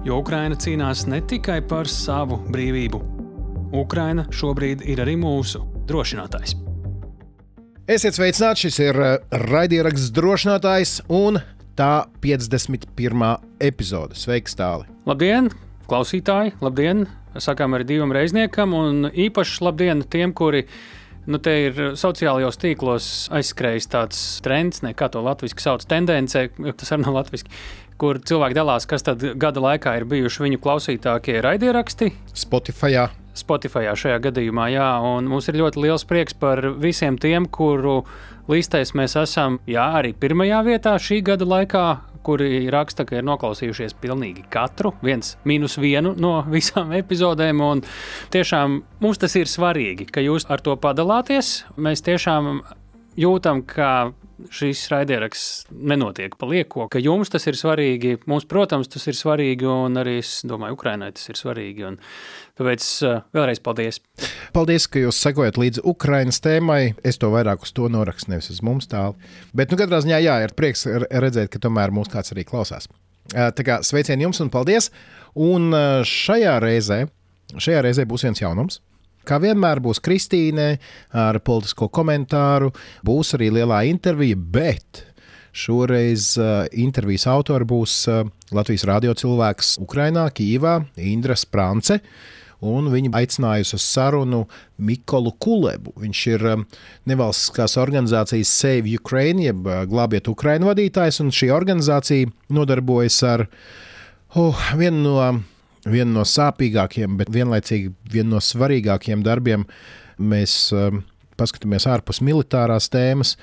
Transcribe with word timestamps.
Jo 0.00 0.22
Ukraina 0.22 0.56
cīnās 0.56 1.02
ne 1.12 1.18
tikai 1.20 1.58
par 1.68 1.88
savu 1.90 2.38
brīvību. 2.48 2.98
Ukraina 3.76 4.22
šobrīd 4.32 4.80
ir 4.88 5.02
arī 5.04 5.12
mūsu 5.20 5.60
drošinātājs. 5.90 6.54
Esiet 7.84 8.16
sveicināti, 8.16 8.64
šis 8.64 8.78
ir 8.80 9.00
eh, 9.04 9.18
raidieraksts 9.50 10.08
drošinātājs 10.16 10.94
un 11.12 11.36
tā 11.76 12.06
51. 12.24 13.26
epizode. 13.60 14.16
Sveiks, 14.16 14.56
tāli! 14.56 14.88
Labdien, 15.10 15.50
klausītāji! 15.90 16.54
Labdien! 16.64 17.04
Sakām 17.36 17.76
arī 17.76 17.90
divam 17.92 18.16
reizniekam, 18.16 18.72
un 18.74 19.10
īpaši 19.12 19.60
labdien 19.68 20.00
tiem, 20.08 20.32
kuri 20.32 20.64
Nu, 21.30 21.38
te 21.38 21.52
ir 21.68 21.78
sociālajos 21.98 22.58
tīklos 22.58 23.06
aizskrējis 23.36 23.86
tāds 23.92 24.22
trends, 24.42 24.82
ne, 24.82 24.90
kā 24.98 25.06
to 25.12 25.22
latviešu 25.22 25.62
sauc, 25.62 25.86
tendence, 25.90 26.48
tas 26.80 26.90
arī 26.90 27.04
nav 27.04 27.20
latviešu, 27.20 27.46
kur 28.00 28.18
cilvēki 28.26 28.56
dalās, 28.56 28.88
kas 28.90 29.06
tad 29.06 29.22
gada 29.38 29.62
laikā 29.62 29.98
ir 30.00 30.08
bijuši 30.10 30.46
viņu 30.46 30.60
klausītākie 30.64 31.38
raidieraksti. 31.44 32.10
Spotify. 32.34 33.06
Spotify 33.36 33.92
šajā 33.94 34.18
gadījumā, 34.26 34.66
jā, 34.74 34.88
un 35.06 35.28
mums 35.30 35.46
ir 35.48 35.60
ļoti 35.60 35.84
liels 35.84 36.04
prieks 36.08 36.34
par 36.34 36.64
visiem 36.82 37.18
tiem, 37.20 37.46
kuru 37.46 38.00
listēs 38.50 38.90
mēs 38.98 39.14
esam, 39.20 39.60
jā, 39.70 39.86
arī 40.00 40.10
pirmajā 40.18 40.64
vietā 40.66 40.96
šī 40.98 41.20
gada 41.30 41.46
laikā, 41.46 41.84
kuri 42.26 42.68
raksta, 42.72 43.06
ka 43.08 43.18
ir 43.18 43.26
noklausījušies 43.28 43.96
pilnīgi 44.00 44.44
katru, 44.52 44.92
viens 45.04 45.36
mīnus 45.48 45.78
vienu 45.80 46.14
no 46.20 46.40
visām 46.50 46.92
epizodēm. 46.96 47.62
Tiešām 48.34 48.80
mums 49.02 49.20
tas 49.20 49.36
ir 49.40 49.50
svarīgi, 49.50 50.08
ka 50.10 50.24
jūs 50.24 50.48
ar 50.50 50.62
to 50.64 50.76
padalāties. 50.80 51.60
Mēs 51.80 52.04
tiešām 52.06 52.60
jūtam, 53.20 53.64
ka 53.66 54.12
šīs 54.54 54.82
raidieraksts 54.92 55.68
nenotiek 55.70 56.34
pa 56.38 56.48
lieko, 56.48 56.86
ka 56.92 57.00
jums 57.02 57.32
tas 57.32 57.46
ir 57.50 57.58
svarīgi. 57.58 58.16
Mums, 58.30 58.46
protams, 58.50 58.90
tas 58.92 59.06
ir 59.10 59.18
svarīgi, 59.18 59.68
un 59.68 60.00
arī 60.00 60.18
es 60.22 60.40
domāju, 60.48 60.78
Ukrainai 60.78 61.10
tas 61.16 61.30
ir 61.30 61.38
svarīgi. 61.38 61.86
Un 61.90 61.98
tāpēc 62.60 62.88
uh, 63.06 63.22
vēlreiz 63.36 63.62
paldies. 63.64 64.00
Paldies, 64.56 64.88
ka 64.90 65.04
jūs 65.04 65.20
sekojat 65.26 65.60
līdzi 65.60 65.84
Ukrainas 65.90 66.42
tēmai. 66.44 66.94
Es 67.06 67.20
to 67.20 67.32
vairāk 67.34 67.66
uz 67.66 67.74
to 67.76 67.88
norakstu, 67.92 68.34
nevis 68.34 68.50
uz 68.54 68.60
mums 68.66 68.90
tālu. 68.90 69.16
Bet, 69.56 69.72
nu, 69.72 69.78
katrā 69.80 70.02
ziņā, 70.04 70.20
jā, 70.24 70.36
ir 70.46 70.56
prieks 70.58 70.86
redzēt, 70.88 71.52
ka 71.52 71.62
tomēr 71.62 71.94
mūs 71.94 72.12
kāds 72.12 72.34
arī 72.34 72.46
klausās. 72.48 72.90
Uh, 73.30 73.50
tā 73.54 73.66
kā 73.66 73.80
sveicieni 73.86 74.26
jums 74.26 74.42
un 74.42 74.52
paldies! 74.52 74.90
Un 75.38 75.70
uh, 75.70 76.00
šajā 76.06 76.58
reizē, 76.64 77.04
šajā 77.56 77.84
reizē 77.86 78.08
būs 78.08 78.26
viens 78.26 78.42
jaunums. 78.42 78.80
Kā 79.28 79.36
vienmēr 79.42 79.82
būs 79.84 80.00
Kristīne 80.02 80.72
ar 81.12 81.38
politisko 81.44 81.90
komentāru, 81.92 82.72
būs 83.06 83.34
arī 83.36 83.50
lielā 83.58 83.84
intervija, 83.90 84.38
bet 84.38 85.04
šoreiz 85.52 86.34
uh, 86.38 86.66
intervijas 86.72 87.26
autori 87.30 87.66
būs 87.68 87.94
uh, 88.08 88.22
Latvijas 88.54 88.86
radio 88.88 89.14
cilvēks 89.14 89.78
Ukrainā, 89.82 90.28
Kīvā, 90.34 90.80
Indra 91.10 91.36
Sprance. 91.38 92.00
Un 92.60 92.90
viņa 92.92 93.14
aicinājusi 93.16 93.72
uz 93.78 93.84
sarunu 93.88 94.42
Mikolu 94.84 95.32
Kulebu. 95.40 95.94
Viņš 96.00 96.24
ir 96.28 96.42
um, 96.50 96.64
nevalstiskās 97.08 97.78
organizācijas 97.80 98.52
Save 98.52 98.96
Ukraine, 99.00 99.46
jeb 99.48 99.68
uh, 99.68 99.82
Glābiet 99.88 100.28
Ukrainu 100.28 100.68
vadītājs, 100.68 101.22
un 101.24 101.32
šī 101.32 101.48
organizācija 101.56 102.28
nodarbojas 102.52 103.22
ar 103.24 103.46
oh, 104.36 104.68
vienu 104.76 105.02
no 105.06 105.30
viena 105.88 106.10
no 106.12 106.24
sāpīgākajiem, 106.26 107.16
bet 107.20 107.30
vienlaicīgi 107.32 107.92
viena 108.12 108.36
no 108.36 108.42
svarīgākajiem 108.44 109.24
darbiem. 109.24 109.66
Mēs 110.20 110.54
um, 110.76 111.02
paskatāmies 111.40 111.88
ārpus 111.88 112.20
militārās 112.24 112.90
tēmas. 112.92 113.36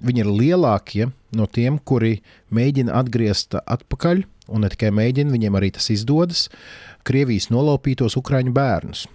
Viņi 0.00 0.22
ir 0.22 0.30
lielākie 0.30 1.10
no 1.36 1.46
tiem, 1.50 1.78
kuri 1.78 2.20
mēģina 2.54 2.94
atgriezt 3.02 3.58
atpakaļ, 3.60 4.22
un 4.50 4.64
ne 4.64 4.70
tikai 4.72 4.92
mēģina, 4.96 5.32
viņiem 5.34 5.58
arī 5.58 5.72
tas 5.76 5.90
izdodas, 5.92 6.48
Krievijas 7.06 7.48
nolaupītos 7.52 8.16
ukraiņu 8.20 8.52
bērnus. 8.52 9.06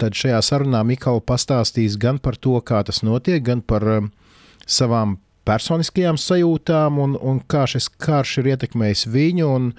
Tad 0.00 0.16
šajā 0.18 0.40
sarunā 0.42 0.80
Mikls 0.86 1.22
pastāstīs 1.26 1.98
gan 2.00 2.18
par 2.22 2.34
to, 2.34 2.56
kā 2.66 2.80
tas 2.86 3.02
notiek, 3.06 3.42
gan 3.46 3.60
par 3.62 3.86
um, 3.86 4.08
savām 4.66 5.18
personiskajām 5.46 6.18
sajūtām, 6.18 6.98
un, 7.02 7.16
un 7.18 7.40
kā 7.50 7.66
šis 7.70 7.88
karš 8.02 8.38
ir 8.42 8.52
ietekmējis 8.54 9.06
viņu 9.10 9.48
un 9.50 9.70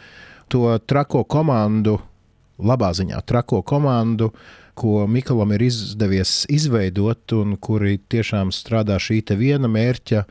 to 0.51 0.67
trako 0.88 1.23
komandu, 1.23 1.97
labā 2.58 2.91
ziņā 2.96 3.22
trako 3.25 3.62
komandu, 3.66 4.31
ko 4.78 5.06
Mikalam 5.08 5.53
ir 5.53 5.68
izdevies 5.68 6.44
izveidot, 6.52 7.25
un 7.38 7.58
kuri 7.62 8.00
tiešām 8.09 8.53
strādā 8.53 8.97
šī 9.02 9.22
viena 9.38 9.69
mērķa 9.69 10.24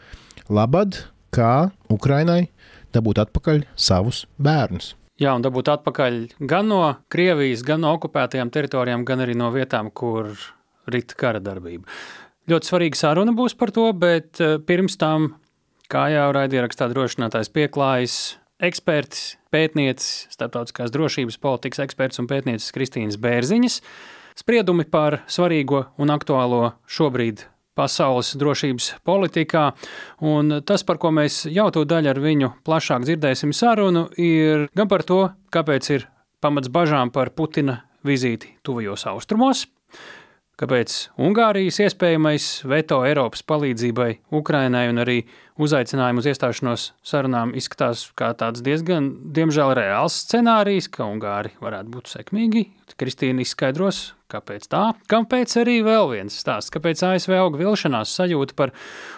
labad, 0.50 0.98
kā 1.32 1.70
Ukrainai 1.90 2.48
dabūt 2.92 3.22
atpakaļ 3.26 3.64
savus 3.76 4.26
bērnus. 4.38 4.94
Jā, 5.20 5.34
un 5.36 5.44
dabūt 5.44 5.68
atpakaļ 5.70 6.18
gan 6.50 6.68
no 6.72 6.82
Krievijas, 7.12 7.62
gan 7.66 7.84
no 7.84 7.92
okupētajām 7.96 8.50
teritorijām, 8.52 9.06
gan 9.06 9.22
arī 9.22 9.36
no 9.38 9.52
vietām, 9.54 9.90
kur 9.94 10.32
rita 10.90 11.16
kara 11.18 11.40
darbība. 11.42 11.86
Ļoti 12.50 12.68
svarīga 12.68 12.98
saruna 12.98 13.34
būs 13.36 13.54
par 13.54 13.70
to, 13.70 13.86
bet 13.94 14.40
eh, 14.42 14.56
pirms 14.58 14.98
tam, 14.98 15.34
kā 15.92 16.08
jau 16.10 16.26
raidierakstā 16.34 16.88
drošinātājs 16.90 17.52
pieklājas, 17.54 18.16
eksperts, 18.62 19.36
pētniecis, 19.52 20.28
starptautiskās 20.32 20.92
drošības 20.94 21.38
politikas 21.42 21.82
eksperts 21.84 22.22
un 22.22 22.28
pētniecis 22.30 22.74
Kristīnas 22.74 23.18
Bērziņas. 23.22 23.80
Spriedumi 24.38 24.86
par 24.88 25.20
svarīgo 25.28 25.86
un 26.00 26.12
aktuālo 26.14 26.72
šobrīd 26.88 27.44
pasaules 27.76 28.34
drošības 28.40 28.88
politikā, 29.06 29.70
un 30.28 30.58
tas, 30.68 30.84
par 30.84 31.00
ko 31.00 31.12
mēs 31.14 31.46
jau 31.52 31.68
to 31.72 31.84
daļu 31.88 32.12
ar 32.12 32.20
viņu 32.20 32.50
plašāk 32.66 33.06
dzirdēsim 33.06 33.54
sarunu, 33.56 34.06
ir 34.20 34.68
gan 34.76 34.90
par 34.92 35.04
to, 35.08 35.22
kāpēc 35.52 35.90
ir 35.96 36.08
pamats 36.44 36.72
bažām 36.72 37.12
par 37.14 37.32
Putina 37.36 37.80
vizīti 38.04 38.56
tuvajos 38.66 39.06
austrumos, 39.12 39.66
kāpēc 40.62 40.94
Ungārijas 41.18 41.80
iespējamais 41.82 42.48
veto 42.70 43.00
Eiropas 43.02 43.42
palīdzībai 43.50 44.10
Ukrainai 44.38 44.84
un 44.92 45.02
arī 45.02 45.16
uzaicinājumu 45.62 46.22
uz 46.22 46.28
iestāšanos 46.30 46.84
sarunām 47.06 47.54
izskatās 47.58 48.04
kā 48.18 48.30
tāds 48.38 48.62
diezgan, 48.64 49.10
diemžēl, 49.34 49.74
reāls 49.78 50.20
scenārijs, 50.22 50.88
ka 50.92 51.08
Ungāri 51.08 51.52
varētu 51.62 51.92
būt 51.96 52.14
sekmīgi. 52.14 52.64
Kristīna 53.02 53.42
izskaidros, 53.42 54.12
kāpēc 54.30 54.68
tā. 54.70 54.82
Kāpēc 55.10 55.56
arī 55.62 55.78
vēl 55.82 56.10
viens 56.12 56.36
stāsts, 56.38 56.70
kāpēc 56.74 57.02
ASV 57.08 57.34
aug 57.40 57.58
vilšanās 57.58 58.14
sajūta 58.20 58.54
par 58.58 58.74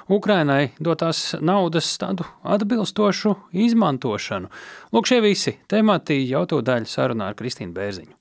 Ukrainai 0.09 0.73
dotās 0.79 1.35
naudas 1.43 1.91
tādu 2.01 2.25
atbilstošu 2.57 3.37
izmantošanu. 3.67 4.53
Lūk, 4.95 5.11
šie 5.11 5.21
visi 5.27 5.59
temati 5.69 6.23
jau 6.25 6.47
to 6.49 6.65
daļu 6.65 6.89
sarunā 6.89 7.33
ar 7.33 7.39
Kristīnu 7.41 7.75
Bērziņu. 7.77 8.15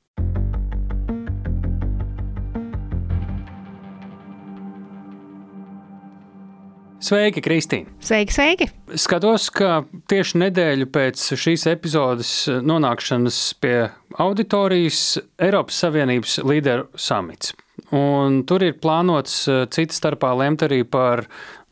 Sveiki, 7.04 7.42
Kristīne! 7.44 7.92
Sveiki, 8.00 8.32
sveiki! 8.32 8.66
Skatos, 8.96 9.50
ka 9.52 9.82
tieši 10.08 10.40
nedēļu 10.40 10.86
pēc 10.94 11.24
šīs 11.36 11.66
epizodes 11.68 12.30
nonākšanas 12.64 13.40
pie 13.60 13.90
auditorijas 14.24 15.18
Eiropas 15.44 15.82
Savienības 15.84 16.38
līderu 16.48 16.88
samits. 16.96 17.52
Un 17.92 18.46
tur 18.48 18.64
ir 18.64 18.80
plānots 18.80 19.42
eh, 19.52 19.66
cita 19.76 20.00
starpā 20.00 20.32
lemt 20.40 20.64
arī 20.64 20.86
par 20.88 21.26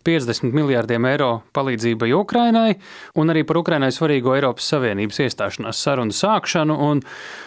50 0.04 0.52
miljārdiem 0.52 1.08
eiro 1.08 1.32
palīdzībai 1.56 2.12
Ukrainai 2.18 2.74
un 3.16 3.32
arī 3.32 3.46
par 3.48 3.62
Ukrainai 3.62 3.94
svarīgo 3.96 4.36
Eiropas 4.36 4.68
Savienības 4.74 5.24
iestāšanās 5.30 5.80
sarunu 5.80 6.12
sākšanu. 6.12 6.76
Un 6.90 7.06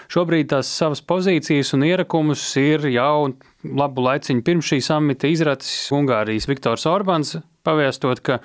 šobrīd 0.09 0.55
tās 0.55 0.73
savas 0.73 1.05
pozīcijas 1.05 1.77
un 1.77 1.85
ierakumus 1.91 2.47
ir 2.65 2.89
jau 2.95 3.35
labu 3.65 4.05
laiciņu 4.05 4.45
pirms 4.45 4.71
šī 4.71 4.81
samita 4.85 5.31
izracis 5.31 5.91
Ungārijas 5.95 6.49
Viktors 6.51 6.87
Orbāns, 6.91 7.37
pavēstot, 7.65 8.21
ka 8.25 8.39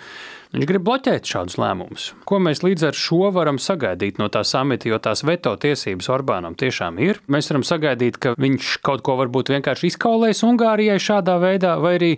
viņš 0.55 0.67
grib 0.69 0.85
bloķēt 0.87 1.27
šādus 1.27 1.57
lēmumus. 1.59 2.07
Ko 2.29 2.39
mēs 2.43 2.63
līdz 2.63 2.87
ar 2.89 2.97
šo 2.97 3.29
varam 3.35 3.59
sagaidīt 3.61 4.21
no 4.21 4.29
tā 4.31 4.45
samita, 4.47 4.89
jo 4.89 4.99
tās 5.03 5.25
veto 5.27 5.53
tiesības 5.59 6.09
Orbānam 6.15 6.55
tiešām 6.59 7.01
ir. 7.03 7.21
Mēs 7.27 7.51
varam 7.51 7.65
sagaidīt, 7.67 8.19
ka 8.21 8.33
viņš 8.39 8.77
kaut 8.85 9.03
ko 9.05 9.17
varbūt 9.19 9.51
vienkārši 9.55 9.91
izkaulēs 9.93 10.45
Ungārijai 10.47 10.99
šādā 11.03 11.37
veidā, 11.43 11.75
vai 11.83 11.97
arī 11.99 12.11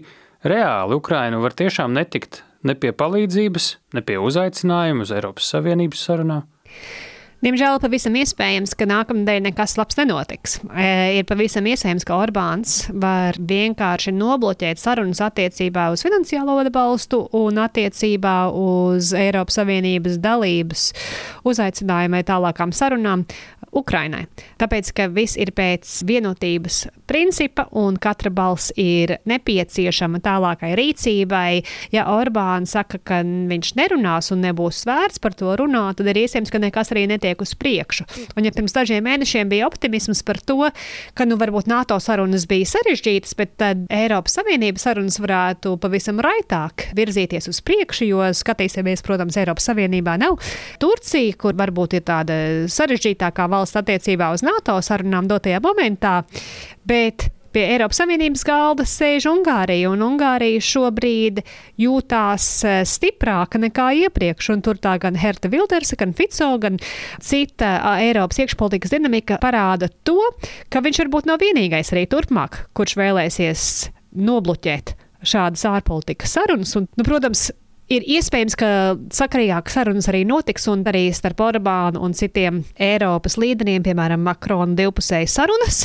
reāli 0.48 0.98
Ukraina 0.98 1.42
var 1.42 1.58
tiešām 1.58 1.94
netikt 1.98 2.44
ne 2.68 2.76
pie 2.78 2.94
palīdzības, 2.94 3.72
ne 3.98 4.04
pie 4.06 4.20
uzaicinājuma 4.22 5.08
uz 5.08 5.14
Eiropas 5.16 5.50
Savienības 5.56 6.06
sarunām. 6.08 6.46
Diemžēl 7.42 7.80
pavisam 7.82 8.14
iespējams, 8.20 8.76
ka 8.78 8.86
nākamnedēļ 8.86 9.40
nekas 9.48 9.74
labs 9.80 9.98
nenotiks. 9.98 10.60
E, 10.78 10.90
ir 11.18 11.26
pavisam 11.30 11.66
iespējams, 11.72 12.06
ka 12.06 12.20
Orbāns 12.22 12.76
var 12.94 13.40
vienkārši 13.50 14.14
nobloķēt 14.14 14.78
sarunas 14.78 15.24
attiecībā 15.26 15.88
uz 15.94 16.06
finansiālo 16.06 16.60
atbalstu 16.62 17.24
un 17.40 17.58
attiecībā 17.64 18.36
uz 18.54 19.10
Eiropas 19.18 19.58
Savienības 19.58 20.20
dalības 20.22 20.86
uzaicinājumai 21.50 22.22
tālākām 22.30 22.76
sarunām 22.78 23.26
Ukrainai. 23.72 24.26
Tāpēc, 24.60 24.90
ka 24.96 25.08
viss 25.12 25.38
ir 25.40 25.54
pēc 25.56 25.88
vienotības 26.08 26.84
principa 27.08 27.66
un 27.80 27.96
katra 28.02 28.32
balss 28.34 28.74
ir 28.80 29.14
nepieciešama 29.28 30.20
tālākai 30.24 30.74
rīcībai. 30.76 31.62
Ja 31.96 32.10
Orbāns 32.12 32.76
saka, 32.76 33.00
ka 33.00 33.22
viņš 33.24 33.74
nerunās 33.80 34.32
un 34.36 34.44
nebūs 34.44 34.84
vērts 34.88 35.22
par 35.24 35.36
to 35.40 35.56
runāt, 35.60 36.00
tad 36.00 36.12
ir 36.12 36.20
iespējams, 36.24 36.52
ka 36.52 36.60
nekas 36.64 36.92
arī 36.92 37.06
netiek 37.12 37.40
uz 37.44 37.54
priekšu. 37.56 38.08
Un 38.36 38.48
ja 38.48 38.52
pirms 38.56 38.76
dažiem 38.76 39.06
mēnešiem 39.08 39.52
bija 39.52 39.70
optimisms 39.72 40.24
par 40.28 40.42
to, 40.44 40.68
ka 41.16 41.28
nu, 41.28 41.40
varbūt 41.40 41.72
NATO 41.72 41.96
sarunas 42.04 42.48
bija 42.52 42.68
sarežģītas, 42.74 43.36
bet 43.40 43.56
tad 43.62 43.88
Eiropas 43.92 44.36
Savienības 44.40 44.88
sarunas 44.88 45.20
varētu 45.24 45.78
pavisam 45.80 46.20
raitāk 46.24 46.90
virzīties 46.98 47.48
uz 47.52 47.64
priekšu, 47.64 48.10
jo 48.12 48.28
skatīsimies, 48.36 49.04
protams, 49.08 49.40
Eiropas 49.40 49.72
Savienībā 49.72 50.18
nav 50.20 50.40
Turcija, 50.84 51.40
kur 51.40 51.56
varbūt 51.60 52.00
ir 52.00 52.08
tāda 52.08 52.38
sarežģītākā 52.72 53.48
valsts 53.48 53.61
attiecībā 53.66 54.32
uz 54.34 54.44
NATO 54.46 54.80
sarunām 54.82 55.30
dotajā 55.30 55.62
momentā. 55.64 56.22
Bet 56.88 57.30
Pie 57.52 57.66
Eiropas 57.68 57.98
Savienības 58.00 58.46
galda 58.48 58.86
sēž 58.88 59.26
Ungārija, 59.28 59.90
un 59.92 60.00
Ungārija 60.06 60.62
šobrīd 60.64 61.42
jūtās 61.84 62.46
eh, 62.64 62.78
stiprāka 62.88 63.60
nekā 63.60 63.90
iepriekš. 64.06 64.54
Tur 64.64 64.80
tā 64.80 64.94
gan 65.04 65.20
Herta 65.20 65.52
Vildersa, 65.52 65.98
gan 66.00 66.16
Fico, 66.16 66.48
gan 66.64 66.80
cita 67.20 67.74
Eiropas 68.00 68.40
iekšpolitikas 68.46 68.96
dinamika 68.96 69.36
parāda 69.44 69.92
to, 70.08 70.16
ka 70.72 70.80
viņš 70.86 71.04
varbūt 71.04 71.28
nav 71.28 71.44
vienīgais 71.44 71.92
arī 71.92 72.06
turpmāk, 72.14 72.70
kurš 72.78 72.96
vēlēsies 73.02 73.66
nobloķēt 74.16 74.96
šādas 75.28 75.68
ārpolitikas 75.68 76.40
sarunas. 76.40 76.72
Un, 76.80 76.88
nu, 76.96 77.04
protams, 77.04 77.50
Ir 77.92 78.06
iespējams, 78.08 78.56
ka 78.56 78.68
sakarīgākas 79.12 79.76
sarunas 79.76 80.08
arī 80.08 80.22
notiks, 80.28 80.64
un 80.72 80.86
arī 80.88 81.10
starp 81.16 81.42
Orbānu 81.44 82.00
un 82.06 82.14
citiem 82.16 82.62
Eiropas 82.80 83.36
līderiem, 83.42 83.84
piemēram, 83.84 84.24
Makrona 84.24 84.78
divpusējas 84.78 85.36
sarunas. 85.36 85.82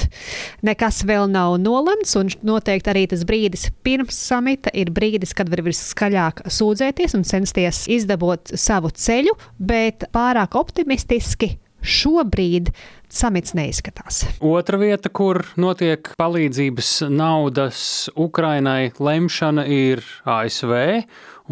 Nekas 0.66 1.02
vēl 1.08 1.26
nav 1.32 1.56
nolemts, 1.58 2.14
un 2.20 2.30
noteikti 2.46 2.92
arī 2.92 3.04
tas 3.10 3.26
brīdis 3.26 3.72
pirms 3.82 4.20
samita 4.28 4.70
ir 4.70 4.94
brīdis, 4.94 5.34
kad 5.34 5.50
var 5.50 5.64
viskaļāk 5.66 6.46
sūdzēties 6.46 7.18
un 7.18 7.26
censties 7.26 7.86
izdabot 7.98 8.54
savu 8.54 8.94
ceļu, 8.94 9.34
bet 9.58 10.06
pārāk 10.14 10.54
optimistiski 10.62 11.56
šobrīd 11.86 12.70
samits 13.12 13.54
neizskatās. 13.56 14.24
Otra 14.42 14.78
vieta, 14.80 15.10
kur 15.10 15.42
notiek 15.58 16.12
palīdzības 16.18 17.06
naudas 17.10 17.80
Ukrainai 18.14 18.92
lemšana, 18.98 19.66
ir 19.66 20.02
ASV 20.26 20.74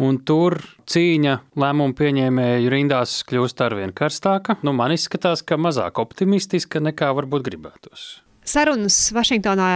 un 0.01 0.19
tur 0.27 0.59
cīņa 0.91 1.37
lēmumu 1.59 1.95
pieņēmēju 1.97 2.73
rindās 2.73 3.17
kļūst 3.29 3.63
arvien 3.65 3.95
karstāka. 3.95 4.57
Nu, 4.65 4.75
man 4.75 4.95
izskatās, 4.95 5.45
ka 5.45 5.59
mazāk 5.61 6.01
optimistiska 6.03 6.83
nekā 6.83 7.13
varbūt 7.15 7.47
gribētos. 7.47 8.24
Sarunas 8.45 9.09
Vašingtonā 9.15 9.69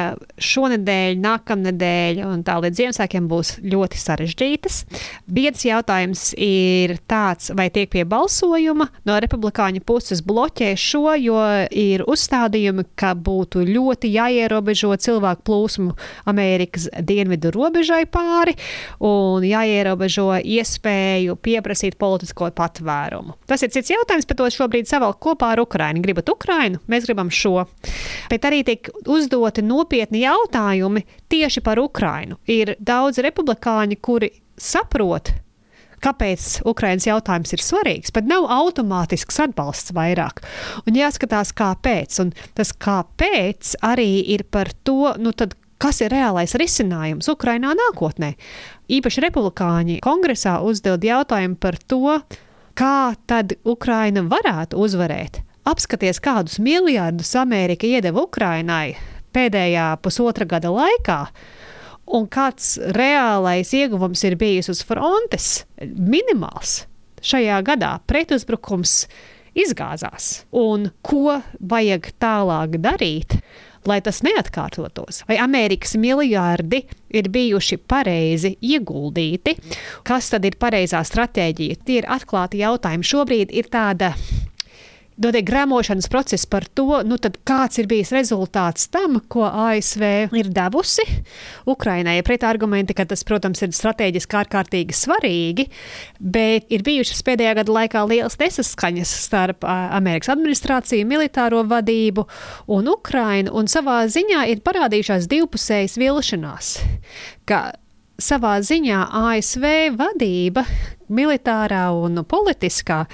šonadēļ, 0.45 1.17
nākamnedēļ 1.23 2.21
un 2.27 2.43
tā 2.45 2.59
līdz 2.61 2.79
Ziemassvētkiem 2.83 3.29
būs 3.29 3.55
ļoti 3.65 3.97
sarežģītas. 3.97 4.77
Biedrs 5.25 5.65
jautājums 5.65 6.23
ir 6.37 6.93
tāds, 7.09 7.49
vai 7.57 7.69
tiek 7.73 7.89
pie 7.89 8.05
balsojuma 8.09 8.89
no 9.09 9.17
republikāņu 9.25 9.81
puses 9.85 10.21
bloķē 10.25 10.75
šo, 10.77 11.15
jo 11.17 11.39
ir 11.73 12.05
uzstādījumi, 12.05 12.85
ka 12.99 13.15
būtu 13.17 13.65
ļoti 13.65 14.13
jāierobežo 14.13 14.93
cilvēku 15.01 15.47
plūsmu 15.49 15.95
Amerikas 16.29 16.87
dienvidu 17.01 17.51
robežai 17.55 18.03
pāri 18.05 18.53
un 19.01 19.45
jāierobežo 19.49 20.29
iespēju 20.45 21.39
pieprasīt 21.41 21.97
politisko 21.99 22.51
patvērumu. 22.55 23.35
Tas 23.49 23.65
ir 23.65 23.73
cits 23.73 23.95
jautājums, 23.95 24.29
bet 24.29 24.37
to 24.39 24.49
šobrīd 24.53 24.89
savalk 24.89 25.17
kopā 25.23 25.53
ar 25.55 25.63
Ukrainu. 25.65 26.03
Gribat 26.05 26.29
Ukrainu, 26.29 26.81
mēs 26.89 27.09
gribam 27.09 27.33
šo. 27.33 27.65
Bet 28.29 28.45
arī 28.45 28.58
arī 28.59 28.65
tiek 28.67 28.89
uzdoti 29.07 29.63
nopietni 29.63 30.23
jautājumi 30.23 31.05
tieši 31.29 31.61
par 31.63 31.79
Ukrainu. 31.79 32.37
Ir 32.47 32.75
daudz 32.79 33.19
republikāņu, 33.19 33.97
kuri 34.01 34.31
saprot, 34.57 35.31
kāpēc 36.03 36.61
Ukraiņas 36.67 37.07
jautājums 37.07 37.53
ir 37.53 37.63
svarīgs, 37.63 38.11
bet 38.11 38.27
nav 38.27 38.47
automātisks 38.49 39.39
atbalsts 39.39 39.93
vairāk. 39.95 40.43
Un 40.87 40.95
jāskatās, 40.95 41.53
kāpēc. 41.53 42.19
Un 42.23 42.33
tas 42.55 42.71
kāpēc 42.73 43.75
arī 43.81 44.25
ir 44.33 44.45
par 44.49 44.71
to, 44.83 45.15
nu 45.19 45.31
tad, 45.31 45.55
kas 45.79 46.01
ir 46.01 46.11
reālais 46.11 46.55
risinājums 46.59 47.29
Ukrainā 47.31 47.73
nākotnē. 47.75 48.35
Īpaši 48.89 49.23
republikāņi 49.27 49.99
kongresā 50.03 50.59
uzdod 50.65 51.03
jautājumu 51.03 51.59
par 51.59 51.77
to, 51.87 52.19
kā 52.75 53.13
tad 53.27 53.55
Ukraina 53.67 54.23
varētu 54.27 54.79
uzvarēt 54.79 55.43
Apskaties, 55.67 56.21
kādus 56.23 56.59
miljardus 56.63 57.33
Amerika 57.35 57.87
iedeva 57.87 58.23
Ukrainai 58.23 58.95
pēdējā 59.35 59.91
pusotra 60.03 60.47
gada 60.49 60.71
laikā. 60.73 61.19
Un 62.15 62.25
kāds 62.31 62.77
reālais 62.95 63.69
ieguvums 63.77 64.23
ir 64.25 64.37
bijis 64.39 64.71
uz 64.71 64.81
frontes? 64.87 65.65
Minimāls. 65.83 66.85
Šajā 67.21 67.59
gadā 67.67 67.97
pretuzbrukums 68.09 69.03
izgāzās. 69.59 70.45
Un 70.55 70.89
ko 71.05 71.37
vajag 71.59 72.13
tālāk 72.21 72.79
darīt, 72.81 73.37
lai 73.85 73.99
tas 74.01 74.23
neatkārtotos? 74.25 75.23
Vai 75.29 75.37
Amerikas 75.43 75.93
miljardi 75.99 76.81
ir 77.13 77.29
bijuši 77.29 77.77
pareizi 77.83 78.55
ieguldīti? 78.57 79.57
Kas 80.07 80.31
tad 80.33 80.47
ir 80.49 80.57
pareizā 80.57 81.03
stratēģija? 81.05 81.81
Tie 81.85 82.01
ir 82.01 82.09
atklāti 82.09 82.63
jautājumi. 82.63 83.11
Šobrīd 83.11 83.53
ir 83.53 83.69
tāda 83.69 84.15
notiek 85.23 85.45
grāmošanas 85.47 86.07
process 86.11 86.47
par 86.49 86.65
to, 86.75 87.01
nu 87.07 87.17
kāds 87.19 87.79
ir 87.81 87.87
bijis 87.91 88.11
rezultāts 88.15 88.87
tam, 88.91 89.19
ko 89.31 89.45
ASV 89.47 90.03
ir 90.37 90.51
devusi 90.55 91.05
Ukrainai. 91.69 92.19
Pretargumenti, 92.25 92.95
ka 92.97 93.05
tas, 93.09 93.23
protams, 93.27 93.61
ir 93.65 93.73
strateģiski 93.75 94.39
ārkārtīgi 94.41 94.95
svarīgi, 94.95 95.67
bet 96.19 96.71
ir 96.73 96.85
bijušas 96.87 97.23
pēdējā 97.27 97.57
gada 97.61 97.75
laikā 97.79 98.05
liels 98.09 98.39
nesaskaņas 98.39 99.13
starp 99.25 99.67
Amerikas 99.67 100.31
administrāciju, 100.33 101.07
militāro 101.09 101.65
vadību 101.67 102.25
un 102.75 102.89
Ukrainu, 102.93 103.53
un 103.59 103.69
savā 103.71 104.01
ziņā 104.11 104.47
ir 104.53 104.63
parādījušās 104.65 105.29
divpusējas 105.31 105.99
vilšanās. 105.99 106.73
Savā 108.19 108.57
ziņā 108.67 109.03
ASV 109.15 109.65
vadība, 109.95 110.65
militārā 111.07 111.85
un 111.95 112.19
politiskā, 112.27 113.05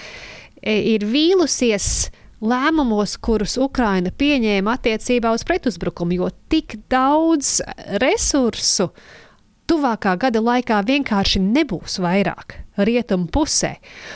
ir 0.65 1.05
vīlusies 1.05 2.09
lēmumos, 2.45 3.15
kurus 3.23 3.57
Ukraina 3.61 4.11
pieņēma 4.11 4.75
attiecībā 4.77 5.31
uz 5.35 5.45
pretuzbrukumu, 5.47 6.19
jo 6.19 6.31
tik 6.51 6.77
daudz 6.91 7.59
resursu 8.01 8.89
tuvākā 9.69 10.15
gada 10.21 10.41
laikā 10.43 10.81
vienkārši 10.85 11.41
nebūs 11.41 11.97
vairāk 12.03 12.59
rietumu 12.85 13.29
pusē. 13.33 13.75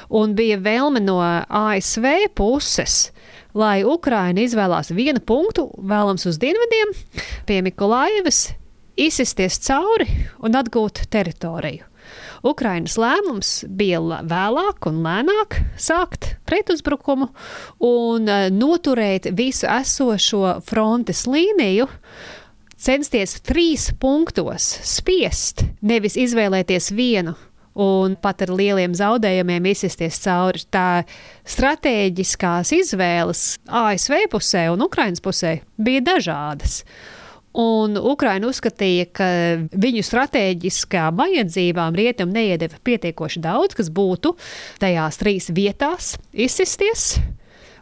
Un 0.10 0.36
bija 0.38 0.60
vēlme 0.62 1.02
no 1.02 1.18
ASV 1.22 2.30
puses, 2.38 3.10
lai 3.58 3.82
Ukraina 3.88 4.44
izvēlās 4.44 4.92
vienu 4.94 5.22
punktu, 5.24 5.70
vēlams 5.80 6.28
uz 6.30 6.40
dienvidiem, 6.42 6.94
pie 7.50 7.62
Mikulājevas, 7.66 8.50
izsisties 9.00 9.62
cauri 9.64 10.10
un 10.44 10.60
atgūt 10.60 11.08
teritoriju. 11.10 11.88
Ukrainas 12.46 12.96
lēmums 13.00 13.52
bija 13.68 14.00
vēlāk 14.28 14.88
un 14.90 15.02
lēnāk 15.06 15.60
sākt 15.80 16.34
pretuzbrukumu 16.50 17.30
un 17.84 18.30
e, 18.30 18.40
noturēt 18.56 19.32
visu 19.36 19.68
esošo 19.70 20.60
frontes 20.66 21.26
līniju 21.28 21.90
censties 22.80 23.40
trīs 23.44 23.90
punktos 24.00 24.72
spiest, 24.88 25.66
nevis 25.84 26.16
izvēlēties 26.20 26.94
vienu 26.96 27.36
un 27.80 28.16
pat 28.20 28.44
ar 28.44 28.52
lieliem 28.56 28.96
zaudējumiem 28.98 29.70
izsisties 29.72 30.20
cauri. 30.24 30.64
Tā 30.72 31.04
stratēģiskās 31.48 32.74
izvēles 32.76 33.44
ASV 33.68 34.26
pusē 34.32 34.68
un 34.74 34.84
Ukraiņas 34.88 35.24
pusē 35.24 35.56
bija 35.80 36.04
dažādas. 36.14 36.82
Un 37.58 37.98
Ukraina 37.98 38.52
uzskatīja, 38.52 39.08
ka 39.10 39.28
viņu 39.74 40.04
strateģiskām 40.06 41.18
vajadzībām 41.18 41.98
rietumi 41.98 42.38
neiedeva 42.38 42.78
pietiekoši 42.86 43.42
daudz, 43.42 43.74
kas 43.80 43.90
būtu 43.90 44.36
tajās 44.84 45.18
trīs 45.18 45.50
vietās 45.58 46.14
izsisties 46.34 47.16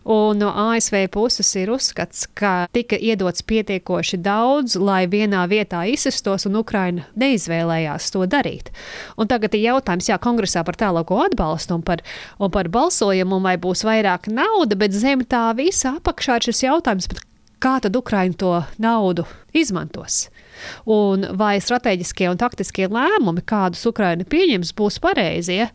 Un 0.07 0.37
no 0.39 0.53
ASV 0.55 1.09
puses 1.11 1.49
ir 1.59 1.67
uzskats, 1.67 2.29
ka 2.31 2.69
tika 2.71 2.95
iedots 2.95 3.43
pietiekoši 3.43 4.21
daudz, 4.23 4.77
lai 4.79 5.01
vienā 5.11 5.41
vietā 5.51 5.81
izsistos, 5.91 6.45
un 6.47 6.55
Ukraina 6.61 7.03
neizvēlējās 7.19 8.07
to 8.15 8.23
darīt. 8.23 8.71
Un 9.19 9.27
tagad 9.27 9.57
ir 9.59 9.65
jautājums, 9.65 10.07
jā, 10.07 10.15
kongresā 10.23 10.63
par 10.63 10.79
tālāko 10.79 11.19
atbalstu 11.25 11.75
un 11.75 11.83
par, 11.83 12.05
un 12.39 12.53
par 12.55 12.71
balsojumu, 12.71 13.41
vai 13.43 13.57
būs 13.59 13.83
vairāk 13.83 14.31
nauda, 14.31 14.79
bet 14.79 14.95
zem 14.95 15.27
tā 15.27 15.49
visa 15.59 15.97
apakšā 15.99 16.39
ir 16.39 16.47
šis 16.47 16.63
jautājums, 16.69 17.11
kā 17.63 17.77
tad 17.83 17.95
Ukraina 17.97 18.37
to 18.37 18.53
naudu 18.81 19.25
izmantos. 19.53 20.27
Un 20.85 21.25
vai 21.37 21.57
strateģiskie 21.61 22.29
un 22.31 22.39
taktiskie 22.41 22.89
lēmumi, 22.89 23.45
kādus 23.47 23.85
Ukraina 23.89 24.25
pieņems, 24.27 24.73
būs 24.77 25.01
pareizie, 25.03 25.67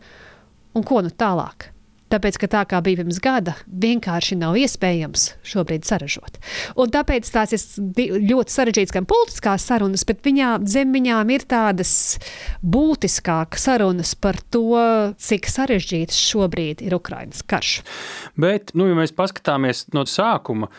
un 0.73 0.85
ko 0.87 1.03
nu 1.05 1.13
tālāk. 1.13 1.73
Tāpēc, 2.13 2.35
ka 2.37 2.47
tā 2.51 2.61
kā 2.69 2.77
bija 2.85 2.99
pirms 2.99 3.17
gada, 3.23 3.55
vienkārši 3.65 4.35
nav 4.37 4.53
iespējams 4.61 5.23
šobrīd 5.49 5.87
saražot. 5.87 6.37
Un 6.77 6.91
tāpēc 6.93 7.29
tās 7.33 7.55
ir 7.55 8.19
ļoti 8.21 8.53
sarežģītas 8.53 8.93
gan 8.93 9.07
politiskās 9.09 9.65
sarunas, 9.65 10.03
bet 10.05 10.21
viņā, 10.25 10.51
zem 10.69 10.93
viņām 10.93 11.31
ir 11.33 11.47
tādas 11.49 11.93
būtiskākas 12.61 13.65
sarunas 13.65 14.13
par 14.13 14.37
to, 14.53 14.77
cik 15.17 15.49
sarežģīts 15.49 16.19
šobrīd 16.29 16.85
ir 16.85 16.93
Ukraiņas 16.99 17.41
karš. 17.49 17.79
Bet, 18.37 18.75
nu, 18.77 18.91
ja 18.91 18.99
mēs 18.99 19.15
paskatāmies 19.17 19.87
no 19.97 20.05
sākuma, 20.05 20.69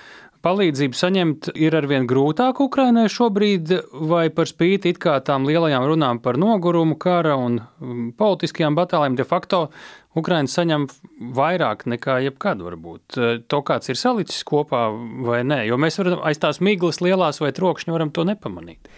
palīdzību 0.44 0.98
saņemt 0.98 1.50
ir 1.56 1.74
arvien 1.78 2.06
grūtāk 2.08 2.60
Ukrainai 2.64 3.06
šobrīd, 3.12 3.72
vai 4.10 4.28
par 4.34 4.50
spīti 4.50 4.92
it 4.92 5.00
kā 5.02 5.16
tām 5.24 5.48
lielajām 5.48 5.86
runām 5.88 6.20
par 6.24 6.38
nogurumu, 6.40 6.98
kara 7.00 7.36
un 7.40 7.58
um, 7.62 8.06
politiskajām 8.16 8.76
batālēm, 8.76 9.16
de 9.16 9.26
facto 9.28 9.66
Ukraina 10.14 10.50
saņem 10.50 10.86
vairāk 11.34 11.86
nekā 11.90 12.20
jebkad 12.28 12.62
varbūt. 12.62 13.18
To 13.50 13.62
kāds 13.66 13.90
ir 13.90 13.98
salicis 13.98 14.44
kopā 14.46 14.86
vai 15.26 15.42
nē, 15.46 15.64
jo 15.70 15.80
mēs 15.80 15.98
varam 16.00 16.22
aiz 16.28 16.38
tās 16.42 16.60
miglas 16.62 17.00
lielās 17.02 17.42
vai 17.42 17.50
trokšņi 17.56 17.96
varam 17.96 18.12
to 18.14 18.26
nepamanīt. 18.28 18.92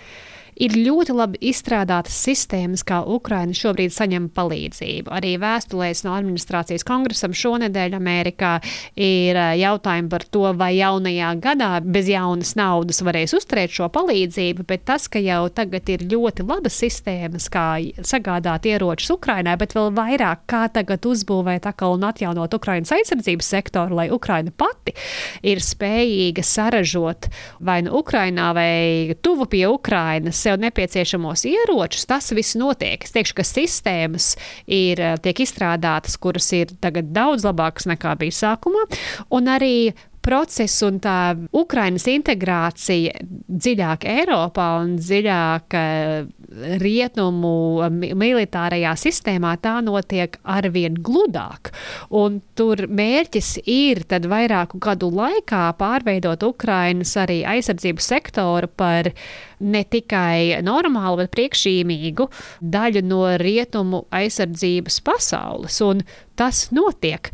Ir 0.56 0.72
ļoti 0.72 1.12
labi 1.12 1.40
izstrādātas 1.50 2.16
sistēmas, 2.24 2.80
kā 2.86 3.02
Ukraina 3.12 3.52
šobrīd 3.56 3.92
saņem 3.92 4.30
palīdzību. 4.36 5.10
Arī 5.12 5.34
vēstulēs 5.40 6.00
no 6.06 6.14
administrācijas 6.16 6.84
kongresam 6.86 7.34
šonadēļ 7.36 7.96
Amerikā 7.98 8.54
ir 8.96 9.36
jautājumi 9.60 10.08
par 10.12 10.24
to, 10.32 10.46
vai 10.56 10.70
jaunajā 10.78 11.34
gadā 11.44 11.68
bez 11.84 12.08
jaunas 12.08 12.54
naudas 12.56 13.02
varēs 13.04 13.36
uzturēt 13.36 13.74
šo 13.76 13.90
palīdzību, 13.92 14.64
bet 14.70 14.86
tas, 14.88 15.10
ka 15.12 15.20
jau 15.20 15.42
tagad 15.52 15.92
ir 15.92 16.06
ļoti 16.08 16.46
labas 16.48 16.80
sistēmas, 16.80 17.50
kā 17.52 17.66
sagādāt 18.00 18.70
ieročus 18.70 19.12
Ukrainai, 19.18 19.58
bet 19.60 19.76
vēl 19.76 19.92
vairāk 19.96 20.46
kā 20.48 20.64
tagad 20.72 21.04
uzbūvēt 21.04 21.68
atkal 21.68 21.98
un 21.98 22.08
atjaunot 22.08 22.56
Ukrainas 22.56 22.94
aizsardzības 22.96 23.52
sektoru, 23.58 24.00
lai 24.00 24.08
Ukraina 24.14 24.54
pati 24.56 24.96
ir 25.44 25.60
spējīga 25.60 26.44
saražot 26.46 27.28
vai 27.60 27.82
nu 27.84 27.98
Ukrainā 28.00 28.50
vai 28.56 29.16
tuvu 29.20 29.50
pie 29.52 29.66
Ukrainas 29.68 30.45
sev 30.46 30.60
nepieciešamos 30.62 31.42
ieročus, 31.50 32.06
tas 32.06 32.30
viss 32.36 32.54
notiek. 32.58 33.02
Es 33.02 33.14
teikšu, 33.14 33.40
ka 33.40 33.46
sistēmas 33.46 34.34
ir, 34.66 35.00
eh, 35.00 35.16
tiek 35.22 35.42
izstrādātas, 35.42 36.18
kuras 36.18 36.52
ir 36.54 36.70
tagad 36.80 37.10
daudz 37.12 37.46
labākas 37.46 37.88
nekā 37.90 38.14
bija 38.20 38.36
sākumā, 38.42 38.86
un 39.30 39.50
arī 39.50 39.94
process 40.26 40.82
un 40.86 40.98
tā 41.02 41.36
Ukrainas 41.56 42.06
integrācija 42.10 43.14
dziļāk 43.46 44.06
Eiropā 44.10 44.66
un 44.82 44.96
dziļāk 44.98 45.76
eh, 45.78 46.26
rietumu 46.82 47.86
militārajā 47.92 48.94
sistēmā, 48.98 49.54
tā 49.62 49.78
notiek 49.84 50.38
arvien 50.42 50.96
gludāk. 51.06 51.72
Un 52.16 52.40
tur 52.58 52.86
mērķis 52.88 53.52
ir 53.70 54.02
tad 54.10 54.26
vairāku 54.30 54.80
gadu 54.82 55.10
laikā 55.14 55.68
pārveidot 55.78 56.46
Ukrainas 56.48 57.14
arī 57.20 57.42
aizsardzības 57.46 58.10
sektoru 58.14 58.70
par 58.76 59.12
ne 59.60 59.84
tikai 59.84 60.62
normālu, 60.66 61.22
bet 61.22 61.34
priekšīmīgu 61.36 62.28
daļu 62.60 63.06
no 63.06 63.22
rietumu 63.40 64.04
aizsardzības 64.14 65.00
pasaules. 65.06 65.80
Un 65.86 66.04
tas 66.36 66.66
notiek. 66.76 67.32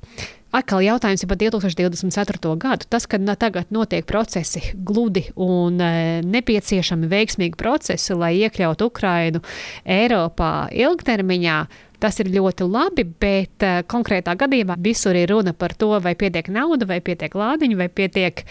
Atkal 0.52 0.84
jautājums 0.84 1.22
ir 1.24 1.30
par 1.30 1.38
2024. 1.40 2.56
gadu. 2.60 2.88
Tas, 2.92 3.06
ka 3.08 3.20
tagad 3.40 3.70
notiek 3.72 4.04
procesi 4.08 4.60
gludi 4.74 5.24
un 5.40 5.80
e, 5.80 6.20
nepieciešami 6.28 7.08
veiksmīgi 7.08 7.56
procesi, 7.56 8.12
lai 8.12 8.34
iekļautu 8.44 8.90
Ukrainu 8.92 9.40
Eiropā 9.88 10.68
ilgtermiņā, 10.76 11.56
Tas 12.02 12.18
ir 12.18 12.32
ļoti 12.34 12.66
labi, 12.66 13.04
bet 13.06 13.62
uh, 13.62 13.76
konkrētā 13.86 14.32
gadījumā 14.34 14.74
visur 14.82 15.14
ir 15.14 15.30
runa 15.30 15.52
par 15.54 15.70
to, 15.78 15.92
vai 16.02 16.16
pietiek 16.18 16.48
nauda, 16.50 16.88
vai 16.90 16.98
pietiek 17.04 17.30
lādiņu, 17.38 17.76
vai 17.78 17.86
pietiek 17.86 18.42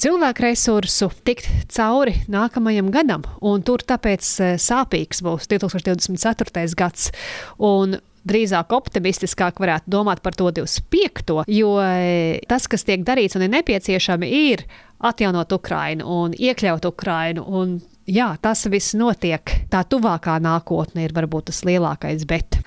cilvēku 0.00 0.46
resursu 0.46 1.10
tikt 1.28 1.50
cauri 1.74 2.14
nākamajam 2.32 2.88
gadam. 2.94 3.26
Un 3.44 3.60
tur 3.66 3.84
tāpēc 3.84 4.30
uh, 4.40 4.54
sāpīgs 4.56 5.20
būs 5.26 5.50
2024. 5.52 6.64
gads. 6.80 7.12
Un 7.60 7.98
drīzāk 8.28 8.72
optimistiskāk 8.74 9.60
varētu 9.60 9.90
domāt 9.92 10.22
par 10.24 10.36
to 10.36 10.50
25. 10.54 11.44
Jo 11.50 11.76
e, 11.82 12.40
tas, 12.50 12.68
kas 12.70 12.86
tiek 12.86 13.04
darīts 13.06 13.36
un 13.38 13.46
ir 13.46 13.52
nepieciešami, 13.54 14.30
ir 14.50 14.64
atjaunot 15.04 15.52
Ukrainu 15.52 16.08
un 16.22 16.36
iekļaut 16.36 16.88
Ukrainu. 16.88 17.44
Un, 17.44 17.78
jā, 18.08 18.32
tas 18.40 18.66
viss 18.72 18.96
notiek. 18.98 19.56
Tā 19.72 19.84
tuvākā 19.88 20.38
nākotne 20.42 21.06
ir 21.06 21.16
varbūt 21.16 21.50
tas 21.52 21.64
lielākais. 21.68 22.26
Bet. 22.28 22.60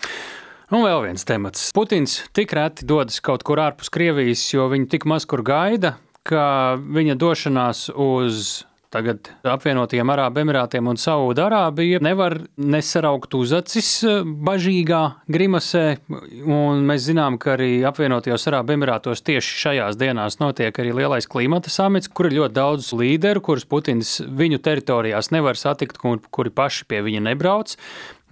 Un 0.73 0.83
vēl 0.83 1.05
viens 1.07 1.23
temats. 1.27 1.69
Putins 1.75 2.19
tik 2.35 2.53
reti 2.57 2.87
dodas 2.87 3.21
kaut 3.23 3.45
kur 3.47 3.61
ārpus 3.63 3.91
Krievijas, 3.93 4.43
jo 4.53 4.67
viņu 4.71 4.89
tik 4.91 5.07
maz 5.09 5.25
kur 5.29 5.45
gaida, 5.47 5.95
ka 6.27 6.75
viņa 6.77 7.15
došanās 7.15 7.87
uz 7.95 8.65
Tagad 8.97 9.27
apvienotajiem 9.45 10.09
Arābu 10.09 10.41
Emirātiem 10.41 10.87
un 10.89 10.97
Saudārābija 10.97 11.99
nevar 12.01 12.33
nesaraukt 12.57 13.35
uz 13.37 13.51
acis 13.53 13.91
eh, 14.07 14.23
bažīgā 14.25 15.01
grimasē, 15.29 15.83
mēs 16.07 17.05
zinām, 17.05 17.37
ka 17.37 17.53
arī 17.53 17.83
apvienotajos 17.85 18.47
Arābu 18.49 18.73
Emirātos 18.73 19.21
tieši 19.27 19.61
šajās 19.67 20.01
dienās 20.01 20.39
notiek 20.41 20.81
arī 20.81 20.95
lielais 20.97 21.29
klimata 21.29 21.69
samits, 21.69 22.09
kur 22.09 22.31
ir 22.31 22.39
ļoti 22.39 22.57
daudz 22.57 22.89
līderu, 22.97 23.45
kurus 23.45 23.69
Putins 23.69 24.17
viņu 24.25 24.63
teritorijās 24.65 25.29
nevar 25.35 25.61
satikt, 25.61 26.01
kur, 26.01 26.17
kuri 26.33 26.57
paši 26.57 26.89
pie 26.89 27.05
viņa 27.05 27.21
nebrauc. 27.29 27.77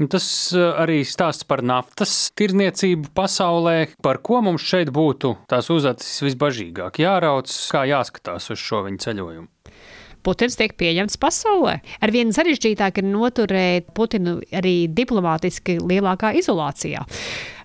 Tas 0.10 0.28
eh, 0.50 0.66
arī 0.82 1.04
stāsts 1.06 1.46
par 1.46 1.62
naftas 1.62 2.32
tirniecību 2.42 3.14
pasaulē, 3.14 3.92
par 4.02 4.26
ko 4.26 4.42
mums 4.50 4.66
šeit 4.66 4.90
būtu 4.90 5.38
tās 5.46 5.70
uzacis 5.70 6.26
visbažīgāk 6.26 7.06
jārauc, 7.06 7.54
kā 7.70 7.86
jāskatās 7.94 8.50
uz 8.50 8.66
šo 8.66 8.88
viņa 8.90 9.06
ceļojumu. 9.06 9.52
Putins 10.26 10.58
tiek 10.58 10.74
pieņemts 10.80 11.20
pasaulē. 11.22 11.80
Arvien 12.06 12.34
sarežģītāk 12.36 13.02
ir 13.02 13.10
noturēt 13.12 13.92
Putinu 13.98 14.40
arī 14.56 14.88
diplomātiski 14.90 15.78
lielākā 15.84 16.34
izolācijā. 16.40 17.06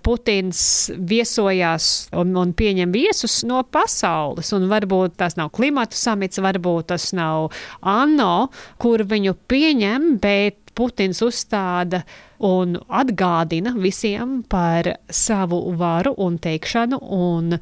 Putins 0.05 0.61
viesojās 0.97 1.87
un, 2.17 2.33
un 2.37 2.53
pieņem 2.57 2.93
viesus 2.93 3.41
no 3.45 3.61
pasaules. 3.63 4.49
Varbūt 4.71 5.17
tas 5.21 5.37
nav 5.37 5.51
klimata 5.53 5.97
samits, 5.97 6.41
varbūt 6.41 6.89
tas 6.93 7.11
nav 7.17 7.51
ANO, 7.85 8.49
kur 8.81 9.05
viņu 9.05 9.37
pieņem, 9.51 10.15
bet 10.21 10.57
Putins 10.77 11.19
uzstāda 11.25 12.05
un 12.47 12.77
atgādina 12.87 13.73
visiem 13.77 14.39
par 14.49 14.87
savu 15.11 15.59
varu 15.77 16.15
un 16.23 16.39
teikšanu 16.41 17.01
un 17.17 17.57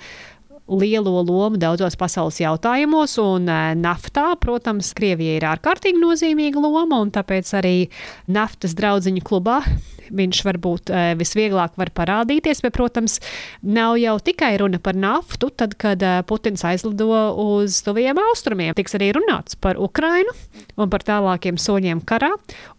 lielo 0.70 1.22
lomu 1.26 1.60
daudzos 1.60 1.98
pasaules 2.00 2.40
jautājumos, 2.42 3.18
un 3.22 3.50
e, 3.50 3.60
naftā, 3.80 4.32
protams, 4.42 4.94
Krievijai 4.98 5.40
ir 5.40 5.48
ārkārtīgi 5.50 6.02
nozīmīga 6.02 6.62
loma, 6.62 7.02
un 7.02 7.14
tāpēc 7.16 7.54
arī 7.60 7.78
naftas 8.30 8.78
draudziņu 8.78 9.26
klubā 9.26 9.62
viņš 10.16 10.42
varbūt 10.46 10.92
e, 10.92 11.02
visvieglāk 11.20 11.78
var 11.80 11.92
parādīties, 11.96 12.64
bet, 12.66 12.74
protams, 12.76 13.20
nav 13.62 13.98
jau 14.02 14.16
tikai 14.24 14.54
runa 14.62 14.82
par 14.84 14.98
naftu, 15.00 15.52
tad, 15.54 15.76
kad 15.82 16.04
e, 16.04 16.14
Putins 16.30 16.66
aizlido 16.68 17.10
uz 17.40 17.80
tuviem 17.86 18.20
austrumiem. 18.30 18.76
Tiks 18.78 18.98
arī 19.00 19.12
runāts 19.18 19.58
par 19.60 19.80
Ukrainu 19.82 20.34
un 20.80 20.92
par 20.92 21.06
tālākiem 21.08 21.60
soļiem 21.62 22.04
karā, 22.08 22.32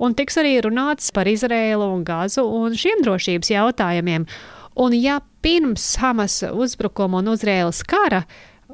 un 0.03 0.17
tiks 0.19 0.41
arī 0.41 0.59
runāts 0.67 1.13
par 1.15 1.31
Izrēlu 1.31 1.91
un 1.95 2.07
Gāzu 2.07 2.47
un 2.47 2.77
šiem 2.79 3.05
drošības 3.07 3.55
jautājumiem. 3.55 4.27
Un 4.81 4.95
ja 4.97 5.21
pirms 5.45 5.85
Hamas 6.01 6.39
uzbrukuma 6.53 7.21
un 7.21 7.35
Izraēlas 7.35 7.83
kara 7.85 8.23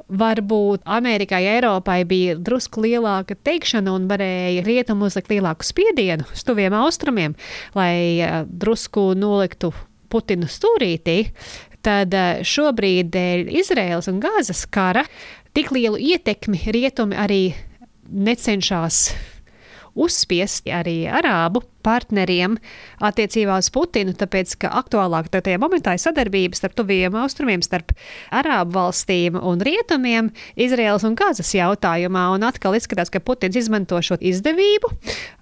varbūt 0.06 0.84
Amerikai, 0.86 1.40
Eiropai 1.56 2.04
bija 2.06 2.36
drusku 2.38 2.84
lielāka 2.84 3.34
teikšana 3.34 3.90
un 3.96 4.06
varēja 4.10 4.62
rietumu 4.66 5.08
uzlikt 5.08 5.32
lielāku 5.32 5.66
spiedienu 5.66 6.28
uz 6.30 6.44
tuviem 6.46 6.76
austrumiem, 6.78 7.34
lai 7.74 8.22
uh, 8.22 8.42
drusku 8.46 9.10
noliktu 9.18 9.72
Putinu 10.06 10.46
stūrītī, 10.46 11.32
tad 11.82 12.14
uh, 12.14 12.42
šobrīd 12.46 13.10
dēļ 13.10 13.50
Izraēlas 13.64 14.06
un 14.12 14.22
Gāzes 14.22 14.62
kara 14.70 15.02
tik 15.58 15.72
lielu 15.74 15.98
ietekmi 15.98 16.68
rietumi 16.70 17.18
arī 17.18 17.40
necenšas 18.06 19.08
uzspiest 19.96 20.68
arī 20.70 21.06
arābu 21.08 21.62
partneriem 21.86 22.56
attiecībā 23.04 23.58
uz 23.62 23.70
Putinu, 23.72 24.14
tāpēc 24.18 24.56
ka 24.62 24.72
aktuālāk 24.80 25.30
tajā 25.32 25.58
momentā 25.62 25.94
ir 25.96 26.02
sadarbības 26.02 26.62
starp 26.62 26.76
tuviem 26.78 27.16
austrumiem, 27.22 27.62
starp 27.64 27.94
arābu 28.34 28.76
valstīm 28.76 29.38
un 29.40 29.62
rietumiem, 29.64 30.32
Izraels 30.58 31.06
un 31.06 31.16
Gazas 31.18 31.52
jautājumā. 31.56 32.28
Un 32.36 32.46
atkal 32.48 32.76
izskatās, 32.78 33.12
ka 33.12 33.22
Putins 33.22 33.58
izmanto 33.58 34.00
šo 34.02 34.18
izdevību 34.20 34.92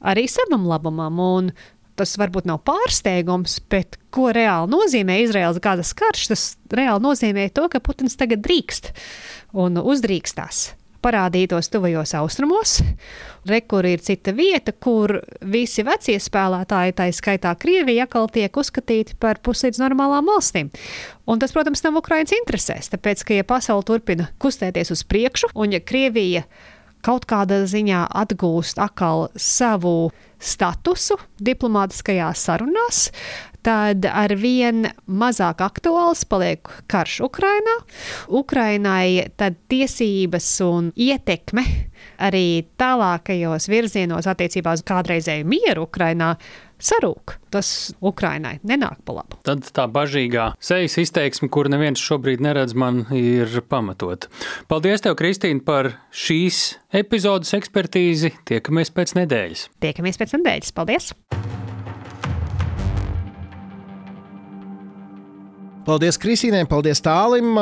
arī 0.04 0.28
savam 0.30 0.68
labumam. 0.70 1.20
Un 1.24 1.50
tas 1.98 2.16
varbūt 2.18 2.48
nav 2.50 2.62
pārsteigums, 2.66 3.60
bet 3.70 3.98
ko 4.14 4.30
reāli 4.34 4.70
nozīmē 4.72 5.20
Izraels 5.24 5.60
gada 5.62 5.84
karš? 5.84 6.30
Tas 6.32 6.46
reāli 6.74 7.02
nozīmē 7.04 7.48
to, 7.54 7.68
ka 7.70 7.82
Putins 7.82 8.18
tagad 8.18 8.42
drīkst 8.44 8.92
un 9.54 9.78
uzdrīkstās 9.82 10.72
parādītos 11.04 11.68
tuvajos 11.72 12.14
austrumos. 12.18 12.78
Rekur 13.48 13.84
ir 13.84 14.00
cita 14.04 14.32
vieta, 14.32 14.72
kur 14.72 15.18
visi 15.52 15.84
vecie 15.84 16.16
spēlētāji, 16.20 16.96
tā 16.96 17.08
skaitā 17.12 17.52
Krievija, 17.60 18.06
atkal 18.08 18.30
tiek 18.32 18.56
uzskatīti 18.56 19.18
par 19.20 19.42
puslīdz 19.44 19.82
normālām 19.82 20.30
valstīm. 20.32 20.72
Un 21.28 21.42
tas, 21.42 21.52
protams, 21.52 21.84
nav 21.84 22.00
Ukraiņas 22.00 22.36
interesēs, 22.40 22.92
tāpēc, 22.94 23.24
ka 23.28 23.40
ja 23.40 23.48
pasaule 23.48 23.84
turpina 23.86 24.30
kustēties 24.40 24.94
uz 24.94 25.04
priekšu, 25.08 25.52
un 25.54 25.76
ja 25.76 25.82
Krievija 25.84 26.46
kaut 27.04 27.26
kādā 27.28 27.60
ziņā 27.68 28.06
atgūst 28.24 28.80
atkal 28.80 29.28
savu 29.36 30.10
statusu 30.40 31.18
diplomātiskajās 31.44 32.46
sarunās, 32.48 33.10
tad 33.64 34.04
ar 34.08 34.34
vien 34.38 34.88
mazāk 35.08 35.62
aktuāls 35.64 36.24
paliek 36.28 36.68
karš 36.90 37.20
Ukrainā. 37.28 37.78
Ukrainai 38.28 39.30
tad 39.40 39.58
tiesības 39.72 40.50
un 40.66 40.92
ietekme 40.96 41.64
arī 42.24 42.64
tālākajos 42.80 43.68
virzienos 43.72 44.28
attiecībā 44.30 44.76
uz 44.76 44.84
kādreizēju 44.86 45.48
mieru 45.48 45.88
Ukrainā 45.88 46.34
sarūk. 46.84 47.38
Tas 47.54 47.94
Ukrainai 48.04 48.58
nenāk 48.66 49.00
pa 49.06 49.16
labu. 49.20 49.38
Tad 49.46 49.64
tā 49.74 49.86
bažīgā 49.90 50.50
sejas 50.62 50.98
izteiksme, 51.00 51.48
kur 51.52 51.70
neviens 51.72 52.02
šobrīd 52.02 52.44
neredz, 52.44 52.76
man 52.76 53.04
ir 53.14 53.62
pamatot. 53.70 54.28
Paldies, 54.68 55.04
tev, 55.04 55.16
Kristīne, 55.20 55.64
par 55.64 55.94
šīs 56.12 56.80
epizodes 56.94 57.54
ekspertīzi. 57.56 58.34
Tiekamies 58.50 58.92
pēc 58.94 59.16
nedēļas. 59.22 59.68
Tiekamies 59.84 60.20
pēc 60.20 60.36
nedēļas. 60.38 60.74
Paldies! 60.76 61.14
Paldies 65.84 66.16
Kristīnai, 66.16 66.62
paldies 66.64 67.02
Tālim. 67.04 67.58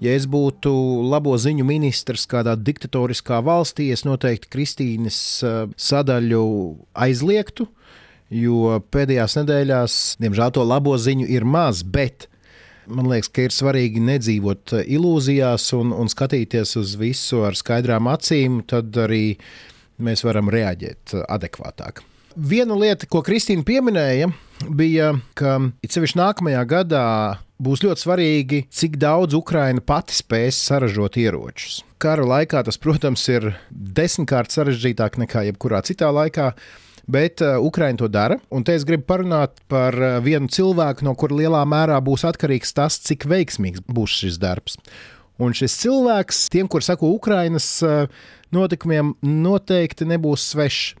Ja 0.00 0.12
es 0.16 0.24
būtu 0.30 0.70
labo 1.04 1.34
ziņu 1.36 1.66
ministrs 1.68 2.22
kādā 2.30 2.54
diktatoriskā 2.56 3.42
valstī, 3.44 3.90
es 3.92 4.06
noteikti 4.08 4.48
Kristīnas 4.48 5.18
eh, 5.44 5.58
sadaļu 5.76 6.40
aizliegtu, 6.96 7.66
jo 8.32 8.78
pēdējās 8.88 9.36
nedēļās, 9.40 9.96
diemžēl, 10.24 10.52
to 10.56 10.64
labo 10.64 10.94
ziņu 10.96 11.26
ir 11.28 11.44
maz. 11.44 11.82
Bet 11.84 12.30
man 12.88 13.10
liekas, 13.10 13.28
ka 13.36 13.44
ir 13.44 13.52
svarīgi 13.52 14.00
nedzīvot 14.06 14.72
eh, 14.78 14.86
ilūzijās 14.96 15.66
un, 15.76 15.92
un 15.92 16.08
skatīties 16.08 16.72
uz 16.80 16.94
visu 16.96 17.42
ar 17.44 17.58
skaidrām 17.58 18.08
acīm, 18.08 18.62
tad 18.70 18.96
arī 19.02 19.34
mēs 20.00 20.24
varam 20.24 20.48
reaģēt 20.54 21.18
adekvātāk. 21.26 22.00
Viena 22.32 22.80
lieta, 22.80 23.10
ko 23.10 23.20
Kristīna 23.26 23.66
pieminēja, 23.66 24.30
bija, 24.72 25.12
ka 25.36 25.58
it 25.84 25.92
sevišķi 25.92 26.20
nākamajā 26.22 26.64
gadā 26.70 27.04
būs 27.62 27.82
ļoti 27.84 28.04
svarīgi, 28.04 28.60
cik 28.70 28.98
daudz 29.02 29.36
Ukraina 29.38 29.82
pati 29.84 30.16
spēs 30.16 30.58
saražot 30.68 31.18
ieročus. 31.20 31.82
Kara 31.98 32.26
laikā 32.26 32.62
tas, 32.66 32.78
protams, 32.78 33.24
ir 33.32 33.52
desmitkārt 33.70 34.54
sarežģītāk 34.54 35.18
nekā 35.24 35.48
jebkurā 35.50 35.82
citā 35.86 36.12
laikā. 36.14 36.52
Bet 37.08 37.40
uh, 37.40 37.56
Ukraiņa 37.64 38.02
to 38.02 38.08
dara, 38.12 38.36
un 38.52 38.66
te 38.68 38.74
es 38.76 38.82
gribu 38.84 39.06
parunāt 39.08 39.62
par 39.72 39.96
uh, 39.96 40.18
vienu 40.20 40.50
cilvēku, 40.52 41.06
no 41.06 41.14
kura 41.16 41.38
lielā 41.38 41.62
mērā 41.64 41.96
būs 42.04 42.26
atkarīgs 42.28 42.74
tas, 42.76 42.98
cik 43.00 43.24
veiksmīgs 43.30 43.80
būs 43.88 44.18
šis 44.20 44.36
darbs. 44.42 44.76
Un 45.40 45.54
šis 45.56 45.78
cilvēks, 45.80 46.42
tiem, 46.52 46.68
kur 46.68 46.84
sako 46.84 47.14
Ukraiņas 47.16 47.68
uh, 47.86 48.20
notikumiem 48.54 49.12
noteikti 49.24 50.06
nebūs 50.08 50.46
svešs. 50.52 50.94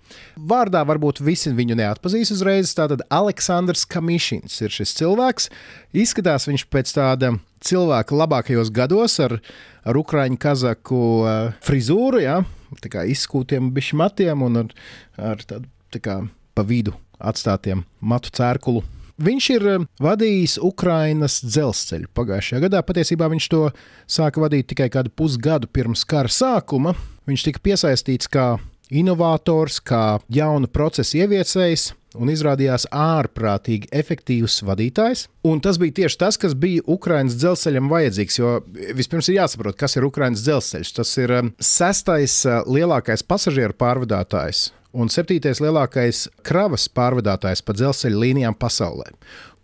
Vārdā 0.50 0.82
varbūt 0.88 1.22
visi 1.24 1.52
viņu 1.54 1.78
neatpazīs 1.78 2.32
uzreiz. 2.34 2.74
Tātad 2.76 3.04
Aleksandrs 3.14 3.86
Kamišins 3.88 4.60
ir 4.64 4.74
šis 4.74 4.94
cilvēks. 4.98 5.48
Izskatās 5.96 6.48
viņš 6.50 6.66
pēc 6.72 6.92
tāda 6.96 7.34
cilvēka 7.64 8.18
labākajos 8.18 8.70
gados 8.74 9.18
ar, 9.24 9.38
ar 9.84 9.98
ukraiņu 9.98 10.38
kazaku 10.40 11.02
uh, 11.22 11.56
frizūru, 11.64 12.22
ja? 12.22 12.42
tā 12.82 12.92
kā 12.92 13.06
izskūtiem 13.08 13.72
bišķi 13.72 14.28
un 14.34 14.62
ar, 14.64 14.72
ar 15.16 15.42
tādu 15.48 15.70
tā 15.88 16.02
kā 16.04 16.20
pa 16.54 16.64
vidu 16.66 16.92
atstātiem 17.18 17.84
matu 18.00 18.30
cērkulu 18.34 18.84
Viņš 19.18 19.46
ir 19.56 19.64
eh, 19.66 19.84
vadījis 20.02 20.58
Ukrainas 20.62 21.40
dzelzceļu 21.42 22.10
pagājušajā 22.14 22.62
gadā. 22.68 22.82
Patiesībā 22.86 23.26
viņš 23.32 23.50
to 23.50 23.62
sāka 24.06 24.44
vadīt 24.44 24.70
tikai 24.70 24.86
kādu 24.94 25.10
pusgadu 25.10 25.70
pirms 25.70 26.04
kara 26.06 26.30
sākuma. 26.30 26.94
Viņš 27.28 27.46
tika 27.48 27.62
piesaistīts 27.64 28.30
kā 28.30 28.52
inovators, 28.94 29.80
kā 29.84 30.20
jaunu 30.32 30.70
procesu 30.70 31.18
ieviesējs 31.24 31.90
un 32.18 32.30
izrādījās 32.32 32.86
ārprātīgi 32.94 33.90
efektīvs 33.92 34.62
vadītājs. 34.64 35.26
Un 35.50 35.60
tas 35.64 35.76
bija 35.82 35.98
tieši 36.00 36.20
tas, 36.22 36.38
kas 36.40 36.54
bija 36.56 36.86
Ukraiņas 36.88 37.36
dzelzceļam 37.42 37.90
vajadzīgs. 37.90 38.38
Jo 38.38 38.54
vispirms 38.96 39.28
ir 39.28 39.40
jāsaprot, 39.42 39.76
kas 39.82 39.98
ir 39.98 40.06
Ukraiņas 40.08 40.46
dzelzceļš. 40.46 40.96
Tas 41.02 41.14
ir 41.18 41.36
eh, 41.40 41.52
sestais 41.58 42.40
eh, 42.46 42.62
lielākais 42.70 43.26
pasažieru 43.26 43.74
pārvadātājs 43.82 44.68
un 44.98 45.10
septītais 45.12 45.62
lielākais 45.62 46.26
kravas 46.46 46.88
pārvadātājs 46.90 47.62
pa 47.62 47.76
dzelzceļa 47.76 48.22
līnijām 48.24 48.58
pasaulē. 48.58 49.12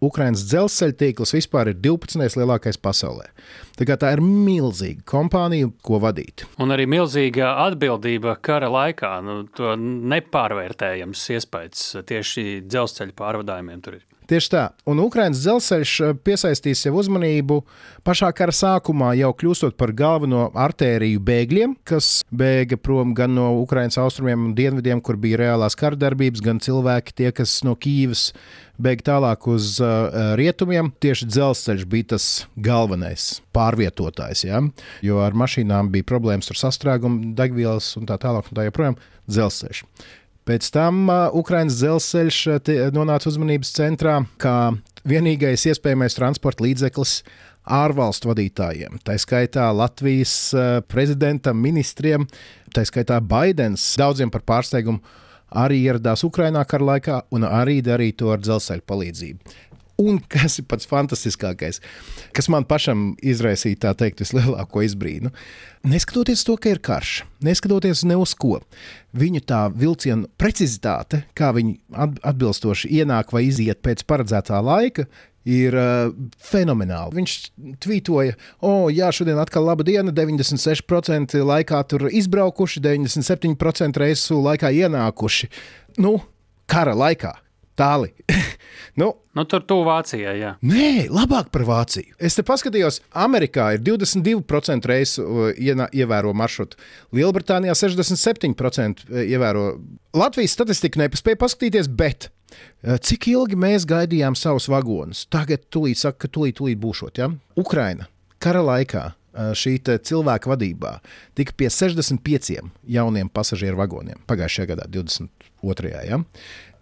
Ukraiņas 0.04 0.44
dzelzceļa 0.50 0.96
tīkls 1.00 1.32
vispār 1.36 1.70
ir 1.72 1.78
12. 1.80 2.36
lielākais 2.38 2.78
pasaulē. 2.82 3.28
Tā, 3.78 3.86
tā 3.98 4.12
ir 4.14 4.22
milzīga 4.24 5.04
kompānija, 5.08 5.70
ko 5.86 6.00
vadīt. 6.02 6.44
Un 6.62 6.74
arī 6.74 6.86
milzīga 6.90 7.54
atbildība 7.64 8.36
kara 8.44 8.70
laikā. 8.72 9.14
Nu, 9.24 9.40
to 9.56 9.74
nepārvērtējams 9.80 11.24
iespējas 11.38 11.86
tieši 12.10 12.64
dzelzceļa 12.68 13.16
pārvadājumiem 13.18 13.84
tur 13.84 13.98
ir. 14.00 14.04
Tieši 14.30 14.50
tā. 14.54 14.62
Un 14.88 15.02
Ukraiņas 15.04 15.40
dzelzceļš 15.42 15.90
eh, 16.00 16.12
piesaistīs 16.24 16.80
sev 16.86 16.96
uzmanību 16.96 17.58
pašā 18.06 18.30
kara 18.36 18.54
sākumā, 18.56 19.12
jau 19.18 19.32
kļūstot 19.36 19.76
par 19.80 19.92
galveno 19.96 20.46
artēriju 20.56 21.20
bēgļiem, 21.24 21.74
kas 21.84 22.22
bēga 22.32 22.78
prom 22.80 23.12
gan 23.16 23.34
no 23.36 23.50
Ukraiņas 23.60 24.00
austrumiem 24.00 24.48
un 24.48 24.56
dienvidiem, 24.56 25.02
kur 25.04 25.20
bija 25.20 25.42
reālās 25.42 25.76
kardarbības, 25.76 26.44
gan 26.44 26.62
cilvēki, 26.64 27.16
tie, 27.20 27.30
kas 27.36 27.58
no 27.68 27.76
Kīivas 27.76 28.30
bēga 28.80 29.08
tālāk 29.12 29.44
uz 29.52 29.76
uh, 29.84 30.34
rietumiem. 30.40 30.88
Tieši 31.04 31.28
dzelzceļš 31.30 31.86
bija 31.90 32.14
tas 32.16 32.28
galvenais 32.56 33.28
pārvietotājs, 33.54 34.46
ja? 34.48 34.64
jo 35.04 35.20
ar 35.22 35.36
mašīnām 35.36 35.92
bija 35.94 36.08
problēmas 36.08 36.50
ar 36.50 36.62
sastrēgumu, 36.64 37.34
degvielas 37.38 37.92
un 38.00 38.08
tā 38.08 38.18
tālāk, 38.20 38.48
un 38.50 38.58
tā 38.58 38.66
joprojām 38.66 38.98
dzelzceļš. 39.30 39.84
Pēc 40.44 40.66
tam 40.74 41.08
Ukraiņas 41.40 41.76
dzelzceļš 41.80 42.38
nonāca 42.92 43.30
uzmanības 43.30 43.70
centrā 43.78 44.18
kā 44.36 44.74
vienīgais 45.08 45.64
iespējamais 45.70 46.16
transporta 46.18 46.66
līdzeklis 46.66 47.14
ārvalstu 47.64 48.28
vadītājiem. 48.28 48.98
Tā 49.08 49.16
skaitā 49.20 49.70
Latvijas 49.72 50.52
prezidentam, 50.92 51.56
ministriem, 51.64 52.26
tā 52.76 52.84
skaitā 52.84 53.22
Baidens 53.24 53.86
daudziem 53.96 54.32
par 54.32 54.44
pārsteigumu 54.44 55.00
arī 55.64 55.80
ieradās 55.86 56.26
Ukrajinā 56.28 56.66
kara 56.68 56.90
laikā 56.92 57.20
un 57.32 57.48
arī 57.48 57.78
darīja 57.86 58.20
to 58.20 58.32
ar 58.34 58.44
dzelzceļa 58.44 58.84
palīdzību. 58.84 59.56
Un 60.00 60.18
kas 60.18 60.58
ir 60.58 60.66
pats 60.66 60.88
fantastiskākais, 60.90 61.78
kas 62.34 62.48
man 62.50 62.66
pašam 62.66 63.12
izraisīja 63.22 63.78
tā 63.86 63.92
teikt, 63.98 64.24
vislielāko 64.24 64.82
izbrīnu. 64.82 65.30
Neskatoties 65.86 66.42
to, 66.46 66.56
ka 66.58 66.72
ir 66.72 66.80
karš, 66.82 67.20
neskatoties 67.44 68.02
ne 68.08 68.16
uz 68.18 68.32
ko, 68.34 68.58
viņu 69.14 69.44
tā 69.46 69.60
vilcienu 69.70 70.26
precizitāte, 70.40 71.22
kā 71.38 71.52
viņi 71.54 71.78
atbilstoši 72.26 72.90
ienāk 72.98 73.30
vai 73.36 73.44
iziet 73.46 73.84
pēc 73.86 74.02
paredzētā 74.08 74.58
laika, 74.66 75.06
ir 75.44 75.76
uh, 75.76 76.10
fenomenāli. 76.40 77.20
Viņš 77.20 77.36
tvītoja, 77.84 78.34
o, 78.58 78.70
oh, 78.70 78.84
jā, 78.92 79.10
šodien 79.14 79.38
atkal 79.40 79.68
laba 79.68 79.86
diena, 79.86 80.12
96% 80.14 81.36
laikā 81.44 81.82
tur 81.90 82.08
izbraukuši, 82.10 82.82
97% 82.84 84.00
reisu 84.00 84.40
laikā 84.42 84.72
ienākuši. 84.74 85.50
Nu, 86.02 86.16
kara 86.70 86.96
laikā. 86.98 87.36
Tāli. 87.78 88.12
nu, 89.00 89.10
nu, 89.36 89.44
tur 89.50 89.64
tuvu 89.66 89.86
Vācijai. 89.88 90.34
Jā. 90.40 90.52
Nē, 90.64 91.08
labāk 91.12 91.50
par 91.54 91.66
Vāciju. 91.68 92.16
Es 92.18 92.38
te 92.38 92.44
paskatījos, 92.46 93.00
Amerikā 93.24 93.72
ir 93.76 93.84
22% 93.86 94.90
reisu 94.90 95.24
uh, 95.24 95.66
ievēro 95.92 96.34
maršrutu, 96.36 96.80
Lielbritānijā 97.16 97.76
67% 97.78 99.04
uh, 99.08 99.20
ievēro. 99.24 99.66
Latvijas 100.14 100.56
statistiku 100.56 101.02
nepaspēja 101.02 101.40
paskatīties, 101.40 101.90
bet 101.90 102.30
uh, 102.30 102.96
cik 102.96 103.30
ilgi 103.34 103.58
mēs 103.58 103.86
gaidījām 103.90 104.38
savus 104.38 104.70
vagonus? 104.72 105.26
Tagad 105.32 105.68
tūlīt 105.74 106.02
saka, 106.02 106.26
ka 106.26 106.34
tūlīt, 106.38 106.58
tūlīt 106.60 106.82
būšot. 106.82 107.22
Ja? 107.22 107.32
Ukraina 107.60 108.10
kara 108.44 108.64
laikā 108.64 109.04
šī 109.34 109.78
cilvēka 109.82 110.52
vadībā 110.52 110.98
tika 111.38 111.54
pie 111.58 111.70
65 111.72 112.60
jauniem 112.96 113.30
pasažieru 113.34 113.80
vagoniem 113.80 114.20
pagājušajā 114.30 114.70
gadā, 114.70 114.86
22. 114.94 115.94
Ja? 116.06 116.20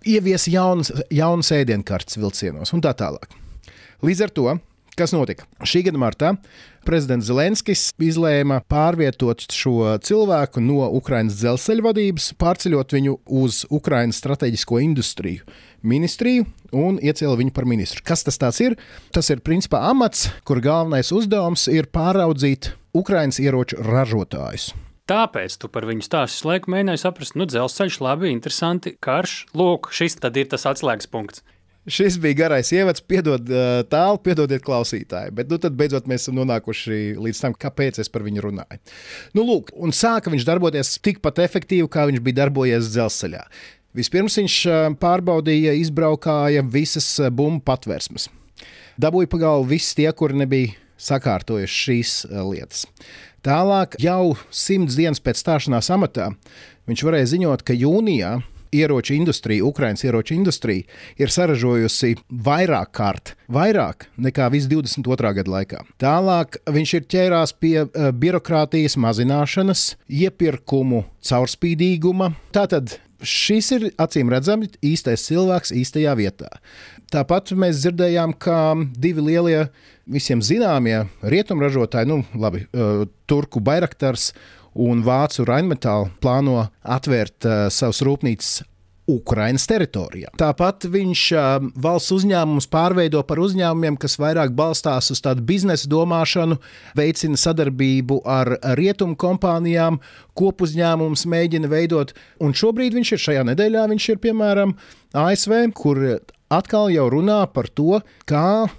Ieviesa 0.09 0.51
jaunas, 0.51 0.93
jaunas 1.13 1.53
ēdienkartes 1.55 2.19
vilcienos 2.19 2.75
un 2.75 2.83
tā 2.85 2.95
tālāk. 2.99 3.31
Līdz 4.03 4.27
ar 4.27 4.35
to 4.35 4.53
Kas 4.93 5.15
notika? 5.15 5.47
Šī 5.65 5.87
gada 5.87 5.97
martā 5.97 6.35
prezidents 6.85 7.25
Zelenskis 7.25 7.87
izlēma 8.03 8.59
pārvietot 8.69 9.47
šo 9.49 9.95
cilvēku 10.05 10.61
no 10.61 10.85
Ukraiņas 10.99 11.39
dzelzceļa 11.39 11.85
vadības, 11.87 12.27
pārceļot 12.37 12.93
viņu 12.99 13.17
uz 13.41 13.63
Ukraiņas 13.73 14.21
strateģisko 14.21 14.83
industriju 14.85 15.49
ministriju 15.83 16.45
un 16.77 17.01
iecēla 17.01 17.41
viņu 17.41 17.57
par 17.57 17.65
ministru. 17.69 18.05
Kas 18.05 18.27
tas 18.29 18.61
ir? 18.61 18.77
Tas 19.17 19.33
ir 19.33 19.41
principā 19.41 19.81
amats, 19.89 20.29
kur 20.45 20.61
galvenais 20.61 21.09
uzdevums 21.17 21.71
ir 21.73 21.89
pāraudzīt 21.89 22.75
Ukraiņas 22.93 23.41
ieroču 23.41 23.81
ražotājus. 23.81 24.75
Tāpēc 25.11 25.57
tu 25.59 25.67
par 25.73 25.87
viņu 25.89 26.05
stāstu 26.07 26.47
laiku 26.47 26.71
mēģināji 26.71 27.01
saprast, 27.03 27.35
nu, 27.35 27.47
dzelzceļš, 27.51 27.97
labi, 28.05 28.31
interesanti, 28.31 28.95
karš. 29.03 29.49
Lūk, 29.59 29.91
šis 29.95 30.21
tad 30.23 30.39
ir 30.39 30.47
tas 30.53 30.69
atslēgas 30.71 31.11
punkts. 31.11 31.43
Šis 31.91 32.15
bija 32.23 32.37
garais 32.45 32.69
ievads, 32.71 33.03
piedod 33.03 33.49
tālu, 33.91 34.21
piedodiet 34.23 34.63
klausītāji. 34.63 35.33
Bet 35.35 35.49
nu, 35.51 35.59
tad 35.59 35.75
beidzot 35.75 36.07
mēs 36.07 36.23
esam 36.23 36.37
nonākuši 36.39 37.17
līdz 37.19 37.41
tam, 37.43 37.57
kāpēc 37.59 37.99
es 37.99 38.13
par 38.13 38.23
viņu 38.23 38.45
runāju. 38.45 38.79
Nu, 39.35 39.43
lūk, 39.49 39.73
un 39.75 39.91
sāka 39.91 40.31
viņš 40.31 40.47
darboties 40.47 40.95
tikpat 41.03 41.43
efektīvi, 41.43 41.89
kā 41.91 42.07
viņš 42.07 42.23
bija 42.23 42.45
darbojies 42.45 42.93
dzelzceļā. 42.95 43.43
Vispirms 43.99 44.39
viņš 44.39 44.61
pārbaudīja, 45.03 45.75
izbraukāja 45.83 46.63
visas 46.63 47.11
bumbu 47.35 47.65
patvērsmes. 47.67 48.29
Dabūja 49.03 49.33
pagalvu 49.35 49.67
visi 49.75 49.99
tie, 49.99 50.07
kuri 50.15 50.39
nebija 50.45 50.79
sakārtojuši 51.03 51.83
šīs 51.87 52.15
lietas. 52.47 52.87
Tālāk, 53.43 53.97
jau 53.99 54.37
simts 54.55 54.95
dienas 54.99 55.23
pēc 55.23 55.41
stāšanās 55.43 55.91
amatā, 55.91 56.31
viņš 56.87 57.05
varēja 57.09 57.33
ziņot, 57.35 57.65
ka 57.67 57.75
jūnijā 57.75 58.37
ieroču 58.73 59.15
industrija, 59.15 59.65
Ukraiņas 59.65 60.05
ieroču 60.05 60.35
industrija, 60.35 60.87
ir 61.21 61.33
saražojusi 61.33 62.15
vairāk 62.47 62.93
kārt, 62.97 63.35
vairāk 63.53 64.09
nekā 64.17 64.49
visu 64.55 64.71
22. 64.73 65.35
gadu 65.39 65.53
laikā. 65.53 65.83
Tālāk 66.01 66.59
viņš 66.73 66.95
ir 66.99 67.07
ķērās 67.15 67.55
pie 67.61 67.77
uh, 67.85 68.11
birokrātijas 68.17 68.97
mazināšanas, 69.01 69.87
iepirkumu 70.09 71.05
caurspīdīguma. 71.29 72.33
Tātad 72.55 72.97
šis 73.23 73.71
ir 73.77 73.89
acīm 74.01 74.33
redzami 74.33 74.71
īstais 74.83 75.29
cilvēks 75.29 75.75
īstajā 75.83 76.17
vietā. 76.19 76.51
Tāpat 77.13 77.53
mēs 77.61 77.83
dzirdējām, 77.83 78.33
ka 78.41 78.73
divi 78.97 79.27
lielie, 79.27 79.67
visiem 80.07 80.43
zināmie 80.43 81.05
rietumražotāji, 81.23 82.11
nu, 82.11 82.23
labi, 82.39 82.67
uh, 82.73 83.05
Turku 83.31 83.63
Bairaktars 83.65 84.33
un 84.73 85.03
Vācu 85.05 85.47
Rainmetāla 85.49 86.11
plāno 86.23 86.59
atvērt 86.83 87.47
uh, 87.47 87.67
savus 87.73 88.03
rūpnīcas 88.07 88.63
Ukraiņas 89.11 89.65
teritorijā. 89.67 90.31
Tāpat 90.39 90.87
viņš 90.91 91.23
uh, 91.35 91.65
valsts 91.85 92.15
uzņēmumus 92.15 92.69
pārveido 92.71 93.23
par 93.27 93.41
uzņēmumiem, 93.43 93.97
kas 94.01 94.15
vairāk 94.21 94.55
balstās 94.57 95.11
uz 95.13 95.23
tādu 95.25 95.43
biznesa 95.47 95.91
domāšanu, 95.91 96.59
veicina 96.99 97.39
sadarbību 97.41 98.21
ar 98.23 98.55
rietumu 98.79 99.19
kompānijām, 99.19 99.99
kopuzņēmumus 100.39 101.27
mēģina 101.35 101.71
veidot. 101.73 102.15
Un 102.43 102.55
šobrīd 102.55 102.95
viņš 102.99 103.17
ir 103.17 103.25
šajā 103.27 103.49
nedēļā, 103.51 103.89
viņš 103.91 104.09
ir 104.15 104.23
piemēram 104.23 104.77
ASV, 105.19 105.59
kur 105.77 106.05
atkal 106.53 106.93
jau 106.95 107.09
runā 107.11 107.43
par 107.51 107.69
to, 107.75 107.99
kā 108.29 108.71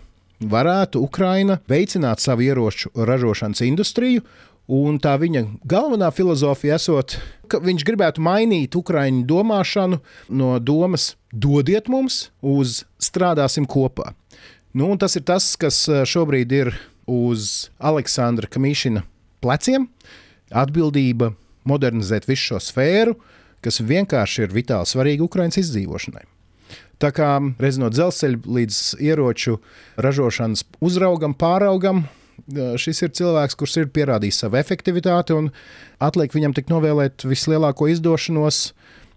varētu 0.49 1.03
Ukraina 1.03 1.59
veicināt 1.69 2.23
savu 2.23 2.45
ieroču 2.47 2.91
ražošanas 2.95 3.61
industriju 3.65 4.23
Un 4.71 4.95
tā 4.95 5.17
viņa 5.19 5.43
galvenā 5.67 6.07
filozofija 6.15 6.77
esot, 6.79 7.17
ka 7.51 7.59
viņš 7.59 7.83
gribētu 7.83 8.23
mainīt 8.23 8.77
Ukrāņu 8.79 9.25
domāšanu 9.27 9.99
no 10.31 10.55
domas 10.63 11.17
dodiet 11.33 11.89
mums 11.91 12.29
uz 12.39 12.85
strādāsim 12.95 13.67
kopā. 13.67 14.13
Nu, 14.73 14.87
tas 14.97 15.17
ir 15.19 15.25
tas, 15.27 15.51
kas 15.59 15.83
eh, 15.91 16.05
šobrīd 16.07 16.55
ir 16.55 16.71
uz 17.05 17.69
Aleksandra 17.77 18.47
Kamišina 18.47 19.03
pleciem. 19.43 19.89
Atbildība 20.49 21.33
modernizēt 21.67 22.29
visu 22.29 22.53
šo 22.53 22.63
sfēru, 22.63 23.17
kas 23.63 23.83
vienkārši 23.83 24.47
ir 24.47 24.55
vitāli 24.55 24.87
svarīga 24.87 25.27
Ukraiņas 25.27 25.59
izdzīvošanai. 25.59 26.23
Tā 27.03 27.09
kā 27.11 27.29
reiz 27.59 27.75
no 27.81 27.89
dzelzceļa 27.91 28.53
līdz 28.57 28.77
ieroču 29.03 29.57
ražošanas 29.99 30.63
uzraugam, 30.79 31.33
pāraugam, 31.35 32.05
šis 32.79 33.03
ir 33.03 33.11
cilvēks, 33.17 33.57
kurš 33.59 33.75
ir 33.81 33.89
pierādījis 33.91 34.39
savu 34.45 34.55
efektivitāti, 34.61 35.35
un 35.35 35.49
atliek 36.03 36.31
viņam 36.31 36.55
tik 36.55 36.71
novēlēt 36.71 37.25
vislielāko 37.27 37.89
izdošanos 37.91 38.69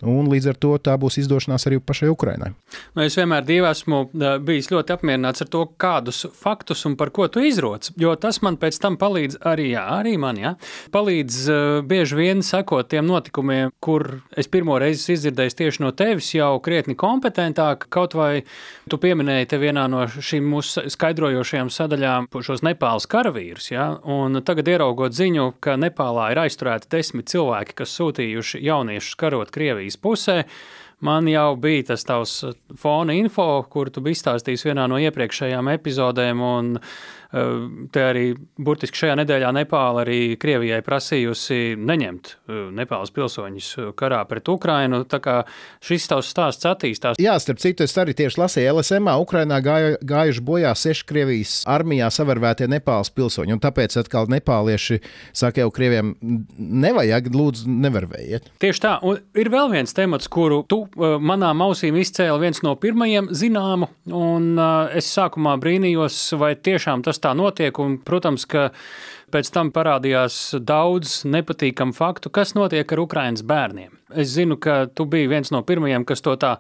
Un 0.05 0.29
līdz 0.29 0.51
ar 0.53 0.59
to 0.61 0.75
tā 0.83 0.93
būs 1.01 1.17
izdošanās 1.23 1.65
arī 1.69 1.79
pašai 1.81 2.11
Ukrainai. 2.13 2.51
Nu, 2.97 3.05
es 3.05 3.17
vienmēr 3.17 3.47
esmu 3.71 4.03
bijis 4.45 4.69
ļoti 4.73 4.93
apmierināts 4.93 5.45
ar 5.45 5.49
to, 5.49 5.63
kādus 5.81 6.27
faktus 6.37 6.85
un 6.89 6.97
par 7.01 7.11
ko 7.17 7.29
tu 7.33 7.41
izroc. 7.41 7.89
Jo 7.97 8.13
tas 8.21 8.43
man 8.45 8.59
pēc 8.61 8.79
tam 8.83 8.99
palīdz 9.01 9.41
arī, 9.49 9.71
jā, 9.73 9.85
arī 9.97 10.17
man, 10.21 10.37
jā, 10.41 10.53
palīdz 10.93 11.39
uh, 11.49 11.63
bieži 11.87 12.19
vien 12.19 12.43
sekot 12.45 12.91
tiem 12.93 13.07
notikumiem, 13.09 13.73
kur 13.81 14.21
es 14.37 14.51
pirmo 14.53 14.77
reizi 14.83 15.17
izdzirdēju 15.17 15.57
tieši 15.63 15.85
no 15.85 15.93
tevis 15.97 16.29
jau 16.37 16.53
krietni 16.61 16.97
kompetentāk. 16.99 17.89
Kaut 17.93 18.17
vai 18.19 18.45
tu 18.91 19.01
pieminēji 19.01 19.51
te 19.53 19.61
vienā 19.63 19.87
no 19.89 20.05
šīm 20.07 20.45
mūsu 20.53 20.87
skaidrojošajām 20.93 21.73
sadaļām 21.73 22.29
šos 22.47 22.63
Nepāles 22.67 23.09
karavīrus, 23.11 23.71
jā, 23.73 23.89
un 24.05 24.43
tagad 24.47 24.69
ieraugot 24.71 25.17
ziņu, 25.17 25.55
ka 25.65 25.79
Nepālā 25.81 26.31
ir 26.35 26.43
aizturēti 26.45 26.91
desmit 26.93 27.31
cilvēki, 27.33 27.79
kas 27.81 27.97
sūtījuši 27.97 28.61
jauniešus 28.67 29.17
karot 29.21 29.53
Krieviju. 29.55 29.86
Krievijas 29.87 29.97
pusē. 30.03 30.45
Man 31.01 31.29
jau 31.29 31.57
bija 31.61 31.93
tas 31.93 32.05
tavs 32.09 32.45
fona 32.81 33.13
info, 33.13 33.63
kur 33.69 33.91
tu 33.93 34.01
biji 34.01 34.17
izstāstījis 34.17 34.65
vienā 34.65 34.87
no 34.89 34.97
iepriekšējām 34.97 35.69
epizodēm, 35.75 36.41
un 36.41 36.79
Eh, 37.26 37.26
te 37.33 38.03
arī 38.03 38.27
burtiski 38.63 39.03
šajā 39.03 39.17
nedēļā 39.21 39.51
Nepāla 39.57 40.05
arī 40.05 40.37
Krievijai 40.41 40.79
prasījusi 40.87 41.77
neņemt 41.79 42.31
eh, 42.33 42.61
Nepāles 42.77 43.13
pilsoņus 43.15 43.71
eh, 43.81 43.89
karā 43.99 44.21
pret 44.29 44.49
Ukrainu. 44.53 45.03
Tā 45.09 45.21
kā 45.23 45.37
šis 45.85 46.07
tavs 46.11 46.31
stāsts 46.33 46.69
attīstās. 46.69 47.21
Jā, 47.23 47.37
starp 47.43 47.61
citu, 47.63 47.87
es 47.87 47.97
arī 47.99 48.15
tieši 48.17 48.41
lasīju 48.41 48.77
LSM. 48.77 49.11
Ukrainā 49.23 49.59
gāju, 49.65 49.99
gājuši 50.07 50.45
bojā 50.47 50.73
seši 50.79 51.07
Krievijas 51.09 51.57
armijā 51.71 52.11
savarvētie 52.15 52.69
Nepāles 52.71 53.11
pilsoņi. 53.17 53.57
Un 53.57 53.63
tāpēc 53.63 53.99
atkal 54.01 54.31
nepālieši 54.33 55.01
saka, 55.33 55.65
jau 55.65 55.73
Krieviem 55.75 56.15
nevajag, 56.57 57.31
lūdzu, 57.35 57.67
nevarvējiet. 57.87 58.51
Tieši 58.63 58.85
tā. 58.85 58.97
Un 59.07 59.21
ir 59.39 59.51
vēl 59.53 59.73
viens 59.75 59.97
temats, 59.97 60.31
kuru 60.33 60.63
tu 60.69 60.85
manām 60.97 61.65
ausīm 61.67 61.99
izcēli 62.01 62.47
viens 62.47 62.63
no 62.65 62.77
pirmajiem 62.81 63.33
zināmu. 63.37 63.91
Un 64.17 64.55
es 64.97 65.09
sākumā 65.13 65.57
brīnījos, 65.61 66.19
vai 66.41 66.55
tiešām 66.57 67.05
tas 67.07 67.16
tā 67.23 67.35
notiek. 67.37 67.79
Un, 67.83 67.99
protams, 68.05 68.47
ka 68.49 68.71
pēc 69.35 69.51
tam 69.55 69.73
parādījās 69.75 70.57
daudz 70.63 71.23
nepatīkamu 71.29 71.97
faktu, 71.97 72.31
kas 72.31 72.55
notiek 72.59 72.93
ar 72.93 73.03
Ukraiņas 73.03 73.47
bērniem. 73.47 73.95
Es 74.15 74.31
zinu, 74.37 74.55
ka 74.63 74.85
tu 74.87 75.05
biji 75.11 75.27
viens 75.27 75.51
no 75.51 75.65
pirmajiem, 75.67 76.05
kas 76.07 76.23
to 76.23 76.37
tā 76.39 76.53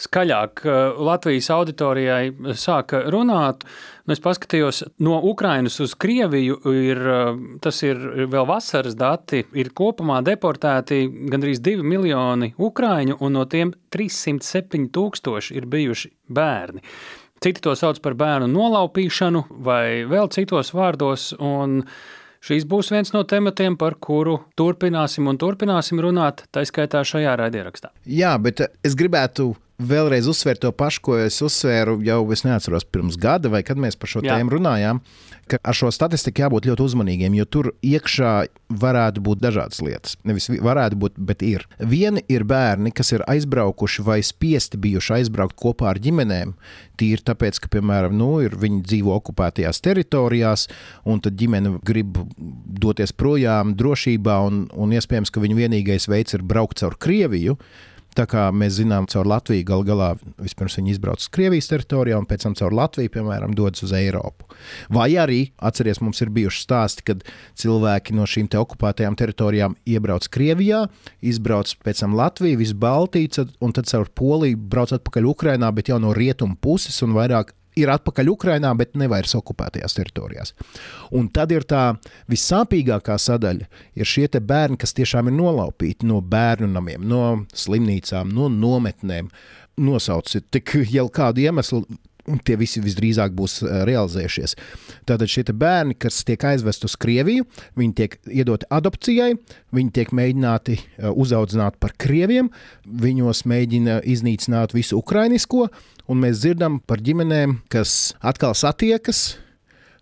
skaļāk 0.00 0.60
uh, 0.66 0.98
Latvijas 1.00 1.48
auditorijai 1.54 2.54
sāka 2.60 3.00
runāt. 3.12 3.64
Nu, 4.04 4.12
es 4.12 4.20
paskatījos, 4.20 4.82
no 5.00 5.16
Ukrainas 5.30 5.78
uz 5.80 5.94
Krieviju 5.96 6.58
ir, 6.76 7.00
uh, 7.00 7.40
tas 7.64 7.80
ir 7.86 8.00
vēl 8.30 8.44
vasaras 8.48 8.98
dati, 9.00 9.42
ir 9.56 9.72
kopumā 9.76 10.20
deportēti 10.26 11.06
gandrīz 11.32 11.62
2 11.64 11.80
miljoni 11.86 12.52
ukrāņu, 12.60 13.16
un 13.24 13.38
no 13.38 13.46
tiem 13.48 13.72
307 13.96 14.90
tūkstoši 14.92 15.56
ir 15.56 15.68
bijuši 15.72 16.12
bērni. 16.28 16.84
Citi 17.40 17.62
to 17.64 17.72
sauc 17.72 17.96
par 18.04 18.12
bērnu 18.20 18.50
nolaupīšanu 18.52 19.46
vai 19.64 20.02
vēl 20.04 20.28
citos 20.34 20.74
vārdos. 20.76 21.30
Šīs 22.44 22.66
būs 22.68 22.90
viens 22.92 23.14
no 23.14 23.22
tematiem, 23.28 23.78
par 23.80 23.96
kuru 24.00 24.38
turpināsim 24.60 25.28
un 25.28 25.40
turpināsim 25.40 26.00
runāt, 26.04 26.44
tā 26.52 26.66
skaitā 26.68 27.00
šajā 27.04 27.38
raidierakstā. 27.40 27.90
Jā, 28.04 28.34
bet 28.40 28.60
es 28.84 28.96
gribētu 28.96 29.54
vēlreiz 29.80 30.28
uzsvērt 30.30 30.62
to 30.64 30.72
pašu, 30.76 31.02
ko 31.06 31.18
es 31.20 31.40
uzsvēru 31.44 31.98
jau, 32.06 32.20
es 32.34 32.44
neatceros, 32.46 32.86
pirms 32.86 33.18
gada 33.20 33.52
vai 33.52 33.62
kad 33.66 33.80
mēs 33.80 33.98
par 34.00 34.12
šo 34.12 34.24
Jā. 34.24 34.36
tēmu 34.36 34.58
runājām 34.58 35.02
ka 35.50 35.58
ar 35.66 35.76
šo 35.76 35.90
statistiku 35.94 36.44
jābūt 36.44 36.68
ļoti 36.70 36.84
uzmanīgiem, 36.84 37.34
jo 37.38 37.46
tur 37.50 37.70
iekšā 37.86 38.34
varētu 38.82 39.22
būt 39.26 39.42
dažādas 39.42 39.82
lietas. 39.82 40.16
Nevis 40.26 40.48
varētu 40.62 40.98
būt, 41.00 41.18
bet 41.30 41.42
ir. 41.46 41.66
Vieni 41.78 42.22
ir 42.30 42.46
bērni, 42.48 42.92
kas 42.94 43.12
ir 43.16 43.24
aizbraukuši 43.30 44.04
vai 44.06 44.20
spiesti 44.26 44.78
bijuši 44.80 45.16
aizbraukt 45.18 45.58
kopā 45.60 45.90
ar 45.92 46.00
ģimenēm. 46.02 46.54
Tīri 47.00 47.24
tāpēc, 47.26 47.58
ka, 47.62 47.70
piemēram, 47.72 48.14
nu, 48.16 48.30
ir, 48.44 48.54
viņi 48.60 48.82
dzīvo 48.86 49.14
okupētajās 49.16 49.82
teritorijās, 49.84 50.66
un 51.08 51.22
tad 51.24 51.38
ģimene 51.40 51.78
grib 51.86 52.20
doties 52.84 53.14
projām 53.16 53.74
drošībā, 53.78 54.40
un, 54.46 54.66
un 54.70 54.96
iespējams, 54.96 55.32
ka 55.32 55.42
viņu 55.42 55.62
vienīgais 55.64 56.10
veids 56.12 56.36
ir 56.36 56.46
braukt 56.46 56.82
caur 56.82 56.98
Krieviju 57.00 57.56
Tā 58.16 58.26
kā 58.30 58.48
mēs 58.54 58.74
zinām, 58.80 59.06
caur 59.10 59.28
Latviju 59.30 59.66
gal 59.68 59.84
galā 59.86 60.08
vispirms 60.40 60.78
viņi 60.80 60.94
izbrauc 60.96 61.22
uz 61.22 61.28
Krievijas 61.30 61.70
teritorijā, 61.70 62.18
un 62.18 62.26
pēc 62.26 62.46
tam 62.46 62.56
caur 62.58 62.74
Latviju, 62.74 63.12
piemēram, 63.14 63.54
dodas 63.54 63.84
uz 63.86 63.94
Eiropu. 63.94 64.48
Vai 64.90 65.12
arī, 65.20 65.40
atcerieties, 65.62 66.02
mums 66.02 66.22
ir 66.24 66.32
bijuši 66.34 66.64
stāsti, 66.64 67.06
kad 67.06 67.22
cilvēki 67.60 68.16
no 68.18 68.26
šīm 68.26 68.50
te 68.50 68.58
okupētajām 68.58 69.18
teritorijām 69.20 69.78
iebrauc 69.86 70.26
Krievijā, 70.32 70.84
izbrauc 71.22 71.76
pēc 71.84 72.02
tam 72.02 72.18
Latviju, 72.18 72.58
visu 72.60 72.78
Baltiju, 72.82 73.46
un 73.62 73.76
tad 73.76 73.90
caur 73.90 74.10
Poliju 74.10 74.58
brauc 74.58 74.96
atpakaļ 74.98 75.30
Ukrajinā, 75.30 75.70
bet 75.76 75.92
jau 75.92 76.00
no 76.02 76.14
rietumu 76.16 76.58
puses 76.60 76.98
un 77.06 77.14
vairāk 77.14 77.54
ir 77.78 77.92
atpakaļ 77.92 78.30
Ukrajinā, 78.32 78.72
bet 78.78 78.96
ne 78.98 79.08
vairs 79.10 79.36
okupētajās 79.38 79.96
teritorijās. 79.96 80.54
Un 81.16 81.28
tad 81.32 81.52
ir 81.54 81.66
tā 81.68 81.84
vissāpīgākā 82.30 83.16
sadaļa, 83.20 83.68
ir 83.94 84.08
šie 84.08 84.28
bērni, 84.40 84.78
kas 84.80 84.94
tiešām 84.96 85.30
ir 85.30 85.36
nolaupīti 85.38 86.08
no 86.08 86.20
bērnu 86.20 86.70
namiem, 86.74 87.06
no 87.06 87.46
slimnīcām, 87.54 88.32
no 88.34 88.50
nometnēm. 88.52 89.30
Nosauciet 89.80 90.50
tik 90.52 90.74
jau 90.90 91.06
kādu 91.08 91.40
iemeslu, 91.46 91.84
un 92.30 92.40
tie 92.44 92.56
visi 92.60 92.82
visdrīzāk 92.84 93.34
būs 93.36 93.60
uh, 93.64 93.82
realizējušies. 93.88 94.56
Tātad 95.08 95.30
šie 95.30 95.44
bērni, 95.50 95.96
kas 95.98 96.22
tiek 96.28 96.44
aizvesti 96.52 96.88
uz 96.88 96.96
Krieviju, 97.00 97.46
viņi 97.78 97.96
tiek 97.98 98.18
iedoti 98.30 98.68
adopcijai, 98.70 99.34
viņi 99.76 99.94
tiek 99.98 100.14
mēģināti 100.16 100.78
uh, 100.78 101.10
uzaudzināt 101.12 101.80
par 101.82 101.94
krieviem, 102.00 102.50
viņos 102.86 103.44
mēģina 103.50 104.00
iznīcināt 104.08 104.74
visu 104.76 105.00
ukrainisko, 105.00 105.68
un 106.10 106.24
mēs 106.24 106.42
dzirdam 106.42 106.80
par 106.86 107.02
ģimenēm, 107.04 107.60
kas 107.72 108.14
atkal 108.20 108.56
satiekas. 108.58 109.38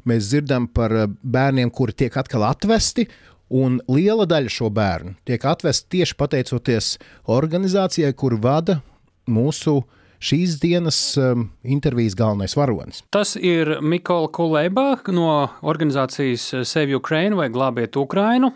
Mēs 0.09 0.31
dzirdam 0.31 0.69
par 0.73 0.95
eh, 0.95 1.09
bērniem, 1.09 1.71
kuri 1.75 1.93
tiek 2.05 2.15
atkal 2.17 2.47
atvesti, 2.49 3.09
un 3.49 3.79
liela 3.89 4.27
daļa 4.29 4.53
šo 4.53 4.69
bērnu 4.73 5.15
tiek 5.29 5.45
atvesti 5.49 5.89
tieši 5.97 6.17
pateicoties 6.21 6.91
organizācijai, 7.33 8.13
kur 8.17 8.37
vada 8.41 8.81
mūsu 9.29 9.81
šīs 10.19 10.59
dienas 10.63 10.99
um, 11.21 11.49
intervijas 11.63 12.17
galvenais 12.19 12.57
varonis. 12.59 13.03
Tas 13.15 13.37
ir 13.37 13.79
Mikola 13.85 14.31
Kulēbā 14.35 14.87
no 15.15 15.31
organizācijas 15.63 16.67
Save 16.69 16.99
Ukraine 16.99 17.39
vai 17.39 17.49
Glābiet 17.55 17.97
Ukrainu. 18.01 18.53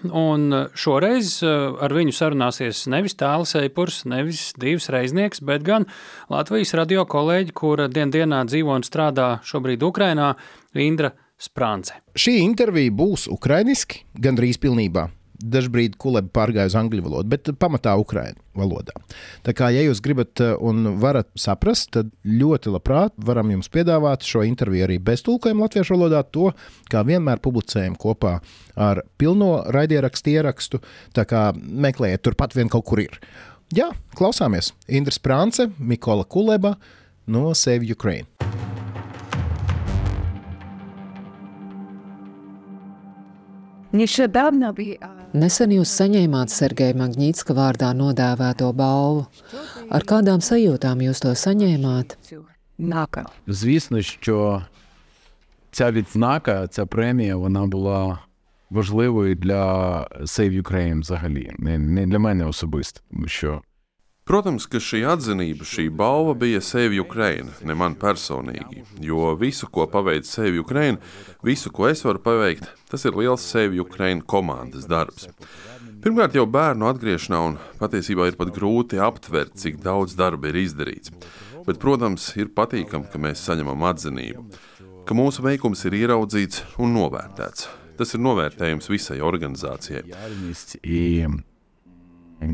Šoreiz 0.75 1.39
uh, 1.47 1.79
ar 1.83 1.95
viņu 1.97 2.15
sarunāsies 2.17 2.85
nevis 2.93 3.17
Tāls 3.19 3.55
Eipurs, 3.59 4.03
nevis 4.09 4.51
divs 4.61 4.91
reiznieks, 4.93 5.43
bet 5.45 5.65
gan 5.67 5.89
Latvijas 6.33 6.75
radio 6.79 7.07
kolēģi, 7.09 7.57
kura 7.57 7.89
dien 7.93 8.13
dienā 8.13 8.45
dzīvo 8.49 8.77
un 8.77 8.87
strādā 8.87 9.37
šobrīd 9.47 9.85
Ukrainā, 9.87 10.35
Indra 10.75 11.15
Sprānce. 11.43 11.99
Šī 12.19 12.39
intervija 12.43 12.93
būs 12.95 13.27
ukrainiski 13.31 14.05
gandrīz 14.23 14.61
pilnībā 14.63 15.09
dažbrīd 15.43 15.97
kulēbi 16.01 16.31
pārgāja 16.35 16.71
uz 16.71 16.77
angļu 16.79 17.05
valodu, 17.05 17.31
bet 17.33 17.51
pamatā 17.61 17.95
ukraiņu 18.01 18.41
valodā. 18.59 18.95
Tā 19.47 19.55
kā, 19.57 19.71
ja 19.75 19.85
jūs 19.87 20.03
gribat 20.05 20.43
uh, 20.45 20.55
un 20.61 20.97
varat 21.03 21.31
saprast, 21.39 21.91
tad 21.97 22.13
ļoti 22.27 22.73
labprāt 22.75 23.17
varam 23.17 23.53
jums 23.55 23.71
piedāvāt 23.73 24.27
šo 24.29 24.45
interviju 24.49 24.87
arī 24.87 24.99
bez 25.03 25.25
tulkojuma 25.27 25.67
latviešu 25.67 25.97
valodā. 25.97 26.23
To, 26.37 26.51
kā 26.93 27.05
vienmēr, 27.09 27.43
publicējam 27.45 27.97
kopā 28.01 28.39
ar 28.77 29.03
pilno 29.21 29.55
raidierakstu 29.73 30.37
ierakstu. 30.37 30.83
Tā 31.17 31.27
kā 31.29 31.51
meklējiet, 31.57 32.25
turpat 32.25 32.57
vien 32.57 32.73
kaut 32.73 32.87
kur 32.89 33.05
ir. 33.05 33.19
Jā, 33.73 33.89
klausāmies. 34.19 34.75
Indra 34.93 35.15
Sprānce, 35.17 35.71
Mikola 35.79 36.29
Kuleba 36.29 36.77
no 37.27 37.53
Save 37.57 37.89
Ukraine. 37.89 38.42
Nesen 45.34 45.72
jūs 45.72 45.92
saņēmāt 46.00 46.52
Sergeja 46.52 46.96
Magnītska 46.98 47.56
vārdā 47.56 47.94
nodēvēto 47.96 48.72
balvu. 48.76 49.26
Ar 49.90 50.04
kādām 50.08 50.44
sajūtām 50.44 51.02
jūs 51.06 51.24
to 51.24 51.32
saņēmāt? 51.36 52.18
Звісно, 53.48 54.02
що 54.02 54.62
ця 55.72 55.92
відзнака, 55.92 56.68
ця 56.68 56.86
премія, 56.86 57.36
вона 57.36 57.66
була 57.66 58.20
важливою 58.70 59.36
для 59.36 59.64
Save 60.22 60.62
Ukraine 60.62 61.00
взагалі, 61.00 61.52
не, 61.58 61.78
не 61.78 62.08
для 62.08 62.20
мене 62.20 62.46
особисто, 62.46 63.02
тому 63.12 63.28
що 63.28 63.62
Protams, 64.23 64.69
ka 64.71 64.79
šī 64.79 65.01
atzinība, 65.11 65.67
šī 65.67 65.89
balva 65.99 66.37
bija 66.39 66.61
Save 66.63 67.01
Ukraine, 67.03 67.51
ne 67.67 67.75
man 67.75 67.97
personīgi. 67.99 68.85
Jo 69.03 69.33
visu, 69.35 69.67
ko 69.67 69.89
paveic 69.91 70.29
Save 70.29 70.63
Ukraine, 70.63 71.03
visu, 71.43 71.73
ko 71.75 71.89
es 71.91 72.05
varu 72.07 72.23
paveikt, 72.23 72.69
tas 72.91 73.03
ir 73.03 73.19
liels 73.19 73.43
Save 73.43 73.83
Ukraine 73.83 74.23
komandas 74.23 74.87
darbs. 74.87 75.27
Pirmkārt, 76.03 76.39
jau 76.39 76.47
bērnu 76.47 76.87
atgriešanā, 76.93 77.43
un 77.49 77.59
patiesībā 77.83 78.31
ir 78.31 78.39
pat 78.39 78.55
grūti 78.55 79.03
aptvert, 79.03 79.59
cik 79.59 79.83
daudz 79.83 80.15
darba 80.19 80.53
ir 80.53 80.63
izdarīts. 80.63 81.11
Bet, 81.67 81.83
protams, 81.83 82.31
ir 82.39 82.55
patīkami, 82.55 83.11
ka 83.11 83.19
mēs 83.23 83.43
saņemam 83.47 83.87
atzinību, 83.91 84.49
ka 85.07 85.19
mūsu 85.19 85.43
veikums 85.43 85.83
ir 85.91 85.99
ieraudzīts 85.99 86.63
un 86.79 86.95
novērtēts. 86.95 87.71
Tas 87.99 88.15
ir 88.15 88.23
novērtējums 88.23 88.91
visai 88.91 89.19
organizācijai 89.23 90.07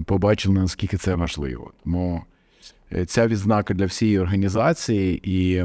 побачили, 0.06 0.56
наскільки 0.56 0.98
це 0.98 1.16
важливо. 1.16 1.72
Тому 1.84 2.24
ця 3.08 3.28
відзнака 3.28 3.74
для 3.74 3.86
всієї 3.86 4.20
організації, 4.20 5.22
і, 5.24 5.64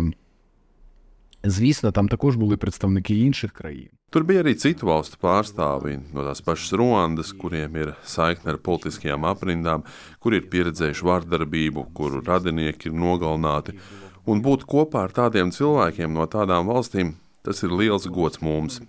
звісно, 1.45 1.93
там 1.93 2.09
також 2.09 2.37
були 2.37 2.57
представники 2.57 3.19
інших 3.19 3.53
країн. 3.53 3.89
Tur 4.09 4.25
bija 4.25 4.41
arī 4.41 4.55
citu 4.57 4.87
valstu 4.89 5.19
pārstāvji 5.21 5.99
no 6.17 6.23
tās 6.25 6.41
pašas 6.41 6.73
Ruandas, 6.81 7.29
kuriem 7.37 7.75
ir 7.77 7.91
saikne 8.09 8.55
ar 8.55 8.59
politiskajām 8.65 9.27
aprindām, 9.29 9.83
kur 10.17 10.33
ir 10.33 10.47
pieredzējuši 10.49 11.05
vardarbību, 11.05 11.85
kuru 11.93 12.23
radinieki 12.25 12.89
ir 12.89 12.97
nogalināti. 12.97 13.77
Un 14.25 14.41
būt 14.41 14.65
kopā 14.65 15.05
ar 15.05 15.13
tādiem 15.13 15.53
cilvēkiem 15.53 16.17
no 16.17 16.25
tādām 16.25 16.73
valstīm, 16.73 17.19
tas 17.45 17.61
ir 17.61 17.77
liels 17.77 18.09
gods 18.09 18.41
mums. 18.41 18.81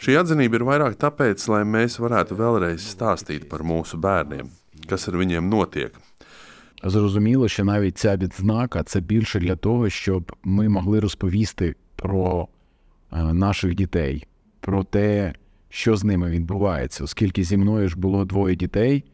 Šī 0.00 0.16
atzinība 0.22 0.56
ir 0.56 0.64
vairāk 0.70 0.96
tāpēc, 1.04 1.44
lai 1.52 1.60
mēs 1.68 2.00
varētu 2.00 2.40
vēlreiz 2.40 2.88
stāstīt 2.96 3.50
par 3.52 3.60
mūsu 3.60 4.00
bērniem, 4.00 4.48
kas 4.88 5.08
ar 5.08 5.16
viņiem 5.16 5.48
notiek. 5.48 5.92
Зрозуміло, 6.84 7.48
що 7.48 7.64
навіть 7.64 7.98
ця 7.98 8.16
відзнака 8.16 8.82
це 8.82 9.00
більше 9.00 9.40
для 9.40 9.56
того, 9.56 9.90
щоб 9.90 10.36
ми 10.44 10.68
могли 10.68 11.00
розповісти 11.00 11.74
про 11.96 12.48
наших 13.32 13.74
дітей, 13.74 14.26
про 14.60 14.84
те, 14.84 15.34
що 15.68 15.96
з 15.96 16.04
ними 16.04 16.30
відбувається, 16.30 17.04
оскільки 17.04 17.44
зі 17.44 17.56
мною 17.56 17.88
ж 17.88 17.98
було 17.98 18.24
двоє 18.24 18.56
дітей. 18.56 19.04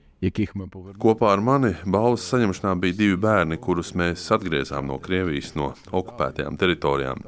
Kopā 1.03 1.33
ar 1.35 1.41
mani 1.43 1.73
balvas 1.83 2.23
saņemšanā 2.31 2.77
bija 2.79 2.95
divi 2.95 3.17
bērni, 3.19 3.57
kurus 3.59 3.91
mēs 3.99 4.23
atgriezām 4.31 4.87
no 4.87 5.01
Krievijas, 5.03 5.57
no 5.59 5.73
okupētajām 5.91 6.55
teritorijām. 6.61 7.25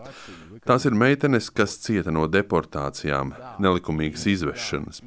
Tās 0.63 0.87
ir 0.87 0.95
meitenes, 0.95 1.51
kas 1.51 1.75
cieta 1.83 2.15
no 2.15 2.29
deportācijām, 2.31 3.35
nelikumīgas 3.59 4.29
izvešanas. 4.31 5.03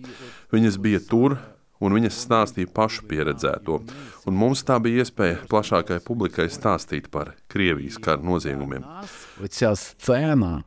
Viņas 0.51 0.75
bija 0.83 0.99
tur, 0.99 1.37
un 1.81 1.93
viņas 1.93 2.19
stāstīja 2.25 2.71
pašu 2.73 3.05
pieredzēto. 3.09 3.81
Un 4.27 4.37
mums 4.37 4.63
tā 4.65 4.79
bija 4.81 5.03
iespēja 5.05 5.43
plašākai 5.49 5.99
publikai 6.05 6.49
stāstīt 6.49 7.09
par 7.13 7.35
Krievijas 7.47 7.99
kara 8.01 8.21
noziegumiem. 8.21 8.83
Ця 9.49 9.75
сцена 9.75 10.63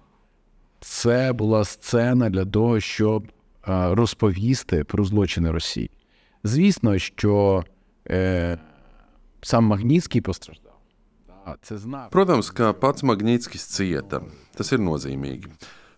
це 0.81 1.33
була 1.33 1.65
сцена 1.65 2.31
для 2.31 2.45
того, 2.45 2.81
щоб 2.81 3.33
розповісти 3.67 4.85
про 4.85 5.05
злочини 5.05 5.51
Росії. 5.51 5.91
Звісно, 6.45 6.99
що 6.99 7.65
е, 8.11 8.59
сам 9.43 9.65
Магнітський 9.65 10.21
постраждав. 10.21 10.71
Protams, 12.11 12.53
ka 12.55 12.73
pats 12.73 13.03
Magnitskis 13.03 13.65
cieta. 13.67 14.21
Tas 14.55 14.71
ir 14.73 14.79
nozīmīgi. 14.79 15.49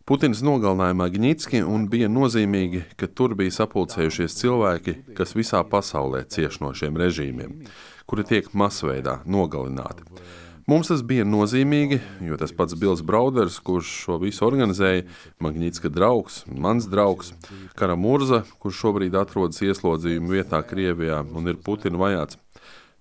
Putins 0.07 0.39
nogalināja 0.39 0.95
Magnitski 0.95 1.59
un 1.67 1.89
bija 1.91 2.07
nozīmīgi, 2.07 2.79
ka 2.95 3.09
tur 3.11 3.33
bija 3.35 3.51
sapulcējušies 3.57 4.37
cilvēki, 4.39 4.93
kas 5.17 5.35
visā 5.35 5.59
pasaulē 5.67 6.21
cieš 6.31 6.61
no 6.63 6.69
šiem 6.71 6.95
režīmiem, 6.95 7.57
kuri 8.07 8.23
tiek 8.29 8.47
masveidā 8.55 9.17
nogalināti. 9.27 10.07
Mums 10.67 10.93
tas 10.93 11.03
bija 11.03 11.27
nozīmīgi, 11.27 11.99
jo 12.23 12.39
tas 12.39 12.55
pats 12.55 12.79
Bills 12.79 13.03
Brauders, 13.03 13.59
kurš 13.59 13.91
šo 14.05 14.17
visu 14.23 14.47
organizēja, 14.47 15.03
Magnitska 15.43 15.91
draugs, 15.91 16.41
mans 16.47 16.87
draugs, 16.87 17.33
Karamurza, 17.75 18.45
kurš 18.63 18.79
šobrīd 18.85 19.19
atrodas 19.19 19.59
ieslodzījuma 19.59 20.37
vietā 20.39 20.63
Krievijā 20.71 21.19
un 21.35 21.51
ir 21.51 21.59
Putina 21.67 21.99
vajāts, 21.99 22.39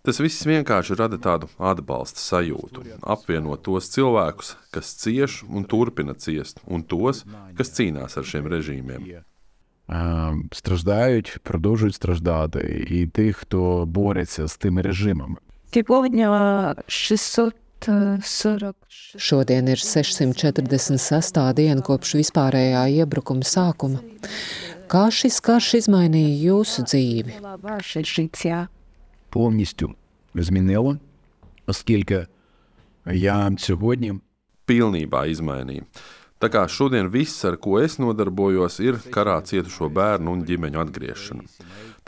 Tas 0.05 0.17
viss 0.17 0.45
vienkārši 0.49 0.95
rada 0.97 1.17
tādu 1.21 1.45
atbalsta 1.61 2.17
sajūtu, 2.17 2.81
apvienot 3.05 3.61
tos 3.67 3.89
cilvēkus, 3.93 4.55
kas 4.73 4.95
cieš 4.97 5.43
un 5.45 5.67
turpina 5.69 6.15
ciest, 6.17 6.57
un 6.65 6.81
tos, 6.81 7.21
kas 7.57 7.69
cīnās 7.77 8.17
ar 8.17 8.25
šiem 8.25 8.49
režīmiem. 8.49 9.21
Страждають, 10.51 11.37
продовжують 11.43 11.95
страждати, 11.95 12.85
і 12.89 13.07
тих, 13.07 13.37
хто 13.37 13.85
бореться 13.85 14.47
з 14.47 14.57
тими 14.57 14.81
режимами. 14.81 15.35
Сьогодні 15.73 16.27
640. 16.87 18.75
Šodien 19.17 19.67
ir 19.67 19.77
646. 19.77 21.53
diena 21.57 21.81
kopš 21.81 22.15
vispārējā 22.19 22.83
iebrukuma 23.01 23.41
sākuma. 23.41 23.99
Kā 24.91 25.09
šis 25.09 25.41
karš 25.41 25.73
izmainīja 25.81 26.35
jūsu 26.51 26.85
dzīvi? 26.85 27.33
повністю 29.29 29.95
змінило, 30.35 30.97
оскільки 31.65 32.27
я 33.05 33.51
сьогодні 33.57 34.19
pilnībā 34.71 35.27
izmainīja. 35.27 35.83
Tā 36.41 36.49
kā 36.49 36.63
šodien 36.65 37.11
viss, 37.13 37.43
ar 37.45 37.59
ko 37.61 37.75
es 37.77 37.99
nodarbojos, 38.01 38.79
ir 38.81 38.95
karā 39.13 39.35
cietušo 39.45 39.91
bērnu 39.93 40.31
un 40.33 40.39
ģimeņu 40.47 40.79
atgriešana. 40.81 41.43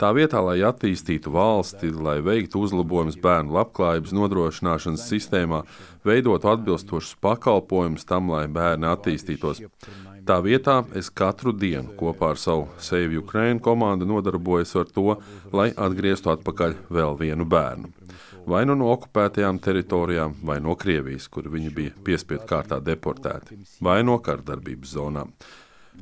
Tā 0.00 0.08
vietā, 0.16 0.40
lai 0.42 0.56
attīstītu 0.66 1.30
valsti, 1.30 1.92
lai 1.94 2.16
veiktu 2.18 2.64
uzlabojumus 2.66 3.20
bērnu 3.22 3.54
labklājības 3.54 4.14
nodrošināšanas 4.18 5.06
sistēmā, 5.06 5.60
veidotu 6.02 6.50
atbilstošus 6.50 7.14
pakalpojumus 7.22 8.08
tam, 8.10 8.32
lai 8.34 8.48
bērni 8.50 8.90
attīstītos. 8.90 9.62
Tā 10.28 10.38
vietā 10.40 10.78
es 10.96 11.10
katru 11.10 11.52
dienu 11.52 11.92
kopā 11.98 12.30
ar 12.34 12.40
savu 12.40 12.68
Save 12.78 13.18
Ukraine 13.18 13.60
komandu 13.60 14.08
nodarbojos 14.08 14.76
ar 14.80 14.88
to, 14.88 15.18
lai 15.52 15.72
atgrieztu 15.76 16.32
atpakaļ 16.32 16.78
vēl 16.88 17.18
vienu 17.20 17.44
bērnu 17.44 17.92
vai 18.46 18.64
nu 18.68 18.76
no 18.78 18.90
okupētajām 18.92 19.58
teritorijām, 19.62 20.36
vai 20.44 20.58
no 20.60 20.76
Krievijas, 20.76 21.28
kur 21.32 21.48
viņi 21.52 21.70
bija 21.74 21.94
piespiedu 22.04 22.44
kārtā 22.48 22.80
deportēti, 22.84 23.58
vai 23.80 24.02
no 24.04 24.18
kardarbības 24.20 24.94
zonām. 24.98 25.32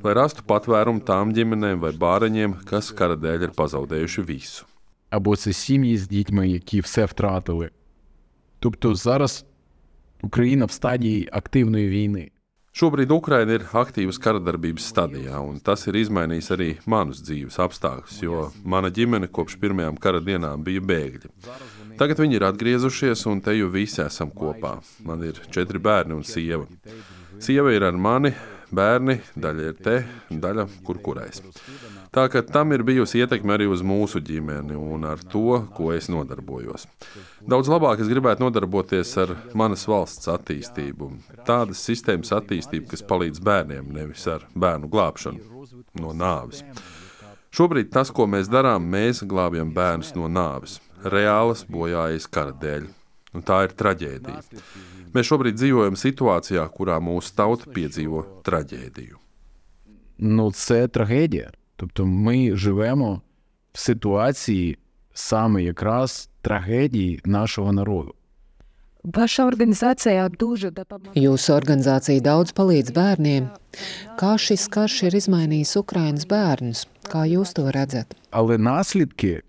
Lai 0.02 0.14
rastu 0.16 0.44
patvērumu 0.48 1.04
tām 1.06 1.34
ģimenēm 1.36 1.82
vai 1.82 1.92
bāreņiem, 1.92 2.62
kas 2.68 2.90
kara 2.96 3.16
dēļ 3.16 3.48
ir 3.48 3.56
pazaudējuši 3.56 4.26
visu. 4.26 4.66
Або 5.10 5.36
це 5.36 5.52
сім'ї 5.52 5.98
з 5.98 6.08
дітьми, 6.08 6.48
які 6.48 6.80
все 6.80 7.04
втратили. 7.04 7.70
Тобто 8.58 8.94
зараз 8.94 9.44
Україна 10.22 10.64
в 10.64 10.70
стадії 10.70 11.28
активної 11.32 11.88
війни. 11.88 12.30
Šobrīd 12.77 13.09
Ukraina 13.09 13.55
ir 13.57 13.63
aktīvas 13.73 14.19
karadarbības 14.21 14.85
stadijā, 14.91 15.39
un 15.41 15.55
tas 15.65 15.87
ir 15.89 15.95
izmainījis 15.97 16.49
arī 16.53 16.67
manus 16.85 17.23
dzīves 17.25 17.57
apstākļus, 17.63 18.19
jo 18.21 18.43
mana 18.61 18.91
ģimene 18.93 19.31
kopš 19.33 19.55
pirmajām 19.63 19.97
kara 19.97 20.21
dienām 20.21 20.61
bija 20.67 20.83
bēgļi. 20.85 21.31
Tagad 21.97 22.21
viņi 22.21 22.37
ir 22.37 22.45
atgriezušies, 22.45 23.25
un 23.31 23.41
te 23.41 23.55
jau 23.57 23.71
visi 23.73 24.03
esam 24.03 24.29
kopā. 24.29 24.75
Man 25.09 25.25
ir 25.25 25.41
četri 25.49 25.81
bērni 25.81 26.19
un 26.19 26.21
sieva. 26.21 26.69
Sieva 27.41 27.73
ir 27.73 27.87
ar 27.87 27.97
mani, 27.97 28.35
bērni, 28.69 29.17
daļa 29.33 29.65
ir 29.71 29.81
te, 29.81 29.97
daļa 30.29 30.67
kur 30.85 31.01
kurais. 31.01 31.41
Tā 32.17 32.23
ka 32.33 32.41
tam 32.41 32.71
ir 32.73 32.81
bijusi 32.81 33.19
ietekme 33.21 33.53
arī 33.53 33.67
uz 33.69 33.83
mūsu 33.85 34.17
ģimeni 34.25 34.73
un 34.73 35.03
ar 35.05 35.19
to, 35.21 35.59
ko 35.77 35.91
es 35.93 36.07
nodarbojos. 36.09 36.87
Daudz 37.45 37.67
labāk 37.69 37.99
es 38.01 38.07
gribētu 38.09 38.41
nodarboties 38.41 39.11
ar 39.21 39.35
manas 39.53 39.83
valsts 39.85 40.25
attīstību, 40.33 41.11
tādas 41.45 41.83
sistēmas 41.85 42.33
attīstību, 42.33 42.87
kas 42.89 43.05
palīdz 43.05 43.43
bērniem, 43.45 43.91
nevis 43.93 44.25
ar 44.33 44.47
bērnu 44.57 44.89
glābšanu 44.95 45.67
no 46.01 46.15
nāves. 46.17 46.63
Šobrīd 47.53 47.93
tas, 47.93 48.09
ko 48.09 48.25
mēs 48.25 48.49
darām, 48.49 48.89
mēs 48.89 49.21
glābjam 49.21 49.69
bērnus 49.77 50.15
no 50.17 50.25
nāves, 50.25 50.79
reālas 51.05 51.67
bojājas 51.69 52.25
kara 52.25 52.57
dēļ. 52.65 52.89
Un 53.37 53.45
tā 53.45 53.59
ir 53.67 53.77
traģēdija. 53.77 54.41
Mēs 55.13 55.29
šobrīd 55.29 55.61
dzīvojam 55.61 56.01
situācijā, 56.01 56.65
kurā 56.73 56.97
mūsu 56.97 57.37
tauta 57.37 57.69
piedzīvo 57.77 58.25
traģēdiju. 58.41 59.21
Nu, 60.25 60.49
tas 60.49 60.65
ir 60.81 60.89
traģēdija. 60.97 61.53
Тобто 61.76 62.06
ми 62.06 62.56
живемо 62.56 63.22
в 63.72 63.78
ситуації 63.78 64.78
саме 65.14 65.62
якраз 65.62 66.28
трагедії 66.42 67.20
нашого 67.24 67.72
народу. 67.72 68.14
Ваша 69.04 69.46
організація 69.46 70.28
дуже 70.28 70.70
допомагає. 70.70 71.28
Jūsu 71.28 71.50
organizācija 71.58 72.22
daudz 72.22 72.54
palīdz 72.54 72.92
bērniem. 72.94 73.48
Kā 74.14 74.38
šis 74.38 74.68
karš 74.70 75.02
ir 75.08 75.16
izmainījis 75.18 75.74
Ukrainas 75.80 76.26
bērnus? 76.26 76.86
Kā 77.10 77.26
jūs 77.26 77.50
to 77.58 77.66
redzat? 77.74 78.06
Але 78.30 78.58
наслідки 78.58 79.42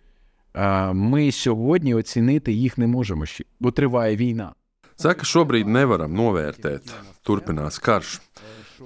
ми 0.93 1.31
сьогодні 1.31 1.95
оцінити 1.95 2.51
їх 2.51 2.77
не 2.77 2.87
можемо 2.87 3.25
ще, 3.25 3.43
бо 3.59 3.71
триває 3.71 4.15
війна. 4.15 4.53
Saka, 4.97 5.25
šobrīd 5.25 5.65
nevaram 5.67 6.13
novērtēt, 6.13 6.93
turpinās 7.25 7.79
karš. 7.81 8.21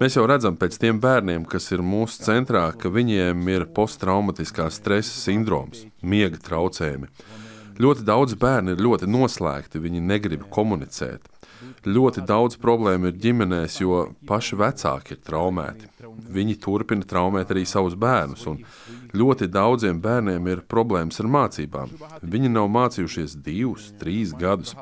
Mēs 0.00 0.16
jau 0.16 0.22
redzam 0.24 0.56
pēc 0.56 0.78
tiem 0.80 1.00
bērniem, 1.02 1.44
kas 1.44 1.66
ir 1.74 1.82
mūsu 1.84 2.22
centrā, 2.24 2.64
ka 2.72 2.88
viņiem 2.92 3.42
ir 3.52 3.66
posttraumatiskā 3.76 4.70
stresa 4.72 5.12
sindroms, 5.12 5.84
miega 6.00 6.40
traucējumi. 6.40 7.10
Ļoti 7.82 8.04
daudz 8.08 8.36
bērnu 8.40 8.72
ir 8.72 8.82
ļoti 8.84 9.08
noslēgti, 9.10 9.82
viņi 9.82 10.00
negrib 10.04 10.46
komunicēt. 10.52 11.28
Ļoti 11.86 12.24
daudz 12.26 12.56
problēmu 12.62 13.10
ir 13.10 13.20
ģimenēs, 13.20 13.78
jo 13.82 14.00
paši 14.28 14.58
vecāki 14.60 15.16
ir 15.16 15.22
traumēti. 15.26 15.88
Viņi 16.36 16.58
turpina 16.62 17.06
traumēt 17.08 17.52
arī 17.52 17.66
savus 17.68 17.96
bērnus, 17.98 18.46
un 18.50 18.60
ļoti 19.16 19.48
daudziem 19.52 20.00
bērniem 20.02 20.50
ir 20.52 20.64
problēmas 20.72 21.20
ar 21.20 21.30
mācībām. 21.36 21.92
Viņi 22.22 22.52
nav 22.56 22.70
mācījušies 22.72 23.38
divus, 23.44 23.92
trīs 24.00 24.32
gadus. 24.38 24.76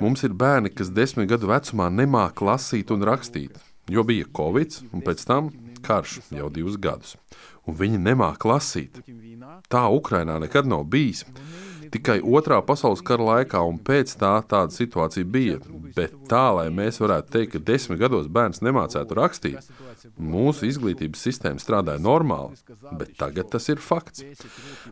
Mums 0.00 0.22
ir 0.24 0.34
bērni, 0.38 0.70
kas 0.70 0.92
desmit 0.94 1.28
gadu 1.30 1.50
vecumā 1.50 1.88
nemāca 1.90 2.46
lasīt 2.52 2.92
un 2.94 3.02
rakstīt, 3.06 3.56
jo 3.88 4.04
bija 4.04 4.28
Covid, 4.36 4.80
un 4.92 5.04
pēc 5.04 5.24
tam 5.28 5.50
karš 5.82 6.20
jau 6.34 6.50
divus 6.52 6.76
gadus. 6.80 7.16
Un 7.68 7.76
viņi 7.76 8.00
nemāca 8.00 8.48
lasīt. 8.48 9.00
Tā 9.68 9.88
Ukrainā 9.92 10.38
nekad 10.40 10.68
nav 10.68 10.86
bijis. 10.88 11.24
Tikai 11.88 12.18
otrā 12.20 12.58
pasaules 12.64 13.00
kara 13.04 13.24
laikā 13.24 13.60
un 13.64 13.78
pēc 13.80 14.12
tā 14.20 14.34
tāda 14.48 14.74
situācija 14.74 15.24
bija. 15.24 15.60
Bet 15.96 16.14
tā, 16.28 16.44
lai 16.58 16.66
mēs 16.74 17.00
varētu 17.00 17.32
teikt, 17.32 17.54
ka 17.54 17.62
desmit 17.70 18.00
gados 18.02 18.28
bērns 18.28 18.60
nemācētu 18.64 19.16
rakstīt, 19.16 19.70
mūsu 20.20 20.68
izglītības 20.68 21.22
sistēma 21.28 21.62
strādāja 21.62 22.02
normāli, 22.04 22.58
bet 23.00 23.16
tagad 23.20 23.48
tas 23.54 23.70
ir 23.72 23.80
fakts. 23.82 24.24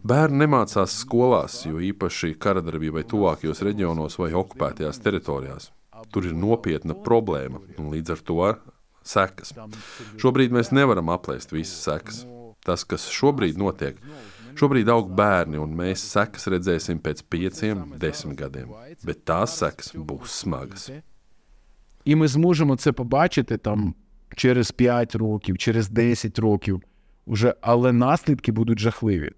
Bērni 0.02 0.46
nemācās 0.46 0.96
skolās, 1.02 1.60
jo 1.68 1.82
īpaši 1.84 2.32
karadarbībai 2.40 3.04
tuvākajos 3.10 3.60
reģionos 3.68 4.16
vai 4.22 4.32
okupētajās 4.40 5.02
teritorijās. 5.04 5.70
Tur 6.12 6.28
ir 6.28 6.36
nopietna 6.36 6.96
problēma 7.04 7.60
un 7.76 7.92
līdz 7.92 8.16
ar 8.16 8.24
to 8.24 8.40
sekas. 9.05 9.53
Šobrīd 10.21 10.53
mēs 10.53 10.73
nevaram 10.75 11.09
aplēst 11.13 11.53
visas 11.55 11.81
sekas. 11.87 12.25
Tas, 12.61 12.83
kas 12.85 13.07
šobrīd 13.09 13.57
notiek, 13.57 13.97
Šobrīd 14.59 14.89
aug 14.91 15.11
bērni, 15.15 15.59
un 15.61 15.71
mēs 15.77 16.03
sekas 16.11 16.47
redzēsim 16.51 16.99
pēc 17.03 17.23
pieciem, 17.31 17.85
desmit 18.01 18.39
gadiem. 18.41 18.71
Bet 19.05 19.23
tās 19.27 19.55
sekas 19.61 19.93
būs 19.95 20.41
smagas. 20.43 20.91
І 22.05 22.15
ми 22.15 22.27
зможемо 22.27 22.75
це 22.75 22.91
побачити 22.91 23.57
там 23.57 23.95
через 24.35 24.71
5 24.71 25.15
років, 25.15 25.57
через 25.57 25.89
10 25.89 26.39
років, 26.39 26.81
уже, 27.25 27.55
але 27.61 27.91
наслідки 27.91 28.51
будуть 28.51 28.79
жахливі. 28.79 29.31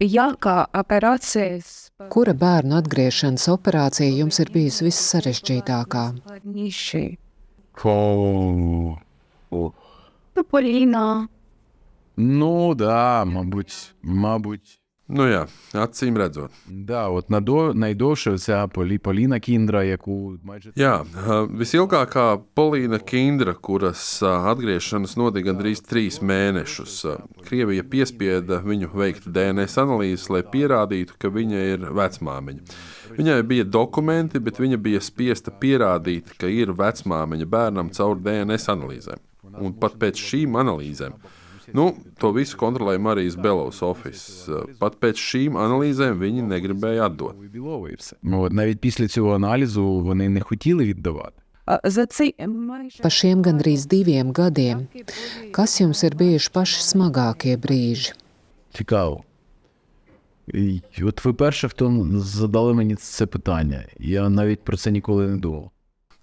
Яка 0.00 0.68
операція 0.74 1.60
з 1.60 1.92
Kura 2.10 2.34
bērnu 2.36 2.76
atgriešanas 2.76 3.48
operācija 3.48 4.12
jums 4.12 4.36
ir 4.42 4.50
bijusi 4.52 4.84
vissarežģītākā? 4.84 6.02
О, 7.83 8.97
о. 9.49 9.73
Ну, 12.15 12.75
да, 12.75 13.23
мабуть, 13.25 13.93
мабуть. 14.01 14.80
Nu 15.10 15.22
jā, 15.30 15.44
acīm 15.78 16.16
redzot. 16.18 16.50
Да, 16.66 17.08
от 17.08 17.30
надо, 17.30 17.74
найдовше 17.74 18.38
ця 18.38 18.66
Полі, 18.66 18.98
Поліна 18.98 19.40
Кіндра, 19.40 19.84
яку 19.84 20.34
майже 20.42 20.72
Jā, 20.74 21.06
visilgākā 21.46 22.42
Polīna 22.58 22.98
Kindra, 22.98 23.54
kuras 23.54 24.18
atgriešanās 24.22 25.14
notika 25.14 25.52
gandrīz 25.52 25.84
trīs 25.86 26.18
mēnešus. 26.18 26.96
Krievija 27.46 27.86
piespieda 27.86 28.58
viņu 28.66 28.90
veikt 28.90 29.30
DNS 29.30 29.78
analīzes, 29.78 30.26
lai 30.26 30.42
pierādītu, 30.42 31.14
ka 31.18 31.30
viņa 31.30 31.62
ir 31.70 31.86
vecmāmiņa. 31.86 32.76
Viņai 33.14 33.40
bija 33.46 33.64
dokumenti, 33.64 34.42
bet 34.42 34.58
viņa 34.58 34.76
bija 34.82 35.00
spiesta 35.00 35.54
pierādīt, 35.54 36.34
ka 36.34 36.50
ir 36.50 36.74
vecmāmiņa 36.74 37.46
bērnam 37.46 37.94
caur 37.94 38.18
DNS 38.18 38.74
analīzēm. 38.74 39.22
Un 39.62 39.78
pat 39.78 39.94
pēc 40.02 40.18
šīm 40.18 40.58
analīzēm 40.58 41.14
Nu, 41.74 41.96
to 42.18 42.30
visu 42.32 42.56
kontrolēja 42.60 43.00
Marijas 43.02 43.34
Belovas 43.36 43.82
oficiāls. 43.82 44.76
Pat 44.78 45.00
pēc 45.02 45.18
šīm 45.18 45.58
analīzēm 45.58 46.20
viņi 46.20 46.44
negribēja 46.46 47.08
atdot. 47.10 47.34
Білова 47.34 47.90
і 47.90 47.94
все. 47.94 48.16
Ну, 48.22 48.42
от 48.42 48.52
навіть 48.52 48.80
після 48.80 49.08
цього 49.08 49.34
аналізу 49.34 50.00
вони 50.00 50.28
не 50.28 50.40
хотіли 50.40 50.84
віддавати. 50.84 51.42
За 51.84 52.06
цей 52.06 52.34
майже 52.46 53.02
Pa 53.02 53.10
šiem 53.10 53.42
gandrīz 53.42 53.88
diviem 53.90 54.30
gadiem, 54.30 54.86
kas 55.50 55.80
jums 55.80 56.04
ir 56.06 56.14
bijuši 56.14 56.50
paši 56.54 56.82
smagākie 56.82 57.56
brīži? 57.58 58.14
Цікаво. 58.72 59.24
І 60.54 60.80
от 61.02 61.24
ви 61.24 61.32
перше, 61.32 61.68
хто 61.68 62.06
задали 62.12 62.74
мені 62.74 62.94
це 62.94 63.26
питання. 63.26 63.84
Я 63.98 64.28
навіть 64.28 64.60
про 64.60 64.76
це 64.76 64.90
ніколи 64.90 65.26
не 65.26 65.36
думав. 65.36 65.69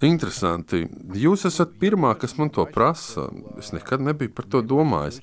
Interesanti. 0.04 0.84
Jūs 1.18 1.42
esat 1.48 1.72
pirmā, 1.80 2.12
kas 2.18 2.36
man 2.38 2.52
to 2.54 2.62
prasa. 2.70 3.26
Es 3.58 3.72
nekad 3.74 4.02
nebiju 4.04 4.30
par 4.34 4.46
to 4.46 4.62
domājis. 4.62 5.18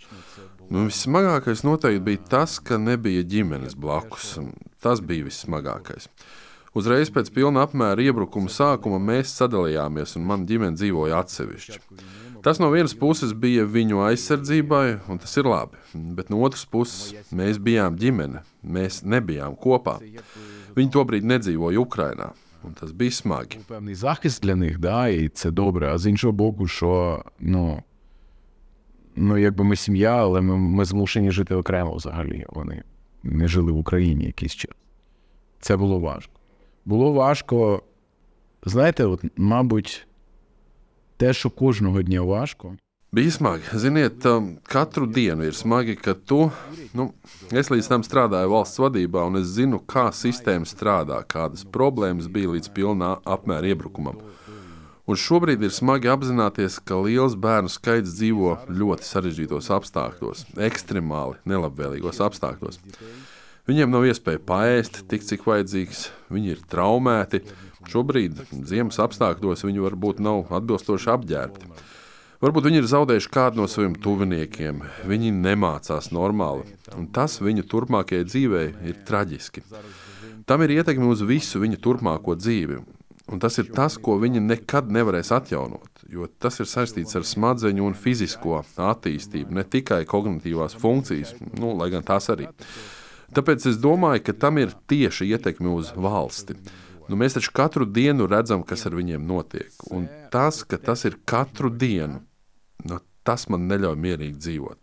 Nu, 0.67 0.87
vissmagākais 0.89 1.61
noteikti 1.63 2.03
bija 2.03 2.23
tas, 2.33 2.57
ka 2.59 2.79
nebija 2.81 3.23
ģimenes 3.23 3.77
blakus. 3.79 4.33
Tas 4.83 4.99
bija 4.99 5.27
vissmagākais. 5.29 6.09
Uzreiz 6.75 7.07
pēc 7.13 7.29
pilna 7.31 7.63
apmēra 7.63 8.03
iebrukuma 8.03 8.51
sākuma 8.51 8.99
mēs 8.99 9.31
sadalījāmies, 9.39 10.17
un 10.19 10.25
mana 10.27 10.43
ģimene 10.49 10.75
dzīvoja 10.75 11.21
atsevišķi. 11.23 11.79
Tas 12.43 12.59
no 12.59 12.67
vienas 12.73 12.97
puses 12.99 13.31
bija 13.31 13.63
viņu 13.63 14.03
aizsardzībai, 14.09 15.07
un 15.07 15.21
tas 15.23 15.31
ir 15.39 15.47
labi. 15.47 15.79
Bet 16.17 16.27
no 16.33 16.41
otras 16.43 16.67
puses 16.67 17.31
mēs 17.31 17.61
bijām 17.63 17.95
ģimene, 18.01 18.43
mēs 18.61 19.05
nebijām 19.07 19.55
kopā. 19.55 20.01
Viņi 20.75 20.91
tobrīd 20.91 21.31
nedzīvoja 21.31 21.79
Ukrajinā. 21.79 22.33
Tas 22.73 22.91
bija 22.91 23.11
smagi. 23.11 23.57
Певний 23.67 23.95
захист 23.95 24.43
для 24.43 24.55
них, 24.55 24.79
да, 24.79 25.07
і 25.07 25.29
це 25.29 25.51
добре. 25.51 25.93
А 25.93 25.97
з 25.97 26.07
іншого 26.07 26.33
боку, 26.33 26.67
що 26.67 27.23
ну, 27.39 27.83
ну 29.15 29.37
якби 29.37 29.63
ми 29.63 29.75
сім'я, 29.75 30.15
але 30.17 30.41
ми, 30.41 30.57
ми 30.57 30.85
змушені 30.85 31.31
жити 31.31 31.55
окремо 31.55 31.95
взагалі. 31.95 32.45
Вони 32.49 32.83
не 33.23 33.47
жили 33.47 33.71
в 33.71 33.77
Україні 33.77 34.25
якийсь 34.25 34.55
час. 34.55 34.71
Це 35.59 35.77
було 35.77 35.99
важко. 35.99 36.33
Було 36.85 37.11
важко, 37.11 37.83
знаєте, 38.65 39.05
от, 39.05 39.23
мабуть, 39.37 40.07
те, 41.17 41.33
що 41.33 41.49
кожного 41.49 42.01
дня 42.01 42.21
важко. 42.21 42.77
Bija 43.15 43.31
smagi. 43.31 43.63
Ziniet, 43.73 44.25
um, 44.25 44.57
katru 44.63 45.05
dienu 45.05 45.43
ir 45.43 45.53
smagi, 45.55 45.93
ka 45.95 46.13
tu, 46.13 46.49
nu, 46.93 47.05
es 47.55 47.69
līdz 47.71 47.87
tam 47.87 48.03
strādāju 48.03 48.49
valsts 48.51 48.81
vadībā, 48.83 49.21
un 49.29 49.39
es 49.39 49.53
zinu, 49.55 49.79
kā 49.79 50.09
sistēma 50.11 50.67
strādā, 50.67 51.21
kādas 51.23 51.63
problēmas 51.63 52.27
bija 52.27 52.51
līdz 52.51 52.73
pilnā 52.75 53.13
apmēra 53.37 53.71
iebrukumam. 53.71 54.19
Un 55.07 55.21
šobrīd 55.21 55.63
ir 55.63 55.71
smagi 55.71 56.11
apzināties, 56.11 56.81
ka 56.83 56.99
liels 57.05 57.39
bērnu 57.39 57.71
skaits 57.71 58.17
dzīvo 58.17 58.57
ļoti 58.83 59.07
sarežģītos 59.07 59.71
apstākļos, 59.77 60.43
ekstremāli 60.67 61.39
nelabvēlīgos 61.47 62.19
apstākļos. 62.27 62.83
Viņiem 63.71 63.95
nav 63.95 64.11
iespēja 64.11 64.43
paēst 64.43 65.05
tik, 65.07 65.23
cik 65.23 65.47
vajadzīgs, 65.47 66.09
viņi 66.35 66.57
ir 66.57 66.67
traumēti. 66.67 67.45
Šobrīd, 67.87 68.43
ziemas 68.67 68.99
apstākļos, 68.99 69.63
viņi 69.63 69.87
varbūt 69.87 70.19
nav 70.19 70.51
atbilstoši 70.59 71.13
apģērbti. 71.15 71.84
Varbūt 72.43 72.67
viņi 72.67 72.81
ir 72.81 72.87
zaudējuši 72.91 73.31
kādu 73.31 73.61
no 73.61 73.65
saviem 73.71 73.93
tuviniekiem, 73.95 74.81
viņi 75.07 75.31
nemācās 75.37 76.11
normāli, 76.11 76.65
un 76.97 77.07
tas 77.15 77.37
viņu 77.39 77.63
turpmākajai 77.71 78.27
dzīvei 78.27 78.65
ir 78.89 78.97
traģiski. 79.07 79.63
Tam 80.45 80.61
ir 80.65 80.75
ietekme 80.75 81.07
uz 81.07 81.23
visu 81.25 81.61
viņa 81.63 81.79
turpmāko 81.81 82.35
dzīvi, 82.35 82.81
un 83.31 83.41
tas 83.41 83.55
ir 83.61 83.71
tas, 83.73 83.95
ko 83.95 84.17
viņi 84.21 84.43
nekad 84.43 84.91
nevarēs 84.91 85.31
atjaunot, 85.37 86.03
jo 86.11 86.27
tas 86.27 86.59
ir 86.59 86.67
saistīts 86.69 87.15
ar 87.15 87.23
smadzeņu 87.25 87.87
un 87.87 87.95
fizisko 87.95 88.59
attīstību, 88.75 89.55
ne 89.55 89.63
tikai 89.63 90.03
kognitīvās 90.09 90.75
funkcijas, 90.81 91.37
nu, 91.55 91.71
lai 91.79 91.89
gan 91.95 92.03
tās 92.03 92.27
arī. 92.35 92.51
Tāpēc 93.35 93.71
es 93.71 93.79
domāju, 93.81 94.27
ka 94.27 94.35
tam 94.43 94.59
ir 94.61 94.75
tieši 94.91 95.31
ietekme 95.31 95.71
uz 95.71 95.95
valsti. 95.95 96.59
Nu, 97.09 97.17
mēs 97.19 97.35
taču 97.37 97.51
katru 97.53 97.85
dienu 97.85 98.25
redzam, 98.29 98.63
kas 98.65 98.85
ar 98.89 98.95
viņiem 98.97 99.25
notiek. 99.29 99.73
Un 99.93 100.07
tas, 100.34 100.62
ka 100.62 100.78
tas 100.78 101.04
ir 101.08 101.18
katru 101.24 101.70
dienu, 101.70 102.22
nu, 102.84 103.00
tas 103.26 103.48
man 103.48 103.68
neļauj 103.70 103.98
mierīgi 103.98 104.38
dzīvot. 104.38 104.78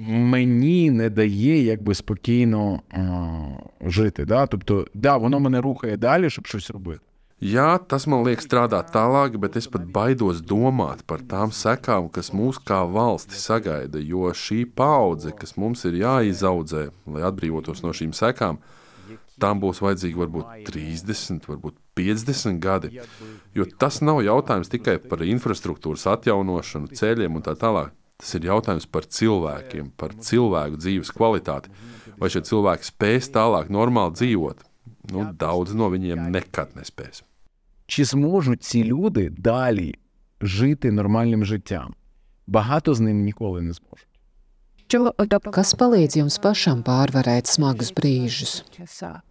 Мені 0.00 0.90
не 0.90 1.10
дає 1.10 1.62
якби 1.62 1.94
спокійно 1.94 2.80
а, 2.90 3.88
жити. 3.88 4.24
Да? 4.24 4.46
Тобто, 4.46 4.86
да, 4.94 5.16
воно 5.16 5.40
мене 5.40 5.60
рухає 5.60 5.96
далі, 5.96 6.30
щоб 6.30 6.46
щось 6.46 6.70
робити. 6.70 7.00
Jā, 7.40 7.78
tas 7.80 8.04
man 8.04 8.20
liek 8.20 8.42
strādāt 8.44 8.90
tālāk, 8.92 9.38
bet 9.40 9.54
es 9.56 9.64
pat 9.64 9.86
baidos 9.88 10.42
domāt 10.44 11.00
par 11.08 11.22
tām 11.24 11.48
sekām, 11.56 12.10
kas 12.12 12.34
mūs 12.36 12.58
kā 12.60 12.82
valsti 12.84 13.38
sagaida. 13.40 13.96
Jo 13.96 14.28
šī 14.36 14.66
paudze, 14.76 15.32
kas 15.32 15.56
mums 15.56 15.86
ir 15.88 15.96
jāizaudzē, 16.02 16.90
lai 17.08 17.22
atbrīvotos 17.24 17.80
no 17.80 17.94
šīm 17.96 18.12
sekām, 18.12 18.60
tam 19.40 19.62
būs 19.64 19.80
vajadzīgi 19.80 20.20
varbūt 20.20 20.68
30, 20.68 21.48
varbūt 21.48 21.80
50 21.94 22.58
gadi. 22.60 23.00
Jo 23.54 23.66
tas 23.78 24.00
nav 24.00 24.22
jautājums 24.24 24.70
tikai 24.72 24.98
par 25.02 25.24
infrastruktūras 25.26 26.06
atjaunošanu, 26.14 26.92
ceļiem 26.96 27.36
un 27.36 27.44
tā 27.46 27.56
tālāk. 27.58 27.92
Tas 28.20 28.34
ir 28.36 28.44
jautājums 28.50 28.86
par 28.86 29.06
cilvēkiem, 29.08 29.92
par 29.96 30.12
cilvēku 30.12 30.76
dzīves 30.76 31.12
kvalitāti. 31.16 31.72
Vai 32.20 32.28
šie 32.28 32.42
cilvēki 32.44 32.90
spēs 32.90 33.30
tālāk 33.32 33.70
normāli 33.72 34.16
dzīvot? 34.18 34.66
Nu, 35.10 35.24
daudz 35.32 35.72
no 35.74 35.88
viņiem 35.88 36.28
nekad 36.30 36.76
nespēs. 36.76 37.24
Чи 37.86 38.04
зможуть 38.04 38.62
ці 38.62 38.84
люди 38.84 39.30
далі 39.30 39.94
жити 40.40 40.92
нормальним 40.92 41.44
життям? 41.44 41.94
Багато 42.46 42.94
з 42.94 43.00
ним 43.00 43.24
ніколи 43.24 43.62
не 43.62 43.72
зможуть. 43.72 44.06
Що 44.86 45.12
Kas 45.54 45.70
palīdz 45.78 46.18
jums 46.18 46.36
pašam 46.42 46.82
pārvarēt 46.82 47.46
smagus 47.46 47.94
brīžus? 47.94 48.64
часа? 48.76 49.22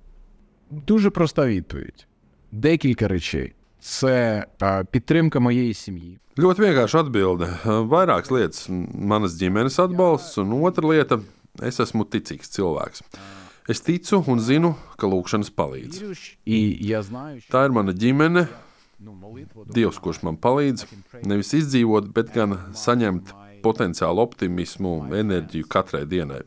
Дуже 0.71 1.09
проста 1.09 1.45
відповідь: 1.45 2.07
декілька 2.53 3.07
речей. 3.07 3.53
Це 3.79 4.45
а, 4.59 4.83
підтримка 4.83 5.39
моєї 5.39 5.73
сім'ї. 5.73 6.17
Ļoti 6.39 6.61
vienkārši 6.63 6.95
atbilde. 7.01 7.47
Vairākas 7.65 8.29
lietas - 8.31 9.11
manas 9.11 9.35
ģimenes 9.35 9.75
atbalsts, 9.75 10.37
un 10.39 10.53
otra 10.63 10.87
lieta - 10.87 11.69
es 11.69 11.79
esmu 11.83 12.05
ticīgs 12.05 12.47
cilvēks. 12.55 13.01
Es 13.67 13.81
ticu 13.81 14.23
un 14.27 14.39
zinu, 14.39 14.75
ka 14.95 15.07
lūkšanas 15.07 15.51
palīdz. 15.51 16.35
І 16.45 16.77
я 16.81 17.03
знаю, 17.03 17.41
що 17.41 17.53
Tā 17.53 17.65
ir 17.65 17.71
mana 17.71 17.93
ģimene, 17.93 18.47
ну, 18.99 19.11
молитва 19.13 19.63
Dievs, 19.65 19.99
kurš 19.99 20.23
man 20.23 20.37
palīdz 20.37 20.85
nevis 21.23 21.53
izdzīvot, 21.53 22.07
bet 22.13 22.33
gan 22.33 22.57
saņemt 22.73 23.33
potenciālu 23.61 24.23
optimismu, 24.23 25.11
enerģiju 25.11 25.67
katrai 25.67 26.05
dienai. 26.05 26.41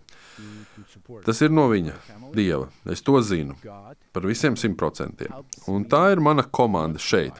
Tas 1.24 1.42
ir 1.42 1.50
no 1.50 1.68
viņa, 1.68 1.92
Dieva. 2.33 2.67
Es 2.85 3.03
to 3.05 3.19
zinu 3.21 3.55
par 4.13 4.25
visiem 4.25 4.57
simt 4.57 4.77
procentiem. 4.79 5.33
Un 5.67 5.85
tā 5.89 6.07
ir 6.13 6.21
mana 6.23 6.43
komanda 6.43 6.99
šeit, 6.99 7.37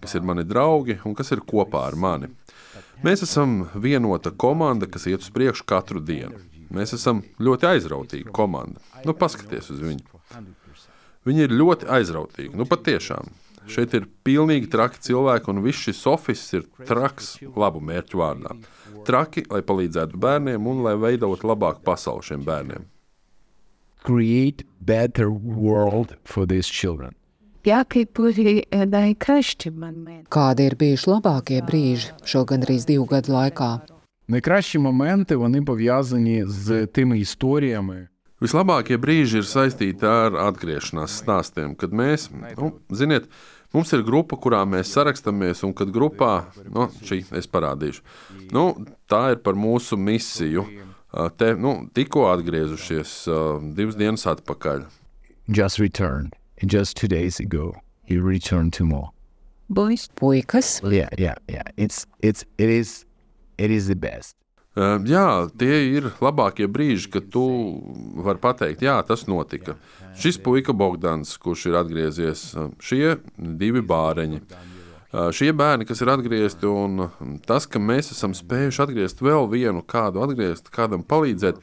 kas 0.00 0.14
ir 0.14 0.26
mani 0.26 0.44
draugi 0.46 1.00
un 1.04 1.16
kas 1.18 1.32
ir 1.34 1.44
kopā 1.46 1.86
ar 1.88 1.98
mani. 1.98 2.30
Mēs 3.04 3.24
esam 3.24 3.64
vienota 3.74 4.30
komanda, 4.30 4.86
kas 4.86 5.06
iet 5.08 5.24
uz 5.24 5.30
priekšu 5.32 5.64
katru 5.68 6.02
dienu. 6.04 6.38
Mēs 6.70 6.94
esam 6.94 7.22
ļoti 7.42 7.66
aizrautīga 7.66 8.32
komanda. 8.36 8.78
Nu, 9.04 9.16
paskaties 9.16 9.72
uz 9.74 9.80
viņu. 9.82 10.04
Viņi 11.26 11.46
ir 11.46 11.54
ļoti 11.56 11.88
aizrautīgi. 11.90 12.52
Nu, 12.56 12.66
patiešām. 12.68 13.32
Šeit 13.70 13.94
ir 13.94 14.06
pilnīgi 14.26 14.70
traki 14.72 15.02
cilvēki, 15.04 15.50
un 15.52 15.62
viss 15.64 15.84
šis 15.86 16.00
oficiāls 16.08 16.54
ir 16.56 16.86
traks 16.88 17.32
labu 17.58 17.82
mērķu 17.84 18.20
vārdā. 18.20 18.54
Traki, 19.06 19.44
lai 19.50 19.60
palīdzētu 19.66 20.20
bērniem 20.20 20.66
un 20.66 20.82
lai 20.86 20.96
veidotu 21.00 21.48
labāku 21.50 21.84
pasauli 21.86 22.26
šiem 22.30 22.46
bērniem 22.46 22.86
create 24.03 24.65
better 24.81 25.29
world 25.31 26.15
for 26.25 26.45
these 26.45 26.69
children. 26.69 27.11
Які 27.63 28.07
були 28.15 28.63
е, 28.71 28.85
найкращі 28.85 29.71
моменти? 29.71 30.27
Kādi 30.29 30.69
ir 30.69 30.75
bijuši 30.77 31.09
labākie 31.09 31.61
brīži 31.65 32.11
šo 32.25 32.45
gandrīz 32.45 32.85
divu 32.85 33.05
gadu 33.05 33.33
laikā? 33.33 33.79
Найкращі 34.27 34.79
моменти 34.79 35.35
вони 35.35 35.61
пов'язані 35.61 36.45
з 36.45 36.85
тими 36.85 37.19
історіями, 37.19 38.07
Vislabākie 38.43 38.97
brīži 38.99 39.39
ir 39.39 39.45
saistīti 39.47 40.03
ar 40.05 40.35
atgriešanās 40.49 41.13
stāstiem, 41.21 41.71
kad 41.79 41.93
mēs, 41.95 42.27
nu, 42.59 42.73
ziniet, 42.91 43.29
mums 43.71 43.93
ir 43.95 44.03
grupa, 44.03 44.35
kurā 44.35 44.59
mēs 44.67 44.91
sarakstamies, 44.91 45.63
un 45.63 45.71
kad 45.73 45.93
grupā, 45.95 46.33
nu, 46.67 46.89
šī 47.07 47.21
es 47.39 47.47
parādīšu, 47.47 48.03
nu, 48.51 48.65
tā 49.07 49.21
ir 49.33 49.39
par 49.45 49.55
mūsu 49.55 49.95
misiju. 49.95 50.65
Ā, 51.12 51.28
Te 51.36 51.54
nu, 51.58 51.88
tikko 51.94 52.28
atgriezušies 52.30 53.14
ā, 53.30 53.38
divas 53.74 53.96
dienas 53.98 54.26
atpakaļ. 54.30 54.84
just 55.48 55.78
returned. 55.78 56.34
Just 56.62 56.96
two 56.96 57.08
days 57.08 57.40
ago, 57.40 57.74
he 58.04 58.18
returned 58.18 58.72
to 58.74 58.84
more. 58.84 59.10
Boys, 59.68 60.08
Puikas, 60.14 60.80
Yeah, 60.82 61.08
yeah, 61.18 61.34
yeah. 61.48 61.62
It's 61.76 62.06
it's 62.22 62.44
it 62.58 62.68
is 62.68 63.04
it 63.58 63.70
is 63.70 63.86
the 63.88 63.96
best. 63.96 64.36
Ā, 64.76 65.02
Jā, 65.06 65.50
tie 65.58 65.96
ir 65.96 66.12
labākie 66.22 66.68
brīži, 66.70 67.10
kad 67.10 67.30
tu 67.30 67.42
vari 68.22 68.38
pateikt, 68.38 68.82
jā, 68.86 69.00
tas 69.06 69.26
notika. 69.26 69.74
Šis 70.14 70.38
puika 70.38 70.72
Bogdans, 70.72 71.36
kurš 71.42 71.66
ir 71.72 71.74
atgriezies, 71.80 72.54
ā, 72.54 72.68
šie 72.78 73.16
divi 73.36 73.82
bāreņi. 73.82 74.40
Šie 75.10 75.50
bērni, 75.56 75.86
kas 75.88 76.04
ir 76.04 76.10
atgriezti, 76.12 76.68
un 76.70 77.08
tas, 77.42 77.64
ka 77.66 77.80
mēs 77.82 78.12
esam 78.14 78.30
spējuši 78.36 78.82
atgriezt 78.84 79.22
vēl 79.24 79.48
vienu 79.50 79.82
kādu, 79.82 80.22
atgriezt 80.22 80.70
kādam 80.70 81.02
palīdzēt, 81.02 81.58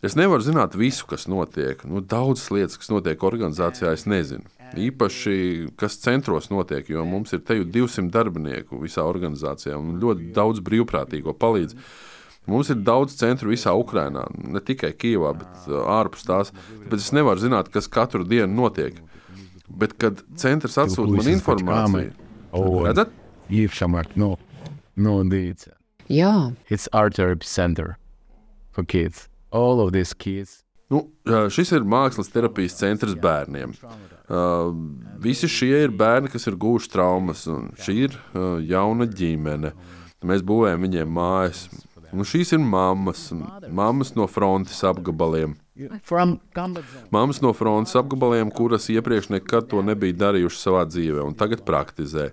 es 0.00 0.16
nevaru 0.16 0.46
zināt 0.46 0.78
visu, 0.80 1.04
kas 1.10 1.26
notiek. 1.28 1.84
Nu, 1.84 2.00
daudzas 2.00 2.48
lietas, 2.54 2.78
kas 2.80 2.88
notiek 2.88 3.20
organizācijā, 3.20 3.92
es 3.92 4.06
nezinu. 4.08 4.48
Īpaši, 4.80 5.34
kas 5.76 5.98
centros 6.00 6.48
notiek, 6.48 6.88
jo 6.88 7.04
mums 7.04 7.34
ir 7.36 7.42
te 7.44 7.58
jau 7.58 7.66
200 7.68 8.08
darbinieku 8.14 8.80
visā 8.80 9.04
organizācijā 9.04 9.76
un 9.76 9.98
ļoti 10.00 10.30
daudz 10.36 10.62
brīvprātīgo 10.64 11.36
palīdzību. 11.36 11.84
Mums 12.48 12.70
ir 12.72 12.80
daudz 12.80 13.18
centru 13.18 13.52
visā 13.52 13.74
Ukrajinā, 13.76 14.24
ne 14.40 14.62
tikai 14.64 14.94
Kijavā, 14.96 15.34
bet 15.42 15.68
ārpus 15.68 16.24
tās. 16.24 16.54
Tāpēc 16.86 17.04
es 17.04 17.12
nevaru 17.12 17.44
zināt, 17.44 17.68
kas 17.74 17.90
katru 17.92 18.24
dienu 18.24 18.62
notiek. 18.62 18.96
Bet, 19.68 19.98
kad 20.00 20.24
centrs 20.40 20.80
atsūta 20.80 21.18
man 21.18 21.28
informāciju, 21.34 22.29
redzat? 22.52 23.12
Īpašamāk, 23.50 24.16
no, 24.16 24.36
nu, 24.94 25.02
no 25.02 25.16
nu, 25.22 25.30
deeds. 25.30 25.68
Jā. 26.10 26.52
It's 26.68 26.88
art 26.92 27.14
therapy 27.14 27.46
center 27.46 27.96
for 28.70 28.84
kids. 28.84 29.28
All 29.50 29.80
of 29.80 29.92
these 29.92 30.14
kids. 30.14 30.64
Nu, 30.90 31.04
šis 31.54 31.70
ir 31.76 31.86
mākslas 31.86 32.32
terapijas 32.34 32.74
centrs 32.80 33.14
bērniem. 33.14 33.76
Uh, 34.30 34.72
visi 35.22 35.46
šie 35.50 35.84
ir 35.84 35.94
bērni, 35.94 36.30
kas 36.30 36.48
ir 36.50 36.58
guvuši 36.58 36.90
traumas, 36.90 37.44
un 37.50 37.70
šī 37.78 37.94
ir 38.08 38.16
uh, 38.18 38.58
jauna 38.66 39.06
ģimene. 39.06 39.70
Mēs 40.26 40.42
būvējam 40.46 40.82
viņiem 40.84 41.14
mājas, 41.14 41.68
Un 42.10 42.26
šīs 42.26 42.54
ir 42.56 42.62
mammas, 42.62 43.28
mammas 43.70 44.14
no 44.18 44.26
frontes 44.30 44.80
apgabaliem. 44.86 45.54
Māmas 47.14 47.40
no 47.44 47.52
frontes 47.56 47.94
apgabaliem, 47.98 48.50
kuras 48.54 48.88
iepriekš 48.92 49.30
nekad 49.36 49.68
to 49.70 49.82
nebija 49.86 50.18
darījušas 50.26 50.66
savā 50.66 50.82
dzīvē, 50.90 51.22
un 51.24 51.36
tagad 51.38 51.62
praktizē. 51.66 52.30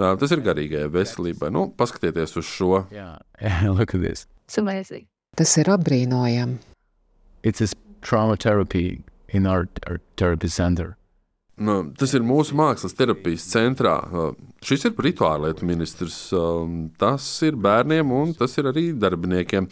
Tas 0.00 0.32
ir 0.32 0.40
garīgajai 0.44 0.88
veselībai. 0.94 1.50
Nu, 1.52 1.66
paskatieties 1.76 2.38
uz 2.40 2.48
šo. 2.48 2.86
Tas 5.38 5.56
ir 5.60 5.70
apbrīnojami. 5.70 6.56
It's 7.42 7.60
a 7.60 7.68
trauma 8.02 8.36
therapy 8.36 9.02
in 9.28 9.46
our, 9.46 9.68
our 9.86 10.00
therapy 10.16 10.48
center. 10.48 10.96
Nu, 11.60 11.80
tas 11.92 12.14
ir 12.16 12.24
mūsu 12.24 12.56
mākslas 12.56 12.94
terapijas 12.96 13.44
centrā. 13.50 13.98
Uh, 14.08 14.30
šis 14.64 14.86
ir 14.88 14.94
rituāla 15.04 15.50
lietu 15.50 15.66
ministrs. 15.68 16.16
Um, 16.32 16.86
tas 17.00 17.24
ir 17.44 17.58
bērniem 17.60 18.12
un 18.16 18.32
tas 18.36 18.54
ir 18.56 18.70
arī 18.70 18.86
darbiniekiem. 18.96 19.66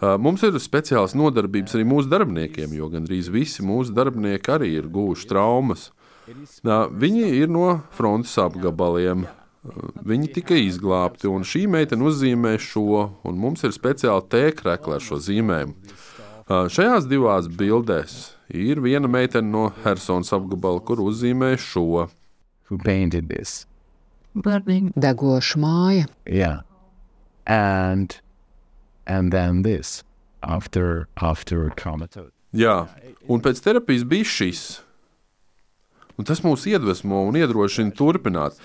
Uh, 0.00 0.18
mums 0.20 0.44
ir 0.44 0.58
speciāls 0.60 1.16
nodarbības 1.16 1.78
arī 1.78 1.86
mūsu 1.88 2.12
darbiniekiem, 2.12 2.74
jo 2.76 2.90
gandrīz 2.92 3.30
visi 3.32 3.64
mūsu 3.64 3.96
darbinieki 3.96 4.52
arī 4.52 4.74
ir 4.82 4.90
guvuši 4.92 5.30
traumas. 5.30 5.88
Uh, 6.28 6.90
viņi 6.92 7.30
ir 7.40 7.48
no 7.52 7.70
frontes 7.96 8.36
apgabaliem. 8.40 9.24
Viņi 10.08 10.28
tika 10.36 10.56
izglābti, 10.56 11.28
un 11.28 11.44
šī 11.44 11.66
meitene 11.68 12.04
uzzīmē 12.08 12.54
šo, 12.60 13.00
un 13.28 13.40
mums 13.40 13.64
ir 13.64 13.74
speciāli 13.76 14.28
tēkrekla 14.32 14.96
ar 14.96 15.04
šo 15.04 15.18
zīmējumu. 15.20 15.96
Šajās 16.48 17.04
divās 17.06 17.48
bildēs 17.60 18.14
ir 18.54 18.80
viena 18.84 19.08
meitene 19.10 19.50
no 19.50 19.68
Helsinas 19.84 20.32
apgabala, 20.36 20.82
kur 20.84 21.02
uzzīmē 21.04 21.54
šo. 21.60 22.06
Degoša 24.94 25.58
māja. 25.58 26.06
Yeah. 26.26 26.60
And, 27.46 28.20
and 29.06 29.32
then 29.32 29.62
this, 29.62 30.04
after, 30.42 31.08
after 31.16 31.70
comatose. 31.76 32.30
Jā, 32.50 32.88
un 33.30 33.42
pēc 33.42 33.60
terapijas 33.62 34.04
bija 34.10 34.26
šis. 34.26 34.62
Un 36.18 36.26
tas 36.26 36.42
mūs 36.44 36.66
iedvesmo 36.68 37.22
un 37.28 37.38
iedrošina 37.38 37.94
turpināt. 37.96 38.58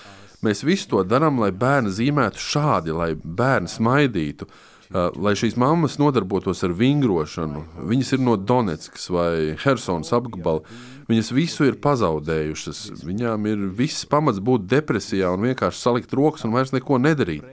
Mēs 0.46 0.64
visu 0.66 0.90
to 0.92 1.04
darām, 1.08 1.38
lai 1.42 1.52
bērni 1.56 1.94
zīmētu 1.94 2.42
šādi, 2.42 2.94
lai 2.94 3.14
bērni 3.16 3.72
smaidītu 3.72 4.50
Uh, 4.95 5.07
lai 5.23 5.37
šīs 5.39 5.55
mammas 5.55 6.01
nodarbotos 6.03 6.65
ar 6.67 6.73
vingrošanu. 6.75 7.61
Viņas 7.87 8.09
ir 8.17 8.23
no 8.27 8.33
Donetskas 8.35 9.05
vai 9.15 9.55
Helsinas 9.63 10.11
apgabala. 10.17 10.65
Viņas 11.07 11.31
visu 11.31 11.69
ir 11.69 11.77
pazaudējušas. 11.79 12.81
Viņām 13.07 13.47
ir 13.53 13.63
viss 13.79 14.03
pamats 14.11 14.43
būt 14.43 14.67
depresijā 14.67 15.31
un 15.31 15.47
vienkārši 15.47 15.79
salikt 15.79 16.17
rokas 16.19 16.43
un 16.43 16.57
vairs 16.59 16.75
neko 16.75 16.99
nedarīt. 16.99 17.47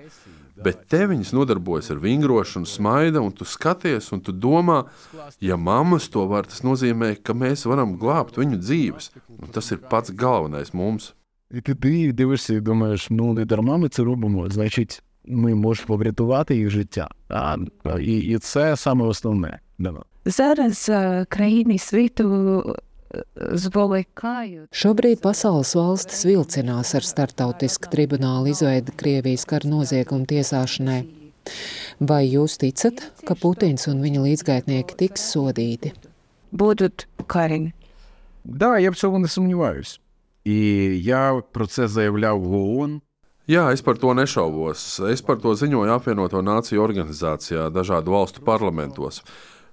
Bet 0.65 0.87
te 0.89 1.03
viņas 1.05 1.35
nodarbojas 1.37 1.91
ar 1.93 2.01
vingrošanu, 2.01 2.65
smaida, 2.65 3.21
un 3.21 3.29
tu 3.37 3.45
skaties, 3.45 4.09
un 4.15 4.23
tu 4.25 4.33
domā, 4.33 4.87
ja 5.37 5.57
mammas 5.61 6.09
to 6.09 6.25
var, 6.25 6.49
tas 6.49 6.63
nozīmē, 6.65 7.13
ka 7.21 7.37
mēs 7.37 7.67
varam 7.69 7.93
glābt 8.01 8.41
viņu 8.41 8.57
dzīves. 8.63 9.11
Un 9.37 9.53
tas 9.53 9.69
ir 9.69 9.83
pats 9.85 10.09
galvenais 10.09 10.73
mums. 10.73 11.13
І 11.51 11.61
ти 11.61 12.11
дивишся 12.13 12.53
і 12.53 12.59
думаєш, 12.59 13.09
ну 13.09 13.33
не 13.33 13.45
дарма 13.45 13.77
ми 13.77 13.89
це 13.89 14.03
робимо, 14.03 14.49
значить, 14.49 15.03
ми 15.25 15.55
можемо 15.55 15.97
врятувати 15.97 16.55
їх 16.55 16.69
життя. 16.69 17.09
А, 17.29 17.57
і, 17.99 18.17
і 18.17 18.37
це 18.37 18.77
саме 18.77 19.05
основне 19.05 19.59
для 19.77 19.91
нас. 19.91 20.03
Зараз 20.25 20.91
країни 21.29 21.77
світу 21.77 22.63
зволікають. 23.53 24.69
Šobrīd 24.71 25.21
pasaules 25.23 25.73
valstis 25.75 26.25
vilcinās 26.27 26.93
ar 26.97 27.05
startautisku 27.05 27.89
tribunālu 27.91 28.51
izveidi 28.51 28.93
Krievijas 28.99 29.45
kara 29.47 29.69
noziegumu 29.69 30.27
tiesāšanai. 30.27 31.05
Vai 31.99 32.23
jūs 32.27 32.57
ticat, 32.61 32.99
ka 33.23 33.37
Putins 33.39 33.87
un 33.87 34.03
viņa 34.03 34.25
līdzgaitnieki 34.25 34.97
tiks 34.99 35.23
sodīti? 35.31 35.93
Будуть 36.51 37.07
карені. 37.27 37.73
Да, 38.43 38.79
я 38.79 38.91
в 38.91 38.95
цьому 38.95 39.19
не 39.19 39.27
сумніваюсь. 39.27 39.99
І 40.43 40.57
я 41.01 41.41
про 41.51 41.67
це 41.67 41.87
заявляв 41.87 42.41
в 42.41 42.53
ООН. 42.55 43.01
Jā, 43.52 43.66
es 43.74 43.82
par 43.84 43.98
to 44.00 44.14
nešaubos. 44.16 44.82
Es 45.12 45.20
par 45.20 45.36
to 45.42 45.50
ziņoju 45.58 45.92
apvienoto 45.92 46.40
nāciju 46.40 46.80
organizācijā, 46.80 47.66
dažādu 47.68 48.14
valstu 48.14 48.40
parlamentos. 48.46 49.18